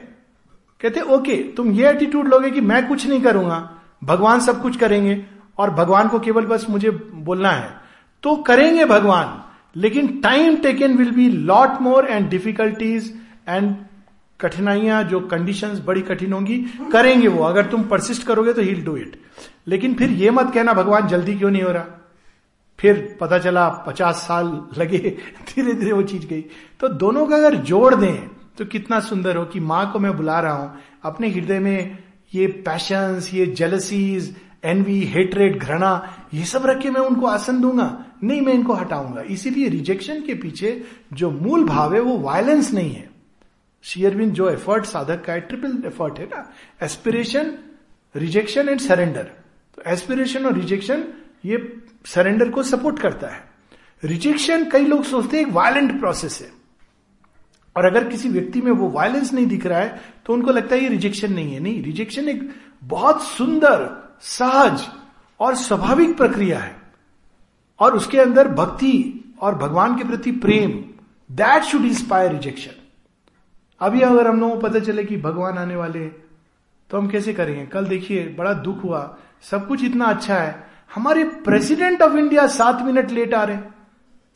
[0.82, 3.58] कहते, ओके, तुम ये एटीट्यूड लोगे कि मैं कुछ नहीं करूँगा।
[4.04, 5.24] भगवान सब कुछ करेंगे
[5.58, 7.70] और भगवान को केवल बस मुझे बोलना है।
[8.24, 9.42] तो करेंगे भगवान,
[9.76, 13.14] लेकिन time taken will be lot more and difficulties
[13.48, 13.76] and
[14.40, 16.58] कठिनाइयाँ, जो कंडीशंस बड़ी कठिन होंगी,
[16.92, 19.20] करेंगे वो। अगर तुम परसिस्ट करोगे तो ही डू इट
[19.68, 21.86] लेकिन फिर ये मत कहना, भगवान, जल्दी क्यों नहीं हो रहा?
[22.80, 24.98] फिर पता चला, पचास साल लगे
[25.48, 26.42] धीरे धीरे वो चीज़ गई।
[26.80, 30.40] तो दोनों का अगर जोड़ दें तो कितना सुंदर हो कि माँ को मैं बुला
[30.40, 31.98] रहा हूँ। अपने हृदय में
[32.36, 38.06] ये पैशंस ये जेलसीज एनवी हेटरेट घृणा, ये सब रख के मैं उनको आसन दूँगा।
[38.24, 40.84] नहीं, मैं इनको हटाऊँगा। इसीलिए रिजेक्शन के पीछे
[41.14, 43.15] जो मूल भाव है, वो वायलेंस नहीं है।
[43.86, 46.44] शेयरविन जो एफर्ट साधक का है ट्रिपल एफर्ट है ना
[46.82, 47.54] एस्पिरेशन
[48.16, 49.24] रिजेक्शन एंड सरेंडर
[49.78, 51.04] तो एस्पिरेशन और रिजेक्शन
[51.46, 51.58] ये
[52.06, 53.44] सरेंडर को सपोर्ट करता है
[54.04, 56.50] रिजेक्शन कई लोग सोचते हैं एक वायलेंट प्रोसेस है
[57.76, 60.82] और अगर किसी व्यक्ति में वो वायलेंस नहीं दिख रहा है तो उनको लगता है
[60.82, 62.50] ये रिजेक्शन नहीं है नहीं रिजेक्शन एक
[62.84, 63.86] बहुत सुंदर
[64.28, 64.86] सहज
[65.40, 66.76] और स्वाभाविक प्रक्रिया है
[67.80, 68.96] और उसके अंदर भक्ति
[69.42, 70.72] और भगवान के प्रति प्रेम
[71.34, 72.82] दैट शुड इंस्पायर रिजेक्शन
[73.80, 76.08] अभी अगर हम लोगों को पता चले कि भगवान आने वाले
[76.90, 77.66] तो हम कैसे करेंगे?
[77.66, 82.82] कल देखिए, बड़ा दुख हुआ। सब कुछ इतना अच्छा है। हमारे प्रेसिडेंट ऑफ़ इंडिया सात
[82.82, 83.58] मिनट लेट आ रहे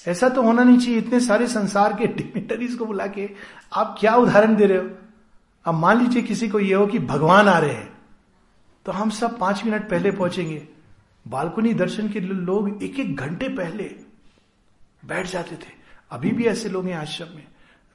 [0.07, 3.29] ऐसा तो होना नहीं चाहिए। इतने सारे संसार के डिग्नेटरीज को बुला के
[3.73, 4.89] आप क्या उदाहरण दे रहे हो?
[5.65, 7.97] अब मान लीजिए किसी को यह हो कि भगवान आ रहे हैं।
[8.85, 10.67] तो हम सब पाँच मिनट पहले पहुँचेंगे।
[11.27, 13.83] बालकुनी दर्शन के लोग एक एक घंटे पहले
[15.05, 15.71] बैठ जाते थे।
[16.11, 17.45] अभी भी ऐसे लोग हैं आश्रम में।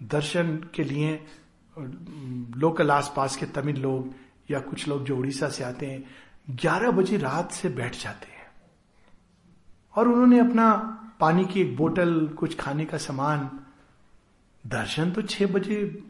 [0.04, 1.26] दर्शन के लिए
[2.58, 4.14] लोकल आसपास के तमिल लोग
[4.50, 6.04] या कुछ लोग जो उड़ीसा से आते हैं,
[6.50, 8.46] ग्यारह बजे रात से बैठ जाते हैं।
[9.96, 13.60] और उन्होंने अपना पानी की एक बोतल, कुछ खाने का सामान,
[14.66, 16.02] दर्शन तो छह बजे,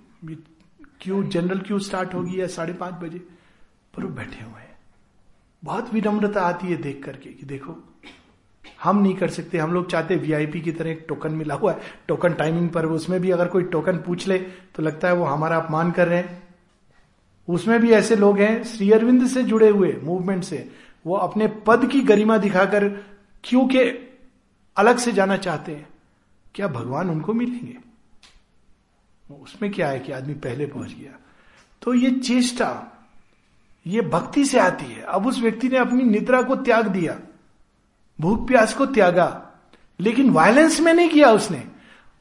[1.01, 3.19] क्यू जनरल क्यू स्टार्ट होगी या साढ़े पाँच बजे?
[3.95, 4.79] पर वो बैठे हुए हैं।
[5.65, 7.94] बहुत विनम्रता आती है देख करके कि देखो
[8.82, 11.81] हम नहीं कर सकते, हम लोग चाहते वीआईपी की तरह एक टोकन मिला हुआ है।
[12.09, 14.39] टोकन टाइमिंग पर उसमें भी अगर कोई टोकन पूछ ले
[14.74, 16.43] तो लगता है वो हमारा अपमान कर रहे हैं।
[17.49, 20.69] उसमें भी ऐसे लोग हैं, श्री अरविंद से जुड़े हुए मूवमेंट से।
[21.07, 22.89] वो अपने पद की गरिमा दिखाकर
[23.45, 23.85] क्यों के
[24.77, 25.89] अलग से जाना चाहते हैं।
[26.55, 27.77] क्या भगवान उनको मिलेंगे?
[29.43, 31.19] उसमें क्या है कि आदमी पहले पहुँच गया।
[31.82, 32.70] तो ये चेष्टा,
[33.86, 37.19] ये भक्ति से आती है। अब उस व्यक्ति ने अपनी निद्रा को त्याग दिया।
[38.20, 39.41] भूख प्यास को त्यागा।
[40.01, 41.65] लेकिन वायलेंस में नहीं किया उसने।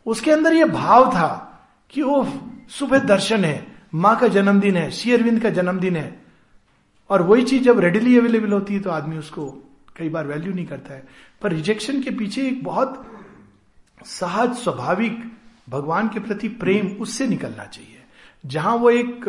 [0.06, 1.50] उसके अंदर यह भाव था
[1.90, 2.28] कि वो
[2.70, 6.22] सुबह दर्शन है, माँ का जन्मदिन है, श्री अरविंद का जन्मदिन है।
[7.10, 9.46] और वही चीज़ जब रेडिली अवेलेबल होती है तो आदमी उसको
[9.98, 11.08] कई बार वैल्यू नहीं करता है।
[11.42, 13.08] पर रिजेक्शन के पीछे एक बहुत
[14.06, 15.32] सहज, स्वाभाविक
[15.70, 18.04] भगवान के प्रति प्रेम उससे निकलना चाहिए।
[18.46, 19.26] जहाँ वो एक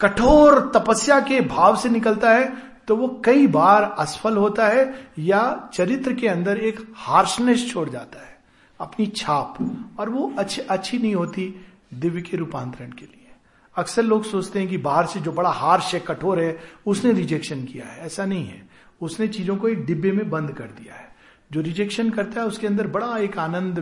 [0.00, 5.70] कठोर तपस्या के भाव से निकलता है तो वो कई बार असफल होता है या
[5.74, 8.38] चरित्र के अंदर एक हार्शनेस छोड़ जाता है,
[8.80, 9.58] अपनी छाप।
[9.98, 11.54] और वो अच्छी अच्छी नहीं होती
[11.94, 13.30] दिव्य के रूपांतरण के लिए।
[13.76, 17.64] अक्सर लोग सोचते हैं कि बाहर से जो बड़ा हार्श है, कठोर है, उसने रिजेक्शन
[17.64, 18.68] किया है। ऐसा नहीं है।
[19.00, 21.14] उसने चीज़ों को एक डिब्बे में बंद कर दिया है।
[21.52, 23.78] जो रिजेक्शन करता है, उसके अंदर बड़ा एक आनंद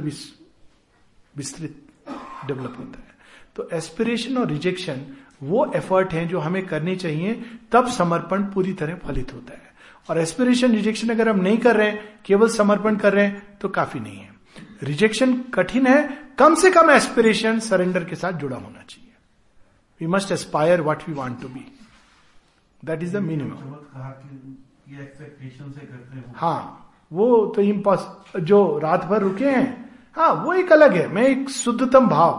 [1.36, 1.82] विस्तृत
[2.46, 3.12] डेवलप होता है।
[3.56, 5.02] तो एस्पिरेशन और रिजेक्शन
[5.42, 7.42] वो एफर्ट है जो हमें करनी चाहिए
[7.72, 9.70] तब समर्पण पूरी तरह फलित होता है।
[10.08, 13.68] और एस्पिरेशन रिजेक्शन अगर हम नहीं कर रहे हैं केवल समर्पण कर रहे हैं तो
[13.70, 14.30] काफ़ी नहीं है।
[14.82, 16.08] रिजेक्शन कठिन है
[16.38, 19.12] कम से कम एस्पिरेशन सरेंडर के साथ जुड़ा होना चाहिए।
[20.00, 21.64] We must aspire what we want to be
[22.82, 23.74] that is the minimum
[26.36, 26.78] हाँ।
[27.12, 28.06] वो तो इम्पॉस
[28.40, 32.32] जो रात भर रुके हैं हाँ वो एक अलग है। मैं एक शुद्धतम भाव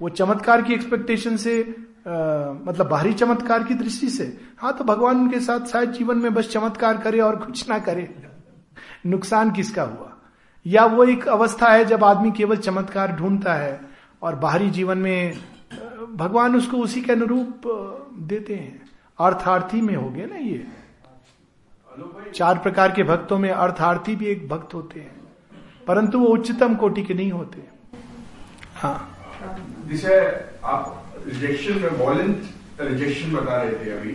[0.00, 1.62] वो चमत्कार की एक्सपेक्टेशन से
[2.06, 4.24] मतलब बाहरी चमत्कार की दृष्टि से।
[4.58, 8.08] हाँ तो भगवान उनके साथ शायद जीवन में बस चमत्कार करे और कुछ ना करे।
[9.06, 10.12] नुकसान किसका हुआ?
[10.66, 13.80] या वो एक अवस्था है जब आदमी केवल चमत्कार ढूंढता है
[14.22, 15.38] और बाहरी जीवन में
[16.12, 17.62] भगवान उसको उसी के अनुरूप
[18.18, 18.80] देते हैं।
[19.18, 20.66] अर्थार्थी में हो गया ना ये।
[22.34, 25.14] चार प्रकार के भक्तों में अर्थार्थी भी एक भक्त होते हैं,
[25.86, 27.62] परंतु वो उच्चतम कोटि के नहीं होते।
[28.74, 28.98] हाँ।
[29.86, 30.18] जैसे
[30.64, 34.14] आप रिजेक्शन में वॉलेंट रिजेक्शन बता रहे थे अभी।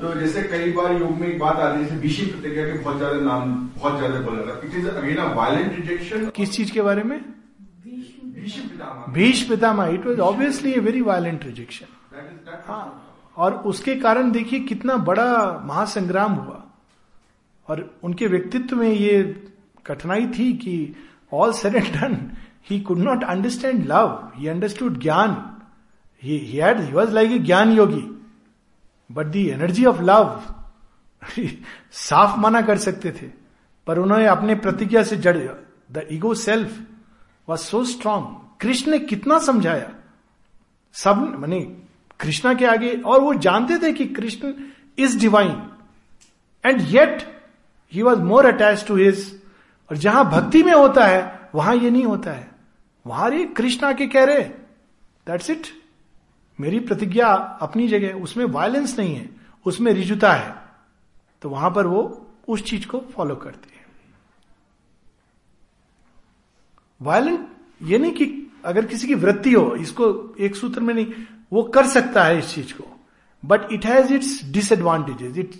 [0.00, 2.96] तो जैसे कई बार योग में एक बात आती है जैसे विषि प्रतिज्ञा के बहुत
[2.98, 6.82] ज़्यादा नाम बहुत ज़्यादा बोला था। It is again a violent rejection किस चीज़ के
[6.82, 7.20] बारे में?
[9.12, 11.86] Bhishma Pitamah it was obviously a very violent rejection
[12.66, 12.84] हाँ
[13.36, 15.28] और उसके कारण देखिए कितना बड़ा
[15.66, 16.64] महासंग्राम हुआ।
[17.68, 19.22] और उनके व्यक्तित्व में ये
[19.86, 20.94] कठिनाई थी कि
[21.32, 22.16] all said and done
[22.70, 25.36] he could not understand love he understood gyan.
[26.22, 28.02] Had he was like a gyan yogi
[29.10, 30.42] but the energy of love
[31.92, 33.26] साफ़ मना कर सकते थे,
[33.86, 35.36] पर उन्होंने अपने प्रतिज्ञा से जड़
[35.92, 36.78] the ego self
[37.48, 38.24] was so strong
[38.60, 39.90] Krishna ने कितना समझाया?
[40.94, 41.60] सब मानी
[42.20, 44.52] कृष्णा के आगे, और वो जानते थे कि Krishna
[44.98, 45.50] is divine
[46.64, 47.22] and yet
[47.92, 49.40] he was more attach to his
[49.90, 52.50] और जहाँ भक्ति में होता है, वहाँ ये नहीं होता है।
[53.06, 54.42] वहाँ रे कृष्ण आके कह रहे
[55.26, 55.66] दैट्स इट
[56.60, 57.26] मेरी प्रतिज्ञा
[57.62, 59.30] अपनी जगह, उसमें वायलेंस नहीं है,
[59.66, 60.54] उसमें रिजुता है।
[61.42, 63.86] तो वहाँ पर वो उस चीज़ को फॉलो करते हैं।
[67.02, 67.48] वायलेंट
[67.82, 71.06] ये नहीं कि अगर किसी की वृत्ति हो, इसको एक सूत्र में नहीं,
[71.52, 73.00] वो कर सकता है इस चीज़ को।
[73.44, 75.50] But it has its disadvantages it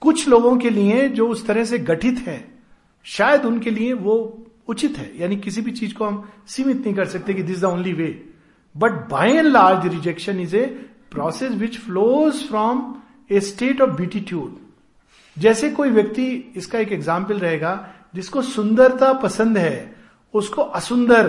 [0.00, 2.58] कुछ लोगों के लिए जो उस तरह से गठित है,
[3.04, 7.04] शायद उनके लिए वो उचित है। यानी किसी भी चीज़ को हम सीमित नहीं कर
[7.04, 8.29] सकते कि this the only way
[8.74, 10.64] but by and large rejection is a
[11.10, 12.82] process which flows from
[13.30, 14.58] a state of beatitude
[15.36, 17.72] जैसे कोई व्यक्ति, इसका एक एग्ज़ाम्पल रहेगा,
[18.14, 19.96] जिसको सुंदरता पसंद है,
[20.34, 21.28] उसको असुंदर,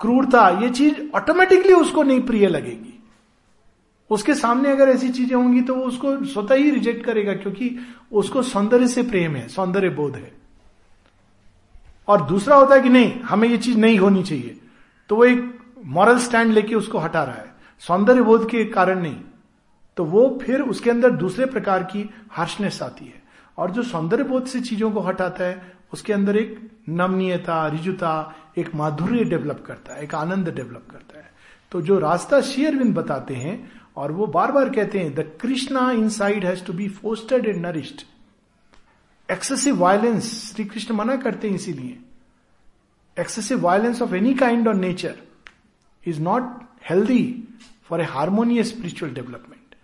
[0.00, 2.98] क्रूरता, ये चीज़ ऑटोमेटिकली उसको नहीं प्रिय लगेगी।
[4.10, 7.76] उसके सामने अगर ऐसी चीज़ें होंगी तो वो उसको स्वतः ही रिजेक्ट करेगा, क्योंकि
[8.12, 10.32] उसको सौंदर्य से प्रेम है, सौंदर्य बोध है।
[12.08, 14.56] और दूसरा होता है कि नहीं, हमें ये चीज़ नहीं होनी चाहिए।
[15.10, 19.20] तो वो एक मॉरल स्टैंड लेके उसको हटा रहा है। सौंदर्य बोध के कारण नहीं।
[19.96, 23.22] तो वो फिर उसके अंदर दूसरे प्रकार की हार्शनेस आती है।
[23.58, 28.74] और जो सौंदर्य बोध से चीज़ों को हटाता है, उसके अंदर एक नमनीयता, रिजुता, एक
[28.74, 31.32] माधुर्य डेवलप करता है, एक आनंद डेवलप करता है।
[31.72, 36.44] तो जो रास्ता शेयरविंद बताते हैं, और वो बार बार कहते हैं the Krishna inside
[36.44, 38.02] has to be fostered and nourished
[39.32, 41.98] excessive violence Shri Krishna मना करते हैं इसीलिए।
[43.20, 45.16] Excessive violence of any kind on nature
[46.06, 46.42] is not
[46.90, 47.48] healthy
[47.84, 49.74] for a harmonious spiritual development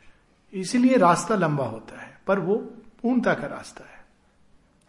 [0.52, 2.56] इसीलिए रास्ता लंबा होता है पर वो
[3.02, 4.05] पूर्णता का रास्ता है।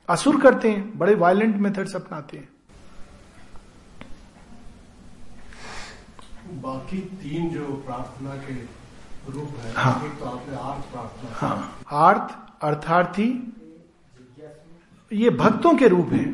[0.09, 2.49] असुर करते हैं बड़े वायलेंट मेथड्स अपनाते हैं।
[6.61, 8.53] बाकी तीन जो प्रार्थना के
[9.31, 13.29] रूप है हाँ। एक तो आपने आर्थ प्रार्थना हाँ। आर्थ अर्थार्थी
[15.11, 16.31] ये भक्तों के रूप हैं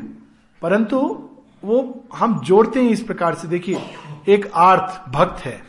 [0.62, 1.23] परंतु
[1.64, 3.82] वो हम जोड़ते हैं इस प्रकार से। देखिए,
[4.28, 5.62] एक आर्थ भक्त है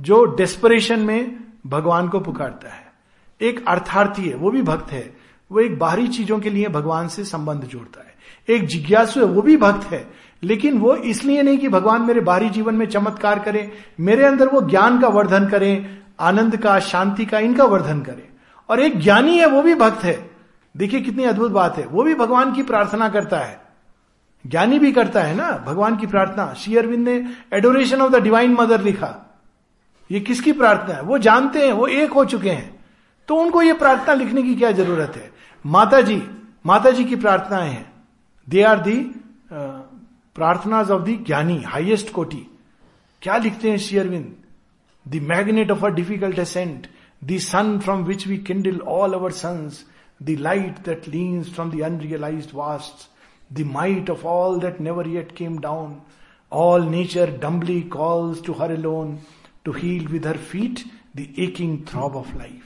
[0.00, 2.92] जो डेस्परेशन में भगवान को पुकारता है।
[3.40, 5.16] एक अर्थार्थी है, वो भी भक्त है।
[5.52, 8.14] वो एक बाहरी चीज़ों के लिए भगवान से संबंध जोड़ता है।
[8.48, 10.10] एक जिज्ञासु है, वो भी भक्त है।
[10.42, 14.60] लेकिन वो इसलिए नहीं कि भगवान मेरे बाहरी जीवन में चमत्कार करें, मेरे अंदर वो
[14.60, 18.28] ज्ञान का वर्धन करें, आनंद का, शांति का, इनका वर्धन करें।
[18.68, 20.30] और एक ज्ञानी है, वो भी भक्त है।
[20.76, 23.59] देखिए कितनी अद्भुत बात है, वो भी भगवान की प्रार्थना करता है।
[24.44, 28.54] ज्ञानी भी करता है ना, भगवान की प्रार्थना। श्री अरविंद ने adoration of the divine
[28.54, 29.14] mother लिखा।
[30.10, 31.02] ये किसकी प्रार्थना है?
[31.02, 32.84] वो जानते हैं, वो एक हो चुके हैं।
[33.28, 35.30] तो उनको ये प्रार्थना लिखने की क्या ज़रूरत है?
[35.64, 36.22] माता जी
[36.66, 37.92] माता जी की प्रार्थनाएँ हैं।
[38.48, 38.96] They are the
[39.52, 42.46] प्रार्थनाज of the ज्ञानी हाइएस्ट कोटि।
[43.22, 44.34] क्या लिखते हैं Shri Aurobindo?
[45.06, 46.86] The magnet of a difficult ascent
[47.24, 49.84] the sun from which we kindle all our suns
[50.22, 53.09] the light that leans from the unrealise vast
[53.53, 55.95] the might of all that never yet came down
[56.51, 59.17] all nature dumbly calls to her alone
[59.65, 60.79] to heal with her feet
[61.17, 62.65] the aching throb of life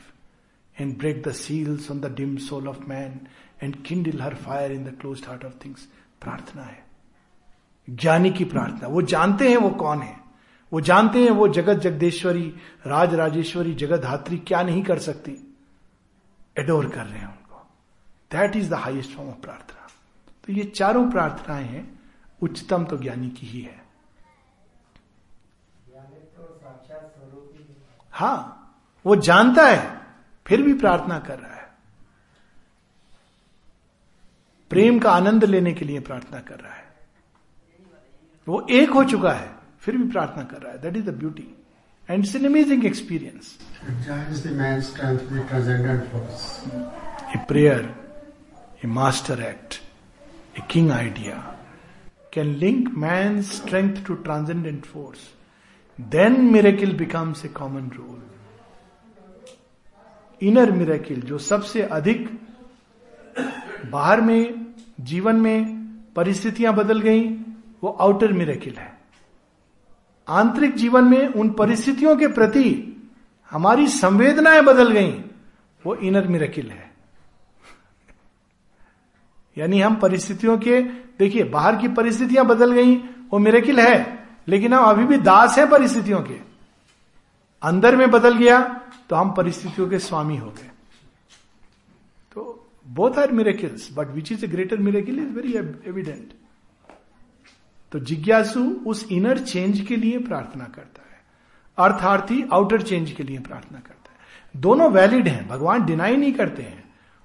[0.76, 3.28] and break the seals on the dim soul of man
[3.62, 5.88] and kindle her fire in the closed heart of things
[6.22, 6.84] प्रार्थना है
[7.88, 10.16] ज्ञानी की प्रार्थना वो जानते हैं वो कौन है
[10.72, 12.48] वो जानते हैं वो जगत जगदेश्वरी
[12.88, 15.36] राज राजेश्वरी जगत धात्री क्या नहीं कर सकती
[16.60, 17.66] एडोर कर रहे हैं उनको
[18.32, 19.83] that is the highest form of prarthana
[20.47, 22.01] तो ये चारों प्रार्थनाएँ हैं
[22.43, 23.83] उच्चतम तो ज्ञानी की ही है।
[28.11, 28.61] हाँ।
[29.07, 30.01] वो जानता है
[30.47, 31.69] फिर भी प्रार्थना कर रहा है।
[34.71, 36.85] प्रेम का आनंद लेने के लिए प्रार्थना कर रहा है।
[38.49, 39.51] वो एक हो चुका है
[39.81, 41.49] फिर भी प्रार्थना कर रहा है। That is the beauty
[42.11, 43.59] and it's an amazing experience
[44.05, 46.45] Drives the man's strength with transcendent force.
[47.37, 47.95] A prayer
[48.85, 49.81] a master act
[50.59, 51.37] a king idea
[52.33, 55.19] can link man strength to transcendent force
[56.01, 58.23] then miracle becomes a common rule
[60.43, 62.41] inner miracle जो सबसे अधिक
[63.91, 64.67] बाहर में,
[65.01, 65.85] जीवन में
[66.17, 67.29] परिस्थितियाँ बदल गई,
[67.83, 68.99] वो आउटर मिरेकिल है।
[70.29, 72.97] आंतरिक जीवन में उन परिस्थितियों के प्रति
[73.51, 75.11] हमारी संवेदनाएँ बदल गई,
[75.87, 76.84] वो इनर मिरेकिल है।
[79.57, 80.81] यानी हम परिस्थितियों के,
[81.19, 85.69] देखिए, बाहर की परिस्थितियाँ बदल गई, वो मिरेकिल है, लेकिन हम अभी भी दास हैं
[85.71, 86.39] परिस्थितियों के।
[87.63, 88.61] अंदर में बदल गया
[89.11, 90.71] तो हम परिस्थितियों के स्वामी हो गए।
[92.37, 95.53] तो both are miracles but which is a greater miracle is very
[95.89, 96.33] evident
[97.93, 101.23] तो जिज्ञासु उस इनर चेंज के लिए प्रार्थना करता है।
[101.79, 106.63] अर्थार्थी आउटर चेंज के लिए प्रार्थना करता है। दोनों वैलिड हैं, भगवान डिनाई नहीं करते
[106.63, 106.84] हैं।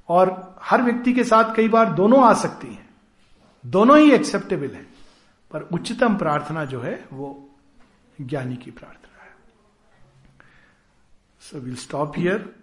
[0.10, 2.90] और हर व्यक्ति के साथ कई बार दोनों आ सकती हैं।
[3.66, 4.84] दोनों ही एक्सेप्टेबल है।
[5.52, 7.50] पर उच्चतम प्रार्थना जो है, वो
[8.22, 9.32] ज्ञानी की प्रार्थना है।
[11.42, 12.59] So will stop here